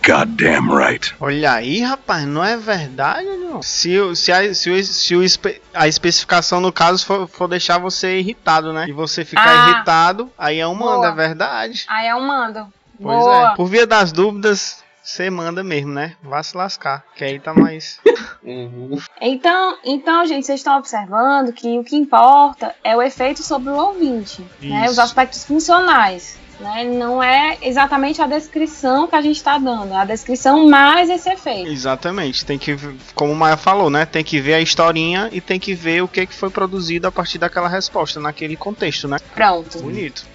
Goddamn 0.07 0.75
right. 0.77 1.15
Olha 1.21 1.53
aí, 1.53 1.81
rapaz, 1.83 2.25
não 2.27 2.45
é 2.45 2.57
verdade, 2.57 3.27
não? 3.37 3.61
Se, 3.63 3.97
se, 4.17 4.33
a, 4.33 4.55
se, 4.55 4.71
o, 4.71 4.85
se 4.85 5.17
o 5.17 5.23
espe- 5.23 5.61
a 5.75 5.87
especificação, 5.89 6.61
no 6.61 6.73
caso, 6.73 7.05
for, 7.05 7.29
for 7.29 7.49
deixar 7.49 7.79
você 7.79 8.19
irritado, 8.21 8.73
né? 8.73 8.87
E 8.89 8.93
você 8.93 9.25
ficar 9.25 9.67
Ah. 9.67 9.71
irritado, 9.71 10.31
aí 10.39 10.59
é 10.61 10.67
um 10.67 10.75
mando, 10.75 11.01
Boa. 11.01 11.09
é 11.09 11.15
verdade. 11.15 11.85
Aí 11.89 12.07
é 12.07 12.15
um 12.15 12.27
mando. 12.27 12.67
Pois 13.03 13.19
Boa. 13.19 13.53
é. 13.53 13.57
Por 13.57 13.67
via 13.67 13.87
das 13.87 14.13
dúvidas, 14.13 14.80
você 15.03 15.31
manda 15.31 15.63
mesmo, 15.65 15.93
né? 15.93 16.17
Vá 16.23 16.43
se 16.43 16.57
lascar, 16.57 17.05
que 17.17 17.25
aí 17.25 17.39
tá 17.39 17.55
mais. 17.55 17.99
Uhum. 18.43 18.99
Então, 19.21 19.77
então, 19.85 20.25
gente, 20.25 20.47
vocês 20.47 20.61
estão 20.61 20.79
observando 20.79 21.53
que 21.53 21.79
o 21.79 21.85
que 21.85 21.97
importa 21.97 22.75
é 22.83 22.97
o 22.97 23.03
efeito 23.03 23.43
sobre 23.43 23.71
o 23.71 23.77
ouvinte, 23.77 24.43
né? 24.61 24.85
Isso. 24.85 24.93
Os 24.93 24.99
aspectos 24.99 25.45
funcionais. 25.45 26.39
Né? 26.61 26.85
Não 26.85 27.23
é 27.23 27.57
exatamente 27.63 28.21
a 28.21 28.27
descrição 28.27 29.07
que 29.07 29.17
a 29.17 29.23
gente 29.23 29.37
está 29.37 29.57
dando, 29.57 29.95
é 29.95 29.97
a 29.97 30.05
descrição 30.05 30.69
mais 30.69 31.09
esse 31.09 31.31
efeito. 31.31 31.71
Exatamente. 31.71 32.45
Tem 32.45 32.59
que, 32.59 32.77
como 33.15 33.33
o 33.33 33.37
Maia 33.37 33.57
falou, 33.57 33.89
né? 33.89 34.05
Tem 34.05 34.23
que 34.23 34.39
ver 34.41 34.55
a 34.55 34.61
historinha 34.61 35.31
e 35.33 35.41
tem 35.41 35.59
que 35.59 35.75
ver 35.75 36.03
o 36.03 36.09
que, 36.09 36.27
que 36.27 36.35
foi 36.35 36.51
produzido 36.51 37.07
a 37.07 37.13
partir 37.13 37.39
daquela 37.39 37.69
resposta, 37.69 38.21
naquele 38.21 38.57
contexto, 38.57 39.09
né? 39.09 39.17
Pronto. 39.35 39.79
Bonito. 39.81 40.27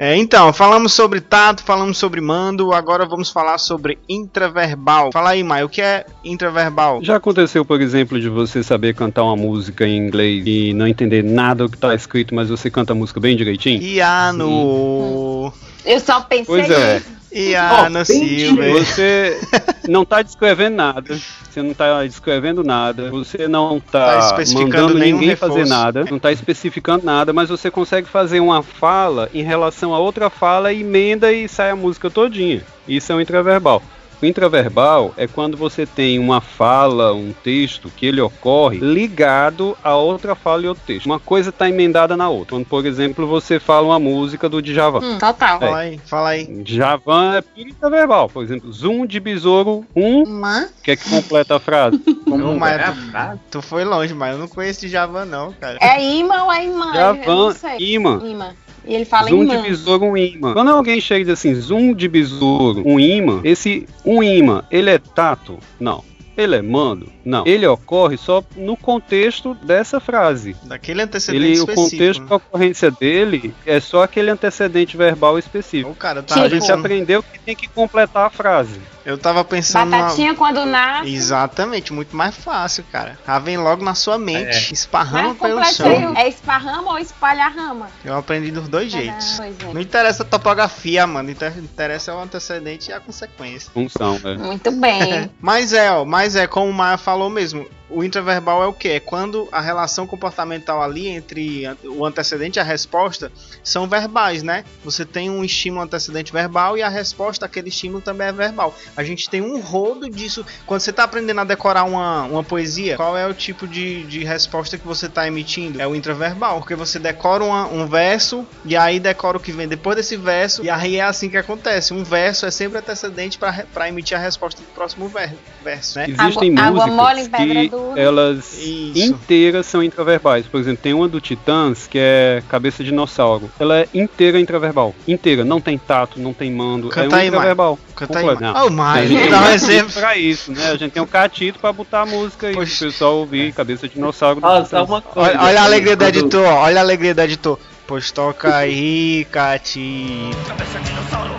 É, 0.00 0.16
então, 0.16 0.52
falamos 0.52 0.92
sobre 0.92 1.20
tato, 1.20 1.64
falamos 1.64 1.98
sobre 1.98 2.20
mando, 2.20 2.72
agora 2.72 3.04
vamos 3.04 3.30
falar 3.30 3.58
sobre 3.58 3.98
intraverbal. 4.08 5.10
Fala 5.12 5.30
aí, 5.30 5.42
Maia, 5.42 5.66
o 5.66 5.68
que 5.68 5.82
é 5.82 6.06
intraverbal? 6.24 7.00
Já 7.02 7.16
aconteceu, 7.16 7.64
por 7.64 7.80
exemplo, 7.80 8.20
de 8.20 8.28
você 8.28 8.62
saber 8.62 8.94
cantar 8.94 9.24
uma 9.24 9.34
música 9.34 9.84
em 9.88 9.96
inglês 9.96 10.44
e 10.46 10.72
não 10.72 10.86
entender 10.86 11.24
nada 11.24 11.64
do 11.64 11.70
que 11.70 11.76
tá 11.76 11.92
escrito, 11.96 12.32
mas 12.32 12.48
você 12.48 12.70
canta 12.70 12.92
a 12.92 12.96
música 12.96 13.18
bem 13.18 13.36
direitinho? 13.36 13.82
Iano. 13.82 15.52
Eu 15.84 15.98
só 15.98 16.20
pensei 16.20 16.44
Pois 16.46 16.70
é. 16.70 17.02
Nisso. 17.30 17.50
Iano 17.50 18.04
bem 18.04 18.04
Silva. 18.04 18.68
Você 18.84 19.40
não 19.88 20.04
tá 20.04 20.22
descrevendo 20.22 20.76
nada, 20.76 21.18
você 21.50 21.62
não 21.62 21.74
tá 21.74 22.04
descrevendo 22.04 22.64
nada, 22.64 23.10
você 23.10 23.48
não 23.48 23.80
Tá 23.80 24.14
tá, 24.14 24.18
especificando 24.18 24.94
mandando 24.94 24.98
ninguém 24.98 25.28
reforço. 25.30 25.54
fazer 25.54 25.68
nada, 25.68 26.04
não 26.10 26.18
tá 26.18 26.32
especificando 26.32 27.04
nada, 27.04 27.32
mas 27.32 27.48
você 27.48 27.70
consegue 27.70 28.08
fazer 28.08 28.40
uma 28.40 28.62
fala 28.62 29.28
em 29.32 29.42
relação 29.42 29.94
a 29.94 29.98
outra 29.98 30.30
fala, 30.30 30.72
emenda 30.72 31.32
e 31.32 31.48
sai 31.48 31.70
a 31.70 31.76
música 31.76 32.10
todinha. 32.10 32.62
Isso 32.86 33.12
é 33.12 33.14
um 33.14 33.20
intraverbal. 33.20 33.82
O 34.20 34.26
intraverbal 34.26 35.14
é 35.16 35.28
quando 35.28 35.56
você 35.56 35.86
tem 35.86 36.18
uma 36.18 36.40
fala, 36.40 37.14
um 37.14 37.32
texto, 37.32 37.88
que 37.96 38.04
ele 38.04 38.20
ocorre 38.20 38.78
ligado 38.78 39.78
a 39.82 39.94
outra 39.94 40.34
fala 40.34 40.64
e 40.64 40.68
outro 40.68 40.82
texto. 40.84 41.06
Uma 41.06 41.20
coisa 41.20 41.50
está 41.50 41.68
emendada 41.68 42.16
na 42.16 42.28
outra. 42.28 42.56
Quando, 42.56 42.66
por 42.66 42.84
exemplo, 42.84 43.28
você 43.28 43.60
fala 43.60 43.86
uma 43.86 43.98
música 44.00 44.48
do 44.48 44.60
Djavan. 44.60 44.98
Hum, 45.00 45.18
total. 45.18 45.60
Fala 45.60 45.78
aí, 45.78 46.00
fala 46.04 46.28
aí. 46.30 46.46
Djavan 46.64 47.36
é 47.36 47.40
puro 47.42 47.68
intraverbal. 47.68 48.28
Por 48.28 48.42
exemplo, 48.42 48.72
zoom 48.72 49.06
de 49.06 49.20
besouro, 49.20 49.86
um, 49.94 50.24
Uma. 50.24 50.68
que 50.82 50.90
é 50.90 50.96
que 50.96 51.08
completa 51.08 51.54
a 51.56 51.60
frase. 51.60 51.98
Como 52.28 52.38
Não, 52.38 52.52
é 52.54 52.58
mas- 52.58 52.88
a 52.88 52.92
frase? 52.92 53.40
Tu 53.50 53.62
foi 53.62 53.84
longe, 53.84 54.14
mas 54.14 54.32
eu 54.32 54.38
não 54.38 54.48
conheço 54.48 54.80
de 54.80 54.88
Java 54.88 55.24
não, 55.24 55.52
cara. 55.52 55.78
É 55.80 56.02
imã 56.04 56.42
ou 56.42 56.52
é 56.52 56.64
imã? 56.64 56.90
Djavan, 56.92 57.54
imã. 57.78 58.20
Imã. 58.24 58.50
E 58.88 58.94
ele 58.94 59.04
fala 59.04 59.28
Zoom 59.28 59.42
imã. 59.44 59.56
de 59.62 59.68
besouro, 59.68 60.04
um 60.06 60.16
imã. 60.16 60.52
Quando 60.54 60.70
alguém 60.70 61.00
chega 61.00 61.20
e 61.20 61.24
diz 61.24 61.34
assim, 61.34 61.54
zoom 61.54 61.92
de 61.94 62.08
besouro, 62.08 62.82
um 62.86 62.98
imã, 62.98 63.40
esse 63.44 63.86
um 64.04 64.22
imã, 64.22 64.64
ele 64.70 64.90
é 64.90 64.98
tato? 64.98 65.58
Não. 65.78 66.02
Ele 66.36 66.54
é 66.54 66.62
mando? 66.62 67.10
Não. 67.24 67.44
Ele 67.44 67.66
ocorre 67.66 68.16
só 68.16 68.44
no 68.56 68.76
contexto 68.76 69.54
dessa 69.56 69.98
frase. 69.98 70.54
Daquele 70.62 71.02
antecedente 71.02 71.44
Ele, 71.44 71.50
o 71.50 71.64
específico. 71.64 71.82
contexto 71.90 72.20
né? 72.22 72.26
da 72.28 72.36
ocorrência 72.36 72.90
dele 72.92 73.52
é 73.66 73.80
só 73.80 74.04
aquele 74.04 74.30
antecedente 74.30 74.96
verbal 74.96 75.36
específico. 75.36 75.90
O 75.90 75.96
cara 75.96 76.22
Tipo- 76.22 76.34
tá 76.38 76.42
A 76.44 76.48
gente 76.48 76.70
aprendeu 76.70 77.24
que 77.24 77.40
tem 77.40 77.56
que 77.56 77.68
completar 77.68 78.26
a 78.26 78.30
frase. 78.30 78.78
Eu 79.08 79.16
tava 79.16 79.42
pensando 79.42 79.88
na... 79.88 80.02
Batatinha 80.02 80.34
quando 80.34 80.66
nasce. 80.66 81.14
Exatamente, 81.14 81.94
muito 81.94 82.14
mais 82.14 82.36
fácil, 82.36 82.84
cara. 82.92 83.18
Vem 83.42 83.56
logo 83.56 83.82
na 83.82 83.94
sua 83.94 84.18
mente, 84.18 84.74
esparrama 84.74 85.28
Mas 85.28 85.38
pelo 85.38 85.64
chão. 85.64 86.14
é 86.14 86.28
esparrama 86.28 86.90
ou 86.92 86.98
espalha 86.98 87.48
rama? 87.48 87.88
Eu 88.04 88.14
aprendi 88.18 88.50
dos 88.50 88.68
dois 88.68 88.92
jeitos. 88.92 89.34
Pois 89.38 89.56
é. 89.60 89.72
Não 89.72 89.80
interessa 89.80 90.24
a 90.24 90.26
topografia, 90.26 91.06
mano. 91.06 91.30
Inter- 91.30 91.56
Interessa 91.56 92.14
o 92.14 92.20
antecedente 92.20 92.90
e 92.90 92.92
a 92.92 93.00
consequência. 93.00 93.70
Função, 93.72 94.20
é. 94.22 94.36
Muito 94.36 94.70
bem. 94.72 95.30
Mas 95.40 95.72
é, 95.72 95.90
ó, 95.90 96.04
mas 96.04 96.36
é 96.36 96.46
como 96.46 96.70
o 96.70 96.74
Maia 96.74 96.98
falou 96.98 97.30
mesmo. 97.30 97.66
O 97.90 98.04
intraverbal 98.04 98.62
é 98.62 98.66
o 98.66 98.72
que? 98.72 98.88
É 98.88 99.00
quando 99.00 99.48
a 99.50 99.60
relação 99.60 100.06
comportamental 100.06 100.82
ali 100.82 101.08
entre 101.08 101.64
o 101.84 102.04
antecedente 102.04 102.58
e 102.58 102.60
a 102.60 102.64
resposta 102.64 103.32
são 103.62 103.88
verbais, 103.88 104.42
né? 104.42 104.64
Você 104.84 105.04
tem 105.04 105.30
um 105.30 105.42
estímulo 105.44 105.82
antecedente 105.82 106.32
verbal 106.32 106.76
e 106.76 106.82
a 106.82 106.88
resposta 106.88 107.46
àquele 107.46 107.68
estímulo 107.68 108.00
também 108.02 108.26
é 108.28 108.32
verbal. 108.32 108.74
A 108.96 109.02
gente 109.02 109.28
tem 109.30 109.40
um 109.40 109.60
rodo 109.60 110.08
disso. 110.10 110.44
Quando 110.66 110.80
você 110.80 110.90
está 110.90 111.04
aprendendo 111.04 111.40
a 111.40 111.44
decorar 111.44 111.84
uma, 111.84 112.24
uma 112.24 112.44
poesia, 112.44 112.96
qual 112.96 113.16
é 113.16 113.26
o 113.26 113.32
tipo 113.32 113.66
de, 113.66 114.02
de 114.04 114.24
resposta 114.24 114.76
que 114.76 114.86
você 114.86 115.06
está 115.06 115.26
emitindo? 115.26 115.80
É 115.80 115.86
o 115.86 115.94
intraverbal, 115.94 116.58
porque 116.58 116.74
você 116.74 116.98
decora 116.98 117.42
uma- 117.44 117.66
um 117.66 117.86
verso 117.86 118.46
e 118.64 118.76
aí 118.76 119.00
decora 119.00 119.36
o 119.36 119.40
que 119.40 119.50
vem 119.52 119.66
depois 119.66 119.96
desse 119.96 120.16
verso, 120.16 120.62
e 120.64 120.68
aí 120.70 120.96
é 120.96 121.02
assim 121.02 121.28
que 121.30 121.36
acontece. 121.36 121.94
Um 121.94 122.04
verso 122.04 122.44
é 122.46 122.50
sempre 122.50 122.78
antecedente 122.78 123.38
para 123.38 123.88
emitir 123.88 124.16
a 124.16 124.20
resposta 124.20 124.60
do 124.60 124.66
próximo 124.68 125.08
ver, 125.08 125.34
verso, 125.64 125.98
né? 125.98 126.06
Existem 126.08 126.52
Água- 126.58 126.62
água 126.66 126.86
músicas 126.86 126.96
mole 126.96 127.20
em 127.22 127.30
pedra 127.30 127.68
que 127.68 127.77
elas 127.96 128.58
Isso. 128.58 128.98
inteiras 129.12 129.66
são 129.66 129.82
intraverbais. 129.82 130.46
Por 130.46 130.60
exemplo, 130.60 130.80
tem 130.82 130.94
uma 130.94 131.08
do 131.08 131.20
Titãs 131.20 131.86
que 131.86 131.98
é 131.98 132.42
Cabeça 132.48 132.82
de 132.84 132.90
Dinossauro. 132.90 133.50
Ela 133.58 133.80
é 133.80 133.88
inteira 133.94 134.38
intraverbal. 134.40 134.94
Inteira. 135.06 135.44
Não 135.44 135.60
tem 135.60 135.76
tato, 135.78 136.20
não 136.20 136.32
tem 136.32 136.50
mando. 136.52 136.88
Canta 136.88 137.06
é 137.06 137.08
um 137.16 137.20
aí, 137.20 137.28
intraverbal. 137.28 137.78
Canta 137.94 138.18
aí, 138.18 138.24
completo. 138.24 138.42
Maia. 138.42 138.54
Não. 138.54 138.66
Ô, 138.66 138.70
Maia, 138.70 139.02
A 139.02 139.06
gente 139.06 139.28
dá 139.30 139.38
um 139.40 139.44
tem 139.44 139.54
exemplo. 139.54 139.92
pra 139.92 140.16
isso, 140.16 140.52
né? 140.52 140.70
A 140.70 140.76
gente 140.76 140.92
tem 140.92 141.02
um 141.02 141.06
catito 141.06 141.58
pra 141.58 141.72
botar 141.72 142.02
a 142.02 142.06
música 142.06 142.50
e 142.50 142.54
Poxa. 142.54 142.84
o 142.86 142.88
pessoal 142.90 143.16
ouvir 143.16 143.52
Cabeça 143.52 143.88
de 143.88 143.94
Dinossauro. 143.94 144.40
só 144.68 144.84
uma 144.84 145.00
coisa. 145.02 145.30
Olha, 145.30 145.42
olha 145.42 145.60
a 145.60 145.64
alegria 145.64 145.96
do 145.96 146.04
editor, 146.04 146.44
ó, 146.46 146.62
olha 146.64 146.78
a 146.78 146.82
alegria 146.82 147.14
do 147.14 147.20
editor. 147.22 147.58
Pois 147.86 148.10
toca 148.10 148.54
aí, 148.54 149.26
Cati. 149.32 150.30
Cabeça 150.46 150.78
dinossauro! 150.80 151.34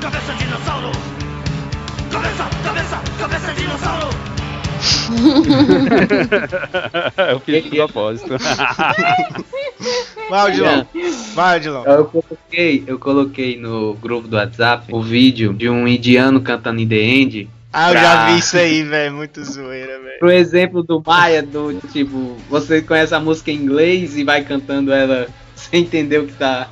Cabeça 0.00 0.34
dinossauro! 0.34 0.90
Cabeça, 2.10 2.48
cabeça, 2.62 3.00
cabeça 3.18 3.52
dinossauro! 3.54 4.31
Eu 7.30 7.40
fiz 7.40 7.64
de 7.64 7.70
propósito. 7.70 8.34
Vai, 10.30 10.50
Odilon. 10.50 10.84
Vai, 11.34 11.56
Odilon. 11.58 11.84
Eu 11.84 12.04
coloquei, 12.06 12.84
eu 12.86 12.98
coloquei 12.98 13.58
no 13.58 13.94
grupo 13.94 14.28
do 14.28 14.36
WhatsApp 14.36 14.86
o 14.90 15.02
vídeo 15.02 15.52
de 15.52 15.68
um 15.68 15.86
indiano 15.86 16.40
cantando 16.40 16.80
in 16.80 16.88
the 16.88 16.96
end. 16.96 17.50
Ah, 17.72 17.90
eu 17.90 17.94
já 17.94 18.00
Pra- 18.00 18.26
vi 18.32 18.38
isso 18.38 18.56
aí, 18.56 18.82
velho. 18.82 19.14
Muito 19.14 19.42
zoeira, 19.44 19.98
velho. 19.98 20.18
Pro 20.18 20.30
exemplo 20.30 20.82
do 20.82 21.02
Maia, 21.04 21.42
do 21.42 21.74
tipo, 21.92 22.36
você 22.48 22.80
conhece 22.82 23.14
a 23.14 23.20
música 23.20 23.50
em 23.50 23.56
inglês 23.56 24.16
e 24.16 24.24
vai 24.24 24.42
cantando 24.42 24.92
ela 24.92 25.26
sem 25.70 25.80
entender 25.82 26.18
o 26.18 26.26
que 26.26 26.32
tá. 26.34 26.68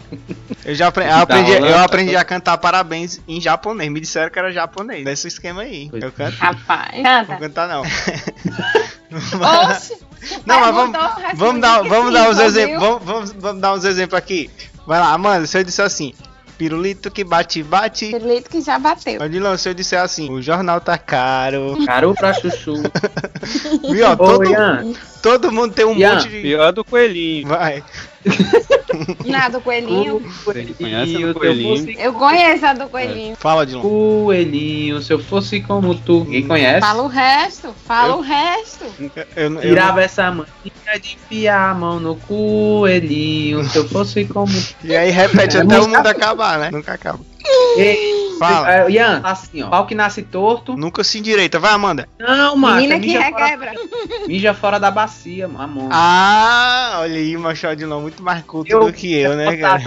Eu 0.65 0.75
já 0.75 0.89
apre- 0.89 1.05
Tá 1.05 1.11
eu 1.11 1.17
aprendi, 1.23 1.51
rolando, 1.53 1.67
eu 1.67 1.75
tá 1.75 1.85
aprendi 1.85 2.17
a 2.17 2.25
cantar 2.25 2.59
parabéns 2.59 3.21
em 3.29 3.41
japonês. 3.41 3.91
Me 3.91 4.01
disseram 4.01 4.31
que 4.31 4.39
era 4.39 4.53
japonês. 4.53 5.05
Desse 5.05 5.29
esquema 5.29 5.63
aí. 5.63 5.89
Pois. 5.91 6.03
Eu 6.03 6.13
canto. 6.13 6.37
Rapaz. 6.37 7.03
Não 7.03 7.25
vou 7.25 7.27
Canta. 7.27 7.39
cantar, 7.39 7.69
não. 7.69 7.83
Oxe. 9.71 9.97
Não, 10.45 10.61
mas 10.61 10.75
vamos, 10.75 10.99
vamos 11.35 11.61
dar, 11.63 11.83
vamos 11.83 12.13
dar 12.13 12.31
uns 12.31 12.39
exemplos. 12.39 12.81
Vamos, 12.81 13.05
vamos, 13.05 13.33
vamos 13.33 13.61
dar 13.63 13.73
uns 13.75 13.85
exemplos 13.85 14.19
aqui. 14.19 14.51
Vai 14.87 15.01
lá, 15.01 15.17
mano, 15.17 15.47
se 15.47 15.59
eu 15.59 15.65
disser 15.65 15.85
assim, 15.85 16.13
pirulito 16.59 17.11
que 17.11 17.25
bate, 17.25 17.63
bate. 17.63 18.11
Pirulito 18.11 18.51
que 18.51 18.61
já 18.61 18.79
bateu. 18.79 19.21
Odilon, 19.23 19.57
se 19.57 19.69
eu 19.69 19.75
disser 19.75 20.01
assim, 20.01 20.31
o 20.31 20.43
jornal 20.43 20.81
tá 20.81 20.99
caro. 20.99 21.77
Caro 21.87 22.15
pra 22.15 22.35
chuchu. 22.35 22.75
Viu, 23.91 24.07
ó, 24.07 24.13
Ô, 24.13 24.17
todo, 24.17 24.45
Ian, 24.51 24.93
todo 25.23 25.51
mundo 25.53 25.73
tem 25.73 25.87
um 25.87 25.95
Ian. 25.97 26.15
monte 26.17 26.29
de. 26.29 26.43
Pior 26.43 26.73
do 26.73 26.85
coelhinho. 26.85 27.49
Vai. 27.49 27.83
Nada, 29.25 29.59
do 29.59 29.65
coelhinho. 29.65 30.21
Você 30.45 30.65
conhece 30.79 31.13
coelhinho, 31.13 31.31
o 31.31 31.35
coelhinho? 31.35 31.73
eu 31.73 31.77
fosse 31.79 31.99
Eu 31.99 32.13
conheço 32.13 32.67
a 32.67 32.73
do 32.73 32.89
coelhinho. 32.89 33.37
Fala, 33.37 33.63
Odilon. 33.63 33.81
coelhinho, 33.81 35.01
se 35.01 35.13
eu 35.13 35.19
fosse 35.19 35.61
como 35.61 35.95
tu. 35.95 36.27
Quem 36.27 36.47
conhece? 36.47 36.81
Fala 36.81 37.03
o 37.03 37.07
resto. 37.07 37.75
Fala 37.87 38.17
o 38.17 38.21
resto. 38.21 38.85
Eu, 39.01 39.27
eu, 39.37 39.55
eu, 39.55 39.61
Tirava 39.61 40.03
essa 40.03 40.31
mania 40.31 41.01
de 41.01 41.15
enfiar 41.15 41.71
a 41.71 41.75
mão 41.75 41.99
no 42.01 42.17
coelhinho. 42.17 43.65
Se 43.65 43.79
eu 43.79 43.89
fosse 43.89 44.25
como 44.25 44.53
tu. 44.53 44.87
E 44.87 44.95
aí 44.95 45.11
repete 45.11 45.57
É 45.57 45.61
até 45.63 45.81
o 45.81 45.89
mundo 45.89 46.07
acabar, 46.07 46.59
né? 46.59 46.71
Nunca 46.71 46.93
acaba. 46.95 47.21
Ei, 47.77 48.31
Fala. 48.41 48.75
É, 48.75 48.91
Ian, 48.91 49.21
assim, 49.23 49.63
ó. 49.63 49.69
Pau 49.69 49.87
que 49.87 49.95
nasce 49.95 50.23
torto. 50.23 50.75
Nunca 50.75 51.05
se 51.05 51.19
endireita. 51.19 51.59
Vai, 51.59 51.73
Amanda. 51.73 52.09
Não, 52.19 52.57
mano. 52.57 52.77
Menina 52.77 52.99
que 52.99 53.09
mija 53.09 53.31
fora, 53.31 53.45
requebra. 53.45 53.73
mija 54.27 54.55
fora 54.55 54.81
da 54.81 54.91
bacia, 54.91 55.47
mamão. 55.47 55.91
Ah, 55.93 57.01
olha 57.01 57.17
aí, 57.17 57.37
Macho 57.37 57.67
Adilão, 57.67 58.01
muito 58.01 58.23
mais 58.23 58.43
culto 58.45 58.81
do 58.81 58.93
que 58.95 59.13
eu, 59.13 59.37
né, 59.37 59.59
cara? 59.59 59.83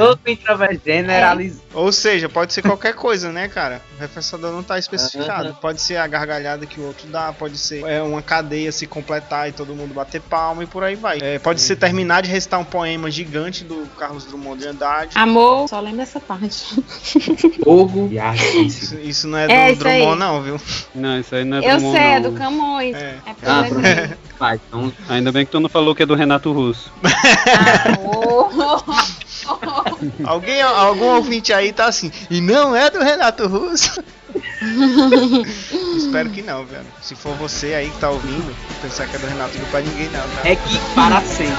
Generalizado. 0.86 1.64
Ou 1.74 1.92
seja, 1.92 2.30
pode 2.30 2.54
ser 2.54 2.62
qualquer 2.62 2.94
coisa, 2.94 3.32
né, 3.32 3.48
cara? 3.48 3.82
O 3.98 4.02
reforçador 4.02 4.52
não 4.52 4.62
tá 4.62 4.78
especificado. 4.78 5.58
Pode 5.60 5.82
ser 5.82 5.98
a 5.98 6.06
gargalhada 6.06 6.68
que 6.68 6.80
o 6.80 6.86
outro 6.86 7.08
dá, 7.08 7.34
pode 7.34 7.58
ser 7.58 7.84
é, 7.88 8.04
uma 8.04 8.22
cadeia 8.22 8.72
se 8.72 8.86
completar 8.86 9.50
e 9.50 9.52
todo 9.52 9.74
mundo 9.74 9.96
bater 9.96 10.22
palma 10.22 10.64
e 10.64 10.68
por 10.68 10.84
aí 10.84 10.96
vai. 10.96 11.18
É, 11.20 11.40
pode 11.40 11.60
ser 11.60 11.76
terminar 11.76 12.22
de 12.22 12.30
recitar 12.30 12.60
um 12.60 12.66
poema 12.66 13.10
gigante 13.10 13.64
do 13.64 13.88
Carlos 13.98 14.26
Drummond 14.26 14.62
de 14.62 14.68
Andrade. 14.68 15.18
Amor, 15.18 15.68
só 15.68 15.80
lembra 15.80 16.04
essa 16.04 16.20
parte. 16.20 16.76
Fogo 17.64 18.10
e. 18.12 18.66
Isso, 18.66 18.96
isso 18.96 19.28
não 19.28 19.38
é 19.38 19.48
do 19.48 19.54
É, 19.54 19.72
isso 19.72 19.88
aí. 19.88 20.00
Drummond, 20.00 20.20
não, 20.20 20.42
viu? 20.42 20.62
Não, 20.96 21.20
isso 21.20 21.36
aí 21.36 21.44
não 21.44 21.58
é 21.58 21.60
Eu 21.60 21.78
Drummond, 21.78 21.98
sei, 21.98 22.08
é 22.08 22.20
não. 22.20 22.32
do 22.32 22.38
Camões. 22.38 22.96
É. 22.96 23.16
É, 23.26 23.36
Ah. 23.46 23.64
Vai, 24.40 24.60
então, 24.68 24.92
Ainda 25.10 25.32
bem 25.32 25.46
que 25.46 25.52
tu 25.52 25.60
não 25.60 25.70
falou 25.70 25.94
que 25.94 26.04
é 26.04 26.06
do 26.06 26.16
Renato 26.16 26.52
Russo. 26.52 26.92
Amor. 27.86 28.84
Alguém, 30.24 30.62
algum 30.62 31.06
ouvinte 31.16 31.52
aí 31.54 31.72
tá 31.74 31.86
assim, 31.86 32.12
e 32.30 32.40
não 32.42 32.76
é 32.76 32.90
do 32.90 33.00
Renato 33.00 33.48
Russo? 33.48 34.02
Espero 35.98 36.30
que 36.30 36.42
não, 36.42 36.66
velho. 36.66 36.86
Se 37.02 37.16
for 37.16 37.36
você 37.36 37.74
aí 37.74 37.90
que 37.90 37.98
tá 38.00 38.10
ouvindo, 38.10 38.54
pensar 38.82 39.06
que 39.08 39.16
é 39.16 39.20
do 39.20 39.28
Renato, 39.28 39.58
não 39.58 39.66
é 39.66 39.70
pra 39.70 39.82
ninguém 39.82 40.10
não, 40.10 40.22
tá? 40.22 40.42
é 40.50 40.56
que 40.56 40.78
para 40.96 41.22
sempre. 41.22 41.54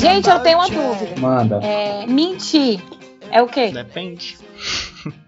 Gente, 0.00 0.28
eu 0.28 0.38
tenho 0.40 0.58
uma 0.58 0.68
dúvida. 0.68 1.20
Manda. 1.20 1.60
É, 1.62 2.06
mentir 2.06 2.80
é 3.30 3.42
o 3.42 3.46
quê? 3.46 3.70
Depende. 3.70 4.36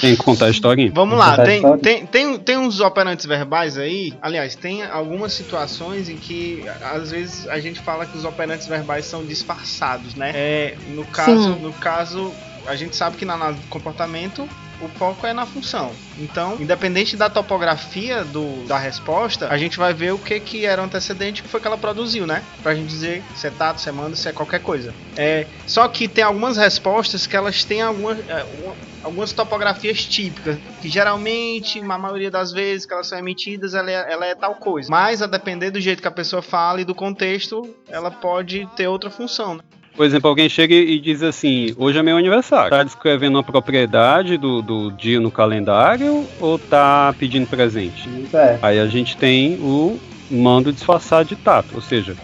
Tem 0.00 0.16
que 0.16 0.22
contar 0.22 0.46
a 0.46 0.50
historinha. 0.50 0.90
Vamos 0.94 1.18
lá, 1.18 1.42
tem, 1.42 1.62
tem, 1.78 2.06
tem, 2.06 2.38
tem 2.38 2.58
uns 2.58 2.80
operantes 2.80 3.24
verbais 3.26 3.78
aí. 3.78 4.12
Aliás, 4.20 4.54
tem 4.54 4.82
algumas 4.84 5.32
situações 5.32 6.08
em 6.08 6.16
que 6.16 6.64
às 6.82 7.10
vezes 7.10 7.48
a 7.48 7.58
gente 7.58 7.80
fala 7.80 8.04
que 8.06 8.16
os 8.16 8.24
operantes 8.24 8.66
verbais 8.66 9.04
são 9.04 9.24
disfarçados, 9.24 10.14
né? 10.14 10.32
É, 10.34 10.76
no 10.88 11.04
caso, 11.06 11.54
Sim. 11.54 11.60
no 11.60 11.72
caso, 11.72 12.32
a 12.66 12.76
gente 12.76 12.94
sabe 12.94 13.16
que 13.16 13.24
na 13.24 13.34
análise 13.34 13.60
do 13.62 13.68
comportamento 13.68 14.48
o 14.82 14.88
foco 14.98 15.26
é 15.26 15.32
na 15.32 15.46
função. 15.46 15.92
Então, 16.18 16.56
independente 16.60 17.16
da 17.16 17.30
topografia 17.30 18.24
do, 18.24 18.64
da 18.64 18.76
resposta, 18.78 19.48
a 19.48 19.56
gente 19.56 19.78
vai 19.78 19.94
ver 19.94 20.12
o 20.12 20.18
que 20.18 20.40
que 20.40 20.66
era 20.66 20.82
o 20.82 20.84
antecedente 20.84 21.42
que 21.42 21.48
foi 21.48 21.60
que 21.60 21.66
ela 21.66 21.78
produziu, 21.78 22.26
né? 22.26 22.42
Pra 22.62 22.74
gente 22.74 22.88
dizer 22.88 23.24
se 23.34 23.46
é 23.46 23.50
tato, 23.50 23.80
se 23.80 23.88
é 23.88 23.92
mando, 23.92 24.16
se 24.16 24.28
é 24.28 24.32
qualquer 24.32 24.60
coisa. 24.60 24.94
É, 25.16 25.46
só 25.66 25.86
que 25.88 26.08
tem 26.08 26.24
algumas 26.24 26.56
respostas 26.56 27.26
que 27.26 27.36
elas 27.36 27.64
têm 27.64 27.80
algumas, 27.82 28.18
é, 28.28 28.44
uma- 28.44 28.74
algumas 29.02 29.32
topografias 29.32 30.04
típicas, 30.04 30.58
que 30.80 30.88
geralmente, 30.88 31.80
na 31.80 31.98
maioria 31.98 32.30
das 32.30 32.52
vezes 32.52 32.86
que 32.86 32.92
elas 32.92 33.06
são 33.06 33.18
emitidas, 33.18 33.74
ela 33.74 33.90
é, 33.90 34.12
ela 34.12 34.26
é 34.26 34.34
tal 34.34 34.54
coisa. 34.54 34.88
Mas 34.90 35.22
a 35.22 35.26
depender 35.26 35.70
do 35.70 35.80
jeito 35.80 36.00
que 36.02 36.08
a 36.08 36.12
pessoa 36.12 36.42
fala 36.42 36.80
e 36.80 36.84
do 36.84 36.94
contexto, 36.94 37.62
ela 37.88 38.10
pode 38.10 38.66
ter 38.76 38.86
outra 38.88 39.10
função. 39.10 39.56
né? 39.56 39.62
Por 39.96 40.06
exemplo, 40.06 40.28
alguém 40.28 40.48
chega 40.48 40.74
e 40.74 40.98
diz 40.98 41.22
assim: 41.22 41.74
hoje 41.76 41.98
é 41.98 42.02
meu 42.02 42.16
aniversário. 42.16 42.70
Tá 42.70 42.82
descrevendo 42.82 43.38
a 43.38 43.42
propriedade 43.42 44.36
do, 44.36 44.62
do 44.62 44.90
dia 44.90 45.20
no 45.20 45.30
calendário 45.30 46.26
ou 46.40 46.58
tá 46.58 47.14
pedindo 47.18 47.46
presente? 47.46 48.08
É. 48.32 48.58
Aí 48.62 48.78
a 48.78 48.86
gente 48.86 49.16
tem 49.16 49.54
o 49.56 49.98
mando 50.30 50.72
disfarçado 50.72 51.28
de 51.28 51.36
tato, 51.36 51.74
ou 51.74 51.80
seja, 51.82 52.16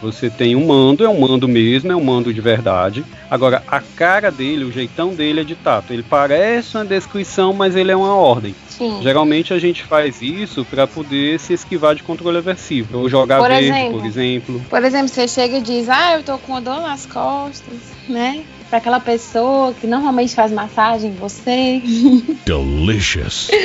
você 0.00 0.28
tem 0.28 0.54
um 0.54 0.66
mando, 0.66 1.04
é 1.04 1.08
um 1.08 1.20
mando 1.20 1.48
mesmo, 1.48 1.90
é 1.90 1.96
um 1.96 2.04
mando 2.04 2.32
de 2.32 2.40
verdade. 2.40 3.04
Agora, 3.30 3.62
a 3.66 3.80
cara 3.80 4.30
dele, 4.30 4.64
o 4.64 4.72
jeitão 4.72 5.14
dele 5.14 5.40
é 5.40 5.44
de 5.44 5.54
tato. 5.54 5.92
Ele 5.92 6.02
parece 6.02 6.76
uma 6.76 6.84
descrição, 6.84 7.52
mas 7.52 7.74
ele 7.74 7.90
é 7.90 7.96
uma 7.96 8.14
ordem. 8.14 8.54
Sim. 8.68 9.00
Geralmente 9.02 9.54
a 9.54 9.58
gente 9.58 9.82
faz 9.84 10.20
isso 10.20 10.64
para 10.64 10.86
poder 10.86 11.40
se 11.40 11.54
esquivar 11.54 11.94
de 11.94 12.02
controle 12.02 12.38
aversivo. 12.38 12.98
Ou 12.98 13.08
jogar 13.08 13.38
Por 13.38 13.48
verde, 13.48 13.68
exemplo. 13.68 13.98
por 13.98 14.06
exemplo. 14.06 14.62
Por 14.68 14.84
exemplo, 14.84 15.08
você 15.08 15.26
chega 15.26 15.56
e 15.58 15.62
diz, 15.62 15.88
ah, 15.88 16.14
eu 16.14 16.22
tô 16.22 16.36
com 16.38 16.60
dor 16.60 16.80
nas 16.80 17.06
costas, 17.06 17.74
né? 18.08 18.44
Pra 18.68 18.78
aquela 18.78 18.98
pessoa 18.98 19.72
que 19.74 19.86
normalmente 19.86 20.34
faz 20.34 20.50
massagem 20.50 21.12
em 21.12 21.14
você. 21.14 21.80
Delicious. 22.44 23.48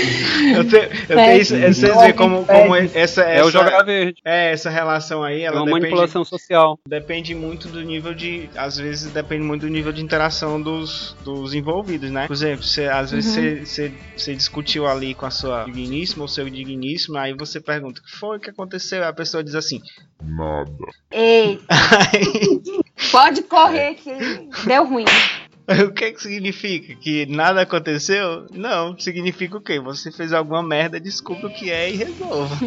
Eu, 0.55 0.67
te, 0.67 0.75
eu 1.09 1.17
É. 1.19 1.25
tenho 1.25 1.41
isso, 1.41 1.55
vocês 1.57 1.97
veem 2.01 2.13
como, 2.13 2.45
como 2.45 2.75
essa, 2.75 3.21
É 3.23 3.37
o 3.43 3.47
essa, 3.47 3.51
jogar 3.51 3.83
verde. 3.83 4.19
é, 4.25 4.51
essa 4.51 4.69
relação 4.69 5.23
aí, 5.23 5.41
É 5.41 5.45
ela 5.45 5.57
uma 5.57 5.65
depende, 5.65 5.81
manipulação 5.85 6.25
social. 6.25 6.77
depende 6.87 7.33
muito 7.33 7.67
do 7.69 7.81
nível 7.81 8.13
de. 8.13 8.49
Às 8.55 8.77
vezes 8.77 9.11
depende 9.11 9.43
muito 9.43 9.61
do 9.61 9.69
nível 9.69 9.91
de 9.93 10.01
interação 10.03 10.61
dos, 10.61 11.15
dos 11.23 11.53
envolvidos, 11.53 12.11
né? 12.11 12.27
Por 12.27 12.33
exemplo, 12.33 12.63
você, 12.63 12.85
às 12.85 13.11
vezes 13.11 13.35
Uhum. 13.37 13.43
você, 13.43 13.65
você, 13.65 13.93
você 14.17 14.35
discutiu 14.35 14.85
ali 14.87 15.13
com 15.15 15.25
a 15.25 15.31
sua 15.31 15.63
digníssima 15.65 16.23
ou 16.23 16.27
seu 16.27 16.49
digníssimo, 16.49 17.17
aí 17.17 17.33
você 17.33 17.59
pergunta: 17.61 18.01
o 18.01 18.03
que 18.03 18.11
foi 18.17 18.39
que 18.39 18.49
aconteceu? 18.49 19.01
Aí 19.03 19.09
a 19.09 19.13
pessoa 19.13 19.43
diz 19.43 19.55
assim: 19.55 19.79
Ei, 21.11 21.59
pode 23.09 23.41
correr 23.43 23.95
que 23.95 24.11
deu 24.65 24.85
ruim. 24.85 25.05
o 25.87 25.91
que 25.91 26.11
que 26.11 26.21
significa? 26.21 26.95
Que 26.95 27.25
nada 27.27 27.61
aconteceu? 27.61 28.45
Não, 28.51 28.97
significa 28.99 29.57
o 29.57 29.61
quê? 29.61 29.79
Você 29.79 30.11
fez 30.11 30.33
alguma 30.33 30.61
merda, 30.61 30.99
desculpa 30.99 31.47
o 31.47 31.53
que 31.53 31.71
é 31.71 31.89
e 31.89 31.95
resolva. 31.95 32.57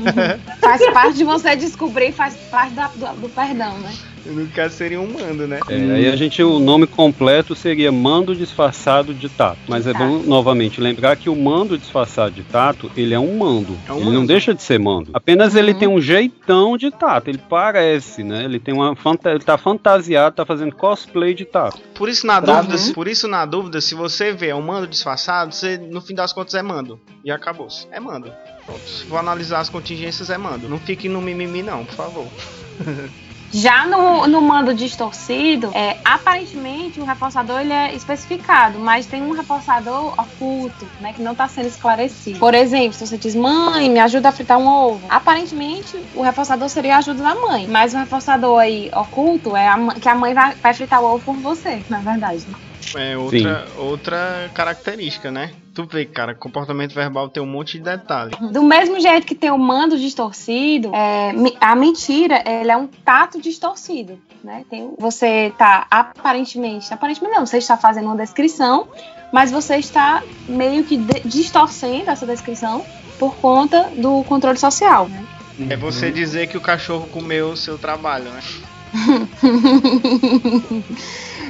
Faz 0.60 0.90
parte 0.92 1.16
de 1.18 1.24
você 1.24 1.54
descobrir, 1.56 2.12
faz 2.12 2.34
parte 2.50 2.72
da- 2.74 2.88
do, 2.88 3.20
do 3.20 3.28
perdão, 3.28 3.78
né? 3.78 3.92
No 4.26 4.46
caso 4.48 4.74
seria 4.76 5.00
um 5.00 5.06
mando, 5.12 5.46
né? 5.46 5.60
É, 5.68 5.74
aí 5.74 6.08
a 6.08 6.16
gente, 6.16 6.42
o 6.42 6.58
nome 6.58 6.86
completo 6.86 7.54
seria 7.54 7.90
mando 7.92 8.34
disfarçado 8.34 9.12
de 9.14 9.28
tato. 9.28 9.58
Mas 9.68 9.86
é 9.86 9.92
bom, 9.92 10.22
novamente, 10.24 10.80
lembrar 10.80 11.16
que 11.16 11.28
o 11.28 11.36
mando 11.36 11.76
disfarçado 11.78 12.30
de 12.34 12.42
tato, 12.42 12.90
ele 12.96 13.14
é 13.14 13.18
um 13.18 13.36
mando. 13.36 13.76
É 13.86 13.92
um 13.92 13.96
ele 13.96 14.04
mando. 14.06 14.18
não 14.18 14.26
deixa 14.26 14.54
de 14.54 14.62
ser 14.62 14.78
mando. 14.78 15.10
Apenas 15.12 15.54
ele 15.54 15.72
Uhum. 15.72 15.78
tem 15.78 15.88
um 15.88 16.00
jeitão 16.00 16.76
de 16.76 16.90
tato. 16.90 17.28
Ele 17.28 17.38
parece, 17.38 18.22
né? 18.24 18.44
Ele 18.44 18.58
tem 18.58 18.72
uma 18.74 18.94
fanta 18.96 19.30
ele 19.30 19.40
tá 19.44 19.56
fantasiado, 19.58 20.36
tá 20.36 20.44
fazendo 20.46 20.74
cosplay 20.74 21.34
de 21.34 21.44
tato. 21.44 21.80
Por 21.94 22.08
isso, 22.08 22.26
na 22.26 22.40
Pra 22.40 22.60
dúvida, 22.62 22.82
mim- 22.82 22.92
por 22.92 23.08
isso, 23.08 23.28
na 23.28 23.44
dúvida, 23.46 23.80
se 23.80 23.94
você 23.94 24.32
vê 24.32 24.52
um 24.54 24.62
mando 24.62 24.86
disfarçado, 24.86 25.54
você, 25.54 25.76
no 25.78 26.00
fim 26.00 26.14
das 26.14 26.32
contas, 26.32 26.54
é 26.54 26.62
mando. 26.62 26.98
E 27.24 27.30
acabou-se. 27.30 27.86
É 27.90 28.00
mando. 28.00 28.30
Pronto. 28.64 28.80
Se 28.88 29.04
for 29.04 29.18
analisar 29.18 29.60
as 29.60 29.68
contingências, 29.68 30.30
é 30.30 30.38
mando. 30.38 30.68
Não 30.68 30.78
fique 30.78 31.08
no 31.08 31.20
mimimi, 31.20 31.62
não, 31.62 31.84
por 31.84 31.94
favor. 31.94 32.26
Já 33.54 33.86
no, 33.86 34.26
no 34.26 34.42
mando 34.42 34.74
distorcido, 34.74 35.70
é, 35.72 35.96
aparentemente 36.04 36.98
o 36.98 37.04
reforçador 37.04 37.60
ele 37.60 37.72
é 37.72 37.94
especificado, 37.94 38.80
mas 38.80 39.06
tem 39.06 39.22
um 39.22 39.30
reforçador 39.30 40.12
oculto, 40.18 40.84
né, 41.00 41.12
que 41.12 41.22
não 41.22 41.32
está 41.32 41.46
sendo 41.46 41.68
esclarecido. 41.68 42.40
Por 42.40 42.52
exemplo, 42.52 42.94
se 42.94 43.06
você 43.06 43.16
diz, 43.16 43.36
mãe, 43.36 43.88
me 43.88 44.00
ajuda 44.00 44.30
a 44.30 44.32
fritar 44.32 44.58
um 44.58 44.66
ovo. 44.66 45.06
Aparentemente, 45.08 45.96
o 46.16 46.22
reforçador 46.22 46.68
seria 46.68 46.96
a 46.96 46.98
ajuda 46.98 47.22
da 47.22 47.34
mãe, 47.36 47.68
mas 47.68 47.94
o 47.94 47.98
reforçador 47.98 48.58
aí 48.58 48.90
oculto 48.92 49.56
é 49.56 49.68
a 49.68 49.76
que 50.00 50.08
a 50.08 50.16
mãe 50.16 50.34
vai, 50.34 50.56
vai 50.56 50.74
fritar 50.74 51.00
o 51.00 51.14
ovo 51.14 51.24
por 51.24 51.36
você, 51.36 51.80
na 51.88 51.98
verdade. 51.98 52.44
né? 52.48 52.54
É 52.94 53.16
outra, 53.16 53.68
outra 53.76 54.50
característica, 54.54 55.30
né? 55.30 55.52
Tu 55.74 55.84
vê, 55.84 56.04
cara, 56.04 56.34
comportamento 56.34 56.94
verbal 56.94 57.28
tem 57.28 57.42
um 57.42 57.46
monte 57.46 57.78
de 57.78 57.84
detalhe. 57.84 58.30
Do 58.52 58.62
mesmo 58.62 59.00
jeito 59.00 59.26
que 59.26 59.34
tem 59.34 59.50
o 59.50 59.58
mando 59.58 59.98
distorcido, 59.98 60.92
é, 60.94 61.32
a 61.60 61.74
mentira 61.74 62.42
ele 62.46 62.70
é 62.70 62.76
um 62.76 62.86
tato 62.86 63.40
distorcido, 63.40 64.18
né? 64.42 64.64
Tem, 64.70 64.94
você 64.98 65.52
tá 65.58 65.86
aparentemente, 65.90 66.92
aparentemente 66.94 67.34
não, 67.34 67.44
você 67.44 67.58
está 67.58 67.76
fazendo 67.76 68.06
uma 68.06 68.16
descrição, 68.16 68.88
mas 69.32 69.50
você 69.50 69.76
está 69.76 70.22
meio 70.48 70.84
que 70.84 70.96
de- 70.96 71.22
distorcendo 71.24 72.10
essa 72.10 72.26
descrição 72.26 72.84
por 73.18 73.34
conta 73.36 73.90
do 73.96 74.22
controle 74.24 74.58
social, 74.58 75.08
né? 75.08 75.24
É 75.70 75.76
você 75.76 76.10
dizer 76.10 76.48
que 76.48 76.56
o 76.56 76.60
cachorro 76.60 77.06
comeu 77.08 77.50
o 77.50 77.56
seu 77.56 77.78
trabalho, 77.78 78.30
né? 78.30 78.40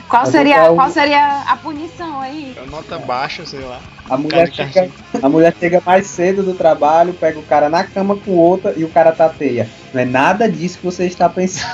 Qual 0.08 0.26
seria, 0.26 0.62
então- 0.62 0.76
qual 0.76 0.90
seria 0.90 1.42
a 1.42 1.56
punição 1.56 2.20
aí? 2.20 2.54
É 2.56 2.66
nota 2.66 2.98
baixa, 2.98 3.44
sei 3.46 3.60
lá. 3.60 3.80
A 4.08 4.16
mulher, 4.18 4.52
chega, 4.52 4.90
a 5.22 5.28
mulher 5.28 5.54
chega 5.58 5.82
mais 5.84 6.06
cedo 6.06 6.42
do 6.42 6.54
trabalho, 6.54 7.14
pega 7.14 7.38
o 7.38 7.42
cara 7.42 7.68
na 7.70 7.84
cama 7.84 8.16
com 8.16 8.32
outra 8.32 8.74
e 8.76 8.84
o 8.84 8.90
cara 8.90 9.12
tateia. 9.12 9.68
Não 9.92 10.02
é 10.02 10.04
nada 10.04 10.50
disso 10.50 10.78
que 10.78 10.84
você 10.84 11.06
está 11.06 11.28
pensando. 11.28 11.72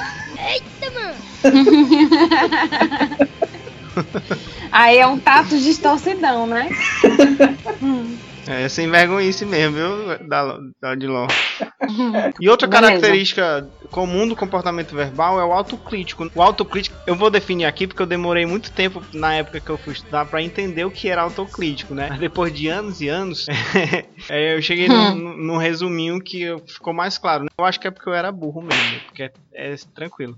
Aí 4.70 4.98
é 4.98 5.06
um 5.06 5.18
tato 5.18 5.58
distorcidão, 5.58 6.46
né? 6.46 6.68
Hum. 7.82 8.16
É 8.52 8.68
sem 8.68 8.90
vergonhice 8.90 9.44
mesmo, 9.46 9.76
viu, 9.76 10.28
da, 10.28 10.58
da 10.80 10.90
Odilon. 10.92 11.26
E 12.40 12.48
outra 12.48 12.66
característica 12.68 13.66
comum 13.90 14.26
do 14.26 14.34
comportamento 14.36 14.94
verbal 14.94 15.40
é 15.40 15.44
o 15.44 15.52
autocrítico. 15.52 16.28
O 16.34 16.42
autocrítico, 16.42 16.96
eu 17.06 17.14
vou 17.14 17.30
definir 17.30 17.64
aqui 17.64 17.86
porque 17.86 18.02
eu 18.02 18.06
demorei 18.06 18.46
muito 18.46 18.72
tempo 18.72 19.00
na 19.14 19.34
época 19.34 19.60
que 19.60 19.70
eu 19.70 19.78
fui 19.78 19.92
estudar 19.92 20.26
pra 20.26 20.42
entender 20.42 20.84
o 20.84 20.90
que 20.90 21.08
era 21.08 21.22
autocrítico, 21.22 21.94
né? 21.94 22.08
Mas 22.10 22.18
depois 22.18 22.52
de 22.52 22.68
anos 22.68 23.00
e 23.00 23.08
anos, 23.08 23.46
é, 24.30 24.56
eu 24.56 24.62
cheguei 24.62 24.88
num, 24.88 25.14
num- 25.14 25.36
num 25.36 25.56
resuminho 25.56 26.20
que 26.20 26.46
ficou 26.66 26.92
mais 26.92 27.18
claro. 27.18 27.44
né? 27.44 27.48
Eu 27.58 27.64
acho 27.64 27.78
que 27.80 27.88
é 27.88 27.90
porque 27.90 28.08
eu 28.08 28.14
era 28.14 28.32
burro 28.32 28.62
mesmo, 28.62 29.00
porque 29.06 29.22
é, 29.24 29.30
é 29.54 29.74
tranquilo. 29.94 30.34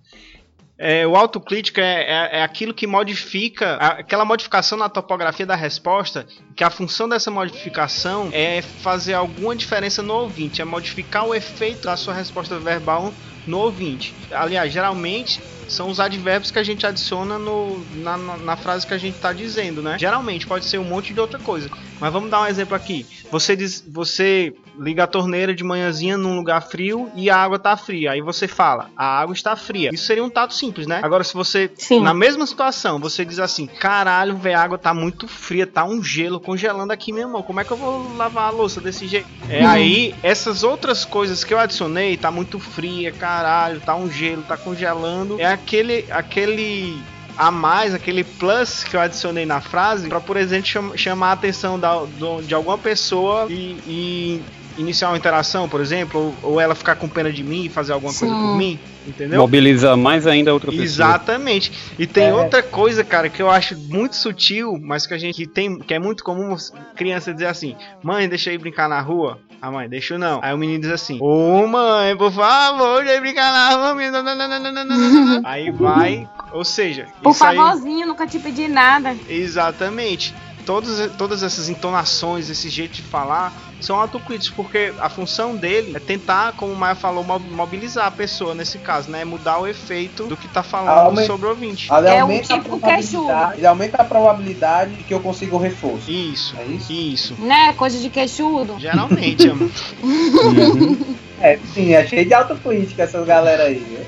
É, 0.78 1.06
o 1.06 1.14
autocrítico 1.14 1.80
é, 1.80 2.02
é, 2.02 2.38
é 2.38 2.42
aquilo 2.42 2.74
que 2.74 2.86
modifica, 2.86 3.76
aquela 3.76 4.24
modificação 4.24 4.76
na 4.76 4.88
topografia 4.88 5.46
da 5.46 5.54
resposta, 5.54 6.26
que 6.56 6.64
a 6.64 6.70
função 6.70 7.08
dessa 7.08 7.30
modificação 7.30 8.30
é 8.32 8.62
fazer 8.62 9.14
alguma 9.14 9.54
diferença 9.54 10.02
no 10.02 10.14
ouvinte, 10.14 10.60
é 10.60 10.64
modificar 10.64 11.26
o 11.26 11.34
efeito 11.34 11.82
da 11.82 11.96
sua 11.96 12.14
resposta 12.14 12.58
verbal 12.58 13.12
no 13.46 13.58
ouvinte. 13.58 14.14
Aliás, 14.30 14.72
geralmente 14.72 15.40
são 15.68 15.88
os 15.88 16.00
advérbios 16.00 16.50
que 16.50 16.58
a 16.58 16.62
gente 16.62 16.86
adiciona 16.86 17.38
no, 17.38 17.84
na, 17.96 18.16
na 18.16 18.56
frase 18.56 18.86
que 18.86 18.94
a 18.94 18.98
gente 18.98 19.16
está 19.16 19.32
dizendo, 19.32 19.82
né? 19.82 19.98
Geralmente 19.98 20.46
pode 20.46 20.64
ser 20.64 20.78
um 20.78 20.84
monte 20.84 21.14
de 21.14 21.20
outra 21.20 21.38
coisa. 21.38 21.70
Mas 22.00 22.12
vamos 22.12 22.30
dar 22.30 22.42
um 22.42 22.46
exemplo 22.46 22.74
aqui. 22.74 23.06
Você 23.30 23.56
diz, 23.56 23.84
você 23.88 24.54
liga 24.78 25.04
a 25.04 25.06
torneira 25.06 25.54
de 25.54 25.62
manhãzinha 25.64 26.16
num 26.16 26.36
lugar 26.36 26.60
frio 26.62 27.10
e 27.14 27.28
a 27.30 27.36
água 27.36 27.58
tá 27.58 27.76
fria. 27.76 28.12
Aí 28.12 28.20
você 28.20 28.48
fala, 28.48 28.90
a 28.96 29.20
água 29.20 29.34
está 29.34 29.54
fria. 29.56 29.90
Isso 29.92 30.04
seria 30.06 30.24
um 30.24 30.30
tato 30.30 30.54
simples, 30.54 30.86
né? 30.86 31.00
Agora, 31.02 31.22
se 31.24 31.34
você, 31.34 31.70
Sim. 31.76 32.00
na 32.02 32.14
mesma 32.14 32.46
situação, 32.46 32.98
você 32.98 33.24
diz 33.24 33.38
assim: 33.38 33.66
caralho, 33.66 34.36
velho, 34.36 34.58
a 34.58 34.62
água 34.62 34.78
tá 34.78 34.92
muito 34.94 35.26
fria, 35.28 35.66
tá 35.66 35.84
um 35.84 36.02
gelo 36.02 36.40
congelando 36.40 36.92
aqui, 36.92 37.12
meu 37.12 37.22
irmão. 37.22 37.42
Como 37.42 37.60
é 37.60 37.64
que 37.64 37.70
eu 37.72 37.76
vou 37.76 38.16
lavar 38.16 38.48
a 38.48 38.50
louça 38.50 38.80
desse 38.80 39.06
jeito? 39.06 39.26
É 39.48 39.64
Hum. 39.64 39.68
aí, 39.68 40.14
essas 40.22 40.62
outras 40.62 41.04
coisas 41.04 41.44
que 41.44 41.52
eu 41.52 41.58
adicionei, 41.58 42.16
tá 42.16 42.30
muito 42.30 42.58
fria, 42.58 43.12
caralho, 43.12 43.80
tá 43.80 43.94
um 43.94 44.10
gelo, 44.10 44.42
tá 44.42 44.56
congelando. 44.56 45.38
É 45.40 45.46
aquele, 45.46 46.04
aquele 46.10 47.00
a 47.36 47.50
mais, 47.50 47.94
aquele 47.94 48.22
plus 48.24 48.84
que 48.84 48.94
eu 48.94 49.00
adicionei 49.00 49.46
na 49.46 49.60
frase, 49.60 50.08
pra, 50.08 50.20
por 50.20 50.36
exemplo, 50.36 50.66
cham- 50.66 50.96
chamar 50.96 51.28
a 51.28 51.32
atenção 51.32 51.78
da, 51.78 51.94
do- 52.04 52.42
de 52.42 52.54
alguma 52.54 52.76
pessoa 52.76 53.46
e, 53.48 53.78
e 53.86 54.42
iniciar 54.76 55.08
uma 55.08 55.16
interação, 55.16 55.68
por 55.68 55.80
exemplo, 55.80 56.36
ou, 56.42 56.52
ou 56.52 56.60
ela 56.60 56.74
ficar 56.74 56.96
com 56.96 57.08
pena 57.08 57.32
de 57.32 57.42
mim 57.42 57.64
e 57.64 57.68
fazer 57.68 57.92
alguma 57.92 58.12
coisa 58.14 58.34
Sim. 58.34 58.40
por 58.40 58.56
mim, 58.56 58.78
entendeu? 59.06 59.40
Mobilizar 59.40 59.96
mais 59.96 60.26
ainda 60.26 60.50
a 60.50 60.54
outra 60.54 60.70
pessoa. 60.70 60.84
Exatamente. 60.84 61.72
E 61.98 62.06
tem 62.06 62.28
É. 62.28 62.34
outra 62.34 62.62
coisa, 62.62 63.04
cara, 63.04 63.28
que 63.28 63.42
eu 63.42 63.50
acho 63.50 63.76
muito 63.78 64.16
sutil, 64.16 64.78
mas 64.80 65.06
que 65.06 65.14
a 65.14 65.18
gente 65.18 65.36
que 65.36 65.46
tem, 65.46 65.78
que 65.78 65.94
é 65.94 65.98
muito 65.98 66.22
comum 66.24 66.56
criança 66.96 67.32
dizer 67.32 67.46
assim: 67.46 67.76
"Mãe, 68.02 68.28
deixa 68.28 68.50
eu 68.50 68.54
ir 68.54 68.58
brincar 68.58 68.88
na 68.88 69.00
rua". 69.00 69.38
A 69.60 69.70
mãe, 69.70 69.88
deixa 69.88 70.14
eu 70.14 70.18
não. 70.18 70.40
Aí 70.42 70.52
o 70.52 70.58
menino 70.58 70.80
diz 70.80 70.90
assim: 70.90 71.18
"Ô, 71.20 71.66
mãe, 71.66 72.16
por 72.16 72.32
favor, 72.32 72.98
deixa 72.98 73.12
eu 73.12 73.18
ir 73.18 73.20
brincar 73.20 73.52
na 73.52 73.76
rua". 73.76 73.94
menino, 73.94 74.22
nananana." 74.22 75.40
Aí 75.44 75.70
vai, 75.70 76.28
ou 76.52 76.64
seja, 76.64 77.06
Por 77.22 77.30
isso 77.30 77.44
aí 77.44 77.56
favorzinho, 77.56 78.06
nunca 78.06 78.26
te 78.26 78.38
pedi 78.38 78.68
nada. 78.68 79.16
Exatamente. 79.28 80.34
Todas, 80.64 81.10
todas 81.16 81.42
essas 81.42 81.68
entonações, 81.68 82.48
esse 82.48 82.68
jeito 82.68 82.94
de 82.94 83.02
falar, 83.02 83.52
são 83.82 83.98
autocríticos, 83.98 84.50
porque 84.54 84.92
a 85.00 85.08
função 85.08 85.56
dele 85.56 85.92
é 85.96 86.00
tentar, 86.00 86.52
como 86.52 86.72
o 86.72 86.76
Maia 86.76 86.94
falou, 86.94 87.22
mo- 87.24 87.38
mobilizar 87.38 88.06
a 88.06 88.10
pessoa 88.10 88.54
nesse 88.54 88.78
caso, 88.78 89.10
né? 89.10 89.24
Mudar 89.24 89.58
o 89.58 89.66
efeito 89.66 90.26
do 90.26 90.36
que 90.36 90.48
tá 90.48 90.62
falando 90.62 91.06
Aumen- 91.06 91.26
sobre 91.26 91.46
o 91.46 91.50
ouvinte. 91.50 91.88
Ele 91.92 92.08
É 92.08 92.14
o 92.14 92.20
aumenta, 92.22 92.54
a 92.54 92.56
típico 92.58 92.78
probabilidade, 92.78 93.58
ele 93.58 93.66
aumenta 93.66 93.96
a 94.02 94.04
probabilidade 94.04 94.94
de 94.94 95.02
que 95.04 95.12
eu 95.14 95.20
consiga 95.20 95.54
o 95.54 95.58
reforço. 95.58 96.10
Isso, 96.10 96.54
É 96.58 96.64
isso? 96.64 96.92
isso. 96.92 97.34
Né? 97.38 97.72
Coisa 97.74 97.98
de 97.98 98.08
queixudo. 98.10 98.78
Geralmente, 98.78 99.48
amor. 99.48 99.70
Uhum. 100.02 101.14
É, 101.44 101.58
sim, 101.74 101.92
é 101.92 102.06
cheio 102.06 102.24
de 102.24 102.32
autocrítica 102.32 103.02
essas 103.02 103.26
galera 103.26 103.64
aí. 103.64 104.01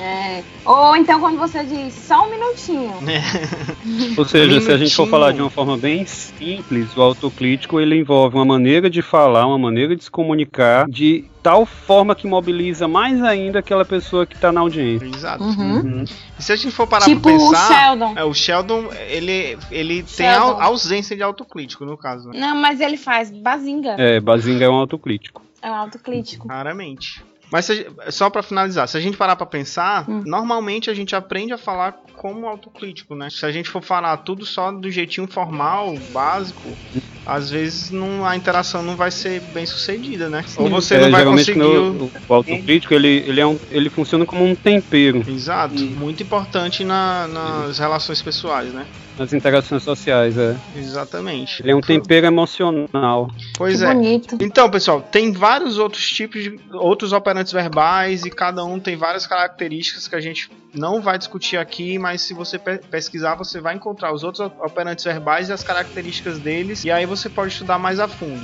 É. 0.00 0.42
Ou 0.64 0.96
então 0.96 1.20
quando 1.20 1.38
você 1.38 1.62
diz 1.64 1.92
só 1.94 2.26
um 2.26 2.30
minutinho. 2.30 2.92
Ou 4.16 4.24
seja, 4.24 4.60
se 4.60 4.70
a 4.72 4.76
gente 4.76 4.94
for 4.94 5.02
Minutinho. 5.02 5.06
falar 5.10 5.32
de 5.32 5.40
uma 5.40 5.50
forma 5.50 5.76
bem 5.76 6.04
simples, 6.06 6.96
o 6.96 7.02
autocrítico 7.02 7.80
ele 7.80 7.96
envolve 7.96 8.36
uma 8.36 8.44
maneira 8.44 8.88
de 8.88 9.02
falar, 9.02 9.46
uma 9.46 9.58
maneira 9.58 9.94
de 9.94 10.04
se 10.04 10.10
comunicar 10.10 10.86
de 10.88 11.24
tal 11.42 11.64
forma 11.64 12.14
que 12.14 12.26
mobiliza 12.26 12.86
mais 12.86 13.22
ainda 13.22 13.58
aquela 13.60 13.84
pessoa 13.84 14.26
que 14.26 14.34
está 14.34 14.52
na 14.52 14.60
audiência. 14.60 15.06
Exato. 15.06 15.42
Uhum. 15.44 16.04
E 16.38 16.42
se 16.42 16.52
a 16.52 16.56
gente 16.56 16.70
for 16.72 16.86
parar 16.86 17.04
Tipo 17.04 17.20
pra 17.22 17.32
o 17.32 17.38
pensar. 17.50 17.68
Sheldon. 17.68 18.14
É, 18.16 18.24
o 18.24 18.34
Sheldon, 18.34 18.88
ele, 19.08 19.58
ele 19.70 20.02
tem 20.02 20.26
Sheldon. 20.26 20.58
a 20.60 20.64
ausência 20.64 21.16
de 21.16 21.22
autocrítico, 21.22 21.84
no 21.84 21.96
caso, 21.96 22.28
né? 22.28 22.38
Não, 22.38 22.56
mas 22.56 22.80
ele 22.80 22.96
faz 22.96 23.30
bazinga. 23.30 23.96
É, 23.98 24.20
Bazinga 24.20 24.64
é 24.64 24.68
um 24.68 24.74
autocrítico. 24.74 25.42
É 25.62 25.70
um 25.70 25.74
autocrítico. 25.74 26.48
Raramente. 26.48 27.22
Mas 27.52 27.64
se 27.64 27.86
só 28.10 28.30
pra 28.30 28.42
finalizar, 28.42 28.86
se 28.88 28.96
a 28.96 29.00
gente 29.00 29.16
parar 29.16 29.34
pra 29.36 29.46
pensar, 29.46 30.08
Hum. 30.08 30.22
normalmente 30.24 30.88
a 30.90 30.94
gente 30.94 31.16
aprende 31.16 31.52
a 31.52 31.58
falar 31.58 31.92
como 32.16 32.46
autocrítico, 32.46 33.14
né? 33.14 33.28
Se 33.30 33.44
a 33.44 33.50
gente 33.50 33.68
for 33.68 33.82
falar 33.82 34.16
tudo 34.18 34.44
só 34.46 34.70
do 34.70 34.90
jeitinho 34.90 35.26
formal, 35.26 35.94
básico, 36.12 36.78
às 37.26 37.50
vezes 37.50 37.90
não, 37.90 38.24
a 38.24 38.36
interação 38.36 38.82
não 38.82 38.96
vai 38.96 39.10
ser 39.10 39.40
bem 39.40 39.66
sucedida, 39.66 40.28
né? 40.28 40.44
Ou 40.58 40.68
você 40.70 40.94
É, 40.94 41.00
não 41.00 41.10
vai 41.10 41.20
geralmente 41.20 41.52
conseguir. 41.52 41.58
no- 41.58 42.04
o- 42.06 42.12
o 42.28 42.34
autocrítico 42.34 42.94
ele, 42.94 43.08
ele, 43.26 43.40
é 43.40 43.46
um, 43.46 43.58
ele 43.68 43.90
funciona 43.90 44.24
como 44.26 44.44
um 44.44 44.54
tempero 44.54 45.24
Exato, 45.28 45.82
Hum. 45.82 45.94
muito 45.96 46.22
importante 46.22 46.84
na- 46.84 47.26
nas 47.26 47.78
relações 47.78 48.22
pessoais, 48.22 48.72
né? 48.72 48.86
Nas 49.20 49.34
interações 49.34 49.82
sociais. 49.82 50.36
É. 50.38 50.56
Exatamente. 50.74 51.62
Ele 51.62 51.72
é 51.72 51.76
um 51.76 51.80
tempero 51.80 52.26
emocional. 52.26 53.30
Pois 53.56 53.78
que 53.78 53.84
é. 53.84 53.94
bonito. 53.94 54.38
Então, 54.40 54.70
pessoal, 54.70 55.02
tem 55.02 55.30
vários 55.30 55.76
outros 55.78 56.08
tipos 56.08 56.42
de 56.42 56.58
outros 56.72 57.12
operantes 57.12 57.52
verbais 57.52 58.24
e 58.24 58.30
cada 58.30 58.64
um 58.64 58.80
tem 58.80 58.96
várias 58.96 59.26
características 59.26 60.08
que 60.08 60.16
a 60.16 60.20
gente 60.20 60.50
não 60.74 61.02
vai 61.02 61.18
discutir 61.18 61.58
aqui, 61.58 61.98
mas 61.98 62.22
se 62.22 62.32
você 62.32 62.58
pe- 62.58 62.78
pesquisar, 62.78 63.34
você 63.34 63.60
vai 63.60 63.74
encontrar 63.74 64.12
os 64.14 64.24
outros 64.24 64.50
operantes 64.60 65.04
verbais 65.04 65.48
e 65.50 65.52
as 65.52 65.62
características 65.62 66.38
deles, 66.38 66.84
e 66.84 66.90
aí 66.90 67.04
você 67.04 67.28
pode 67.28 67.52
estudar 67.52 67.78
mais 67.78 68.00
a 68.00 68.08
fundo. 68.08 68.40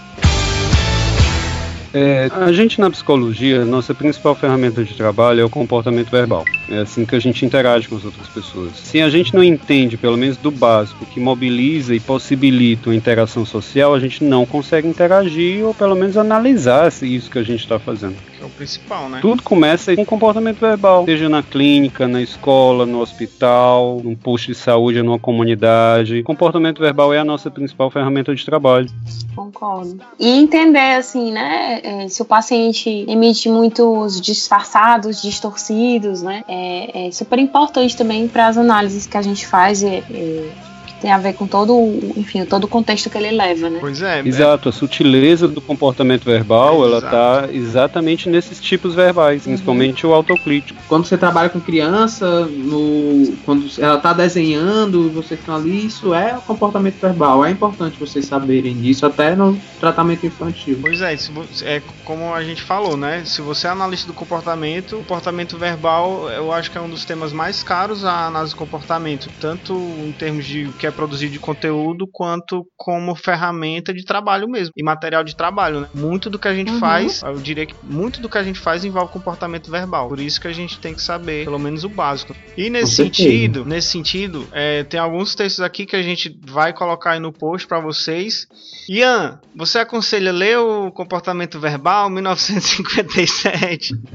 É, 1.99 2.29
a 2.31 2.53
gente 2.53 2.79
na 2.79 2.91
psicologia, 2.91 3.65
nossa 3.65 3.95
principal 3.95 4.35
ferramenta 4.35 4.85
de 4.85 4.93
trabalho 4.93 5.41
é 5.41 5.45
o 5.45 5.49
comportamento 5.49 6.11
verbal. 6.11 6.45
É 6.69 6.81
assim 6.81 7.07
que 7.07 7.17
a 7.17 7.19
gente 7.19 7.47
interage 7.47 7.89
com 7.89 7.97
as 7.97 8.05
outras 8.05 8.29
pessoas. 8.29 8.73
Se 8.77 9.01
a 9.01 9.09
gente 9.09 9.35
não 9.35 9.43
entende, 9.43 9.97
pelo 9.97 10.15
menos 10.15 10.37
do 10.37 10.51
básico, 10.51 11.07
que 11.07 11.19
mobiliza 11.19 11.95
e 11.95 12.01
possibilita 12.01 12.91
uma 12.91 12.95
interação 12.95 13.47
social, 13.47 13.95
a 13.95 13.99
gente 13.99 14.23
não 14.23 14.45
consegue 14.45 14.87
interagir 14.87 15.65
ou 15.65 15.73
pelo 15.73 15.97
menos 15.97 16.19
analisar 16.19 16.93
isso 17.01 17.31
que 17.31 17.39
a 17.39 17.43
gente 17.43 17.61
está 17.61 17.79
fazendo. 17.79 18.17
Que 18.37 18.43
é 18.43 18.47
o 18.47 18.51
principal, 18.51 19.09
né? 19.09 19.19
Tudo 19.21 19.43
começa 19.43 19.95
com 19.97 20.05
comportamento 20.05 20.59
verbal, 20.59 21.05
seja 21.05 21.29
na 21.29 21.43
clínica, 21.43 22.07
na 22.07 22.21
escola, 22.21 22.85
no 22.85 23.01
hospital, 23.01 24.01
num 24.03 24.15
posto 24.15 24.49
de 24.49 24.55
saúde, 24.55 25.03
numa 25.03 25.19
comunidade. 25.19 26.23
Comportamento 26.23 26.81
verbal 26.81 27.13
é 27.15 27.19
a 27.19 27.25
nossa 27.25 27.51
principal 27.51 27.91
ferramenta 27.91 28.35
de 28.35 28.45
trabalho. 28.45 28.89
Concordo. 29.35 29.99
E 30.19 30.29
entender, 30.29 30.97
assim, 30.97 31.33
né? 31.33 31.81
é, 31.83 32.09
se 32.09 32.21
o 32.21 32.25
paciente 32.25 33.05
emite 33.09 33.49
muitos 33.49 34.21
disfarçados, 34.21 35.23
distorcidos, 35.23 36.23
né? 36.23 36.43
É, 36.49 37.09
é 37.09 37.11
super 37.13 37.39
importante 37.39 37.97
também 37.97 38.27
para 38.27 38.49
as 38.49 38.59
análises 38.59 39.07
que 39.07 39.17
a 39.17 39.23
gente 39.23 39.47
faz, 39.47 39.83
é, 39.83 40.03
é, 40.11 40.51
tem 41.01 41.11
a 41.13 41.19
ver 41.19 41.35
com 41.35 41.47
todo, 41.47 41.75
o- 41.75 42.13
enfim, 42.17 42.45
todo 42.45 42.65
o 42.65 42.69
contexto 42.69 43.09
que 43.11 43.19
ele 43.19 43.31
leva, 43.31 43.69
né? 43.71 43.79
Pois 43.81 44.01
é, 44.03 44.21
Exato, 44.25 44.69
a 44.69 44.73
sutileza 44.73 45.47
do 45.47 45.61
comportamento 45.61 46.25
verbal, 46.25 46.85
ela 46.85 46.99
Exato. 46.99 47.13
tá 47.13 47.49
exatamente 47.53 48.29
nesses 48.29 48.61
tipos 48.61 48.95
verbais, 48.95 49.43
principalmente 49.45 50.07
o 50.07 50.13
autocrítico. 50.15 50.81
Quando 50.89 51.05
você 51.07 51.17
trabalha 51.17 51.49
com 51.49 51.61
criança, 51.61 52.47
no, 52.47 53.35
quando 53.45 53.67
ela 53.79 53.99
tá 53.99 54.13
desenhando, 54.13 55.11
vocês 55.11 55.39
estão 55.41 55.57
ali, 55.57 55.87
isso 55.87 56.15
é 56.15 56.39
comportamento 56.47 57.01
verbal. 57.01 57.45
É 57.45 57.51
importante 57.51 57.99
vocês 57.99 58.25
saberem 58.27 58.75
disso, 58.77 59.05
até 59.07 59.35
no 59.35 59.59
tratamento 59.81 60.27
infantil. 60.27 60.79
Pois 60.81 61.01
é, 61.01 61.17
se 61.17 61.31
é 61.65 61.83
como 62.05 62.33
a 62.35 62.43
gente 62.45 62.63
falou, 62.63 62.97
né? 62.97 63.23
Se 63.25 63.41
você 63.43 63.67
é 63.67 63.71
analista 63.71 64.07
do 64.07 64.13
comportamento, 64.15 64.97
comportamento 64.99 65.57
verbal 65.59 66.29
eu 66.31 66.53
acho 66.53 66.71
que 66.71 66.79
é 66.79 66.81
um 66.81 66.89
dos 66.89 67.05
temas 67.05 67.33
mais 67.33 67.63
caros 67.63 68.05
a 68.05 68.27
análise 68.27 68.53
do 68.55 68.57
comportamento, 68.59 69.29
tanto 69.41 69.73
em 69.75 70.13
termos 70.13 70.45
de 70.45 70.65
o 70.67 70.73
que 70.73 70.86
quer 70.87 70.93
produzir 70.93 71.29
de 71.29 71.39
conteúdo, 71.41 72.09
quanto 72.11 72.67
como 72.77 73.15
ferramenta 73.15 73.93
de 73.93 74.05
trabalho 74.05 74.49
mesmo 74.49 74.73
e 74.77 74.83
material 74.83 75.25
de 75.25 75.37
trabalho, 75.37 75.81
né? 75.81 75.89
Muito 75.95 76.31
do 76.31 76.39
que 76.39 76.49
a 76.49 76.55
gente 76.55 76.71
Uhum. 76.73 76.79
faz, 76.79 77.23
eu 77.23 77.41
diria 77.41 77.67
que 77.67 77.75
muito 77.83 78.21
do 78.21 78.29
que 78.29 78.39
a 78.39 78.43
gente 78.43 78.59
faz 78.61 78.85
envolve 78.85 79.13
comportamento 79.13 79.71
verbal. 79.71 80.09
Por 80.09 80.21
isso 80.21 80.41
que 80.41 80.49
a 80.49 80.53
gente 80.53 80.79
tem 80.79 80.95
que 80.95 81.03
saber 81.03 81.45
pelo 81.45 81.59
menos 81.59 81.85
o 81.85 81.89
básico. 81.89 82.35
E 82.57 82.71
nesse 82.71 82.95
sentido, 82.95 83.65
nesse 83.65 83.89
sentido, 83.89 84.49
é, 84.53 84.85
tem 84.85 84.99
alguns 84.99 85.35
textos 85.35 85.63
aqui 85.63 85.85
que 85.85 85.97
a 85.97 86.03
gente 86.03 86.39
vai 86.47 86.73
colocar 86.73 87.13
aí 87.13 87.21
no 87.21 87.33
post 87.33 87.67
para 87.67 87.81
vocês. 87.81 88.47
Ian, 88.89 89.41
você 89.55 89.79
aconselha 89.81 90.33
ler 90.33 90.59
o 90.59 90.91
comportamento 90.93 91.59
verbal 91.59 92.09
1957? 92.09 93.93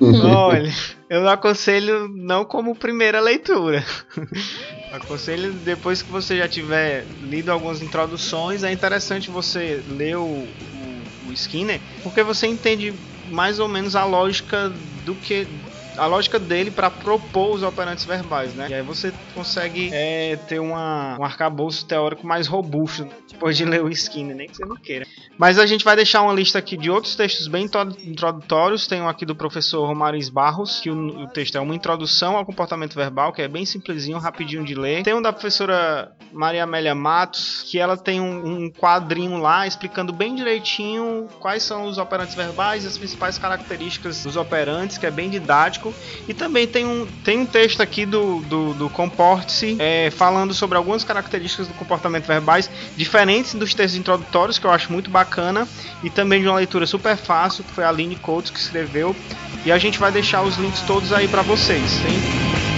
Olha, 0.00 0.72
eu 1.10 1.28
aconselho 1.28 2.08
não 2.08 2.44
como 2.44 2.74
primeira 2.74 3.20
leitura. 3.20 3.84
Aconselho 4.96 5.52
depois 5.54 6.02
que 6.02 6.10
você 6.10 6.38
já 6.38 6.48
tiver 6.48 7.06
lido 7.20 7.50
algumas 7.50 7.82
introduções, 7.82 8.62
é 8.62 8.70
interessante 8.72 9.30
você 9.30 9.82
ler 9.86 10.16
o, 10.16 10.24
o- 10.24 11.28
o 11.28 11.32
Skinner, 11.32 11.80
porque 12.02 12.22
você 12.22 12.46
entende 12.46 12.94
mais 13.26 13.58
ou 13.58 13.66
menos 13.68 13.96
a 13.96 14.04
lógica 14.04 14.68
do 14.68 15.16
que 15.16 15.46
a 15.96 16.06
lógica 16.06 16.38
dele 16.38 16.70
para 16.70 16.90
propor 16.90 17.54
os 17.54 17.62
operantes 17.62 18.04
verbais, 18.04 18.54
né? 18.54 18.68
E 18.70 18.74
aí 18.74 18.82
você 18.82 19.12
consegue 19.34 19.90
é, 19.92 20.36
ter 20.36 20.58
uma, 20.58 21.16
um 21.18 21.24
arcabouço 21.24 21.86
teórico 21.86 22.26
mais 22.26 22.46
robusto 22.46 23.06
depois 23.30 23.56
de 23.56 23.64
ler 23.64 23.82
o 23.82 23.88
Skinner, 23.88 24.36
nem 24.36 24.48
que 24.48 24.56
você 24.56 24.64
não 24.64 24.76
queira. 24.76 25.06
Mas 25.36 25.58
a 25.58 25.66
gente 25.66 25.84
vai 25.84 25.96
deixar 25.96 26.22
uma 26.22 26.32
lista 26.32 26.58
aqui 26.58 26.76
de 26.76 26.90
outros 26.90 27.16
textos 27.16 27.48
bem 27.48 27.64
intro- 27.64 27.96
introdutórios. 28.04 28.86
Tem 28.86 29.00
um 29.00 29.08
aqui 29.08 29.26
do 29.26 29.34
professor 29.34 29.84
Romariz 29.86 30.28
Barros, 30.28 30.80
que 30.80 30.90
o, 30.90 31.22
o 31.22 31.26
texto 31.28 31.56
é 31.56 31.60
uma 31.60 31.74
introdução 31.74 32.36
ao 32.36 32.44
comportamento 32.44 32.94
verbal, 32.94 33.32
que 33.32 33.42
é 33.42 33.48
bem 33.48 33.66
simplesinho, 33.66 34.18
rapidinho 34.18 34.64
de 34.64 34.74
ler. 34.74 35.02
Tem 35.02 35.14
um 35.14 35.22
da 35.22 35.32
professora 35.32 36.12
Maria 36.32 36.64
Amélia 36.64 36.94
Matos, 36.94 37.64
que 37.68 37.78
ela 37.78 37.96
tem 37.96 38.20
um, 38.20 38.64
um 38.64 38.70
quadrinho 38.70 39.38
lá 39.38 39.66
explicando 39.66 40.12
bem 40.12 40.34
direitinho 40.34 41.26
quais 41.40 41.62
são 41.62 41.84
os 41.84 41.98
operantes 41.98 42.34
verbais 42.34 42.84
e 42.84 42.86
as 42.86 42.96
principais 42.96 43.38
características 43.38 44.22
dos 44.22 44.36
operantes, 44.36 44.98
que 44.98 45.06
é 45.06 45.10
bem 45.10 45.28
didático. 45.28 45.83
E 46.28 46.34
também 46.34 46.66
tem 46.66 46.84
um, 46.84 47.06
tem 47.24 47.38
um 47.38 47.46
texto 47.46 47.80
aqui 47.80 48.06
do, 48.06 48.40
do, 48.42 48.74
do 48.74 48.90
Comporte-se 48.90 49.76
é, 49.78 50.10
falando 50.10 50.54
sobre 50.54 50.78
algumas 50.78 51.02
características 51.04 51.66
do 51.66 51.74
comportamento 51.74 52.26
verbais 52.26 52.70
diferentes 52.96 53.54
dos 53.54 53.74
textos 53.74 53.98
introdutórios, 53.98 54.58
que 54.58 54.66
eu 54.66 54.70
acho 54.70 54.92
muito 54.92 55.10
bacana, 55.10 55.66
e 56.02 56.10
também 56.10 56.40
de 56.40 56.48
uma 56.48 56.56
leitura 56.56 56.86
super 56.86 57.16
fácil, 57.16 57.64
que 57.64 57.72
foi 57.72 57.84
a 57.84 57.88
Aline 57.88 58.16
Coates 58.16 58.50
que 58.50 58.58
escreveu. 58.58 59.14
E 59.64 59.72
a 59.72 59.78
gente 59.78 59.98
vai 59.98 60.12
deixar 60.12 60.42
os 60.42 60.56
links 60.56 60.82
todos 60.82 61.12
aí 61.12 61.26
para 61.26 61.42
vocês, 61.42 62.04
hein? 62.04 62.73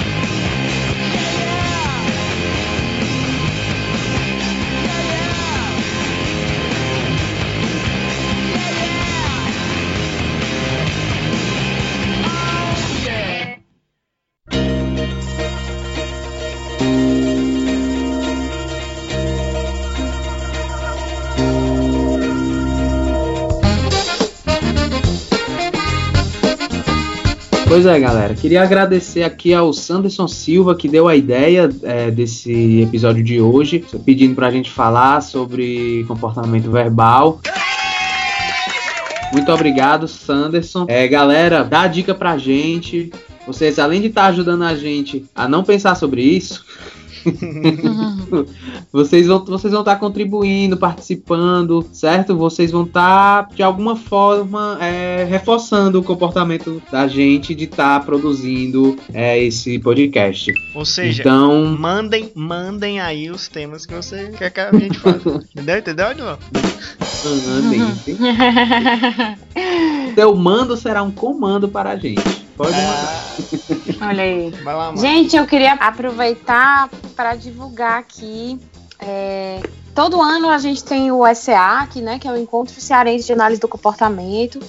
Pois 27.69 27.85
é, 27.85 27.99
galera. 27.99 28.33
Queria 28.33 28.63
agradecer 28.63 29.25
aqui 29.25 29.53
ao 29.53 29.73
Sanderson 29.73 30.29
Silva 30.29 30.77
que 30.77 30.89
deu 30.89 31.09
a 31.09 31.17
ideia 31.17 31.69
é, 31.83 32.11
desse 32.13 32.81
episódio 32.83 33.25
de 33.25 33.41
hoje, 33.41 33.85
pedindo 34.05 34.37
pra 34.37 34.53
gente 34.53 34.71
falar 34.71 35.21
sobre 35.21 36.05
comportamento 36.07 36.71
verbal. 36.71 37.41
Muito 39.33 39.51
obrigado, 39.53 40.07
Sanderson. 40.07 40.87
É, 40.89 41.09
galera, 41.09 41.65
dá 41.65 41.83
a 41.83 41.87
dica 41.89 42.15
pra 42.15 42.39
gente. 42.39 43.13
Vocês, 43.47 43.79
além 43.79 44.01
de 44.01 44.07
estar 44.07 44.27
ajudando 44.27 44.63
a 44.63 44.77
gente 44.77 45.25
a 45.35 45.49
não 45.49 45.65
pensar 45.65 45.97
sobre 45.97 46.23
isso, 46.23 46.65
vocês 48.93 49.27
vão 49.27 49.45
vocês 49.45 49.73
vão 49.73 49.83
estar 49.83 49.97
contribuindo, 49.97 50.77
participando, 50.77 51.87
certo? 51.93 52.37
Vocês 52.37 52.71
vão 52.71 52.85
estar 52.85 53.49
de 53.55 53.63
alguma 53.63 53.97
forma 53.97 54.79
é, 54.81 55.25
reforçando 55.25 56.01
o 56.01 56.03
comportamento 56.03 56.83
da 56.91 57.07
gente 57.07 57.55
de 57.55 57.65
estar 57.65 58.05
produzindo 58.05 58.97
é, 59.13 59.43
esse 59.43 59.79
podcast. 59.79 60.53
Ou 60.75 60.85
seja, 60.85 61.23
Então, 61.23 61.65
mandem, 61.79 62.31
mandem 62.35 63.01
aí 63.01 63.31
os 63.31 63.49
temas 63.49 63.87
que 63.87 63.95
você 63.95 64.33
quer 64.37 64.51
que 64.51 64.61
a 64.61 64.73
gente 64.73 64.99
fale. 64.99 65.21
Entendeu? 65.55 65.79
Entendeu, 65.79 66.07
Adilão? 66.07 66.39
mandem. 67.47 67.81
Seu 70.15 70.37
mando 70.37 70.77
será 70.77 71.03
um 71.03 71.11
comando 71.11 71.69
para 71.69 71.91
a 71.91 71.97
gente. 71.97 72.46
Pode 72.57 72.73
mandar. 72.73 74.09
Olha 74.09 74.23
aí. 74.23 74.51
Vai 74.51 74.75
lá. 74.75 74.97
Gente, 74.97 75.37
eu 75.37 75.47
queria 75.47 75.75
aproveitar 75.75 76.89
para 77.15 77.35
divulgar 77.35 77.99
aqui. 77.99 78.59
é, 78.99 79.61
todo 79.95 80.21
ano 80.21 80.49
a 80.49 80.59
gente 80.59 80.83
tem 80.83 81.13
o 81.13 81.23
SEAC, 81.35 82.01
né, 82.01 82.19
que 82.19 82.27
é 82.27 82.33
o 82.33 82.37
Encontro 82.37 82.81
Cearense 82.81 83.27
de 83.27 83.33
Análise 83.33 83.61
do 83.61 83.69
Comportamento. 83.69 84.61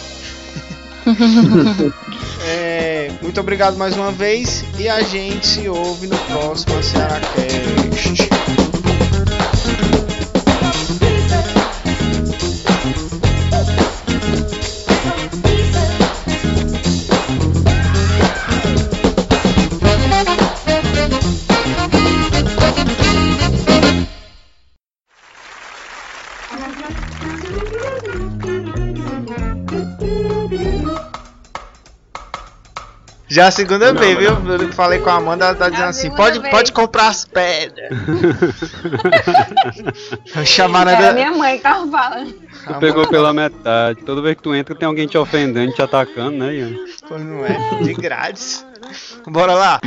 É, 2.45 3.13
muito 3.23 3.39
obrigado 3.39 3.77
mais 3.77 3.97
uma 3.97 4.11
vez 4.11 4.65
e 4.77 4.89
a 4.89 5.01
gente 5.03 5.47
se 5.47 5.69
ouve 5.69 6.09
no 6.09 6.19
próximo 6.19 6.83
Cearacast. 6.83 8.32
Já 33.33 33.47
a 33.47 33.51
segunda 33.51 33.95
vez, 33.95 34.19
viu? 34.19 34.29
Eu 34.29 34.73
falei 34.75 34.99
com 34.99 35.09
a 35.09 35.15
Amanda, 35.15 35.47
ela 35.47 35.55
tá 35.55 35.71
dizendo 35.71 35.89
assim: 35.89 36.11
pode, 36.11 36.39
vez. 36.39 36.51
pode 36.51 36.71
comprar 36.71 37.09
as 37.09 37.25
pedras. 37.25 37.89
Chamaram 40.45 40.91
Era 40.91 41.09
a, 41.09 41.13
minha 41.15 41.31
mãe 41.31 41.57
que 41.57 41.63
tava 41.63 41.91
falando. 41.91 42.31
Tu 42.31 42.75
pegou 42.75 43.09
pela 43.09 43.33
metade. 43.33 44.03
Toda 44.03 44.21
vez 44.21 44.37
que 44.37 44.43
tu 44.43 44.55
entra 44.55 44.75
tem 44.75 44.87
alguém 44.87 45.07
te 45.07 45.17
ofendendo, 45.17 45.73
te 45.73 45.81
atacando, 45.81 46.37
né, 46.37 46.57
Ian? 46.57 46.75
Pois 47.09 47.25
não 47.25 47.43
é, 47.47 47.57
de 47.83 47.95
grátis. 47.95 48.67
Bora 49.27 49.55
lá. 49.55 49.81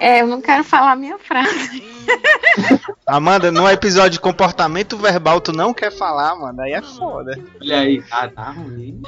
É, 0.00 0.22
eu 0.22 0.26
não 0.26 0.40
quero 0.40 0.64
falar 0.64 0.92
a 0.92 0.96
minha 0.96 1.18
frase. 1.18 1.97
Amanda, 3.06 3.50
no 3.50 3.68
episódio 3.68 4.10
de 4.12 4.20
comportamento 4.20 4.96
verbal, 4.98 5.40
tu 5.40 5.52
não 5.52 5.72
quer 5.72 5.90
falar, 5.90 6.34
mano. 6.34 6.60
Aí 6.60 6.72
é 6.72 6.82
foda. 6.82 7.38
Olha 7.62 7.78
aí, 7.80 8.02
ah, 8.10 8.28
tá 8.28 8.50
ruim. 8.50 9.00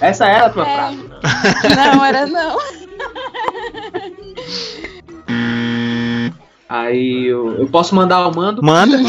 Essa 0.00 0.26
era 0.26 0.46
a 0.46 0.50
tua 0.50 0.66
É. 0.68 0.74
frase. 0.74 1.10
Não, 1.76 2.04
era 2.04 2.26
não. 2.26 2.58
Aí 6.68 7.26
eu, 7.26 7.58
eu 7.58 7.68
posso 7.68 7.94
mandar 7.94 8.26
o 8.26 8.34
mando? 8.34 8.62
Manda. 8.62 8.96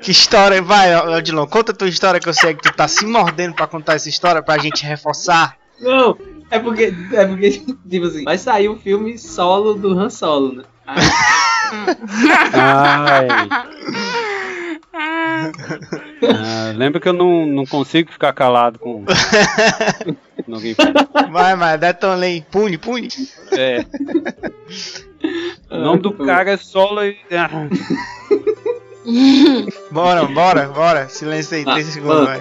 que 0.00 0.10
história, 0.10 0.62
vai, 0.62 0.94
Odilon, 1.16 1.46
conta 1.46 1.72
a 1.72 1.74
tua 1.74 1.88
história 1.88 2.20
que 2.20 2.28
eu 2.28 2.34
sei 2.34 2.54
que 2.54 2.62
tu 2.62 2.72
tá 2.72 2.86
se 2.88 3.04
mordendo 3.04 3.54
pra 3.54 3.66
contar 3.66 3.94
essa 3.94 4.08
história 4.08 4.42
pra 4.42 4.58
gente 4.58 4.84
reforçar. 4.86 5.56
Não, 5.80 6.16
é 6.52 6.58
porque, 6.58 6.94
é 7.12 7.26
porque, 7.26 7.50
tipo 7.88 8.06
assim, 8.06 8.24
vai 8.24 8.36
sair 8.36 8.68
o 8.68 8.76
filme 8.76 9.18
solo 9.18 9.72
do 9.72 9.98
Han 9.98 10.10
Solo, 10.10 10.52
né? 10.56 10.64
Aí, 10.86 11.02
Ai, 12.52 13.28
Ah, 14.94 16.72
lembra 16.76 17.00
que 17.00 17.08
eu 17.08 17.14
não, 17.14 17.46
não 17.46 17.64
consigo 17.64 18.12
ficar 18.12 18.34
calado 18.34 18.78
com. 18.78 19.04
Vai, 21.30 21.56
vai, 21.56 21.78
detonei. 21.78 22.44
Pune, 22.50 22.76
pune. 22.76 23.08
É. 23.52 23.86
O 25.70 25.78
nome 25.78 26.02
do 26.02 26.12
cara 26.12 26.50
é 26.50 26.56
Solo 26.58 27.04
e. 27.04 27.16
Ah, 29.06 29.72
Bora, 29.90 30.24
bora, 30.26 30.68
bora. 30.68 31.08
Silêncio 31.08 31.56
aí, 31.56 31.64
Ah, 31.66 31.74
30 31.74 31.90
segundos, 31.90 32.24
vai. 32.24 32.40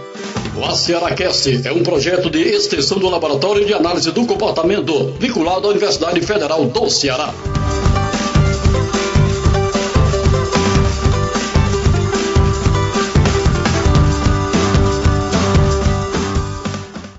O 0.55 0.65
ACERACast 0.65 1.61
é 1.67 1.71
um 1.71 1.81
projeto 1.81 2.29
de 2.29 2.39
extensão 2.39 2.99
do 2.99 3.09
Laboratório 3.09 3.65
de 3.65 3.73
Análise 3.73 4.11
do 4.11 4.25
Comportamento, 4.25 5.13
vinculado 5.19 5.67
à 5.67 5.71
Universidade 5.71 6.19
Federal 6.21 6.65
do 6.65 6.89
Ceará. 6.89 7.33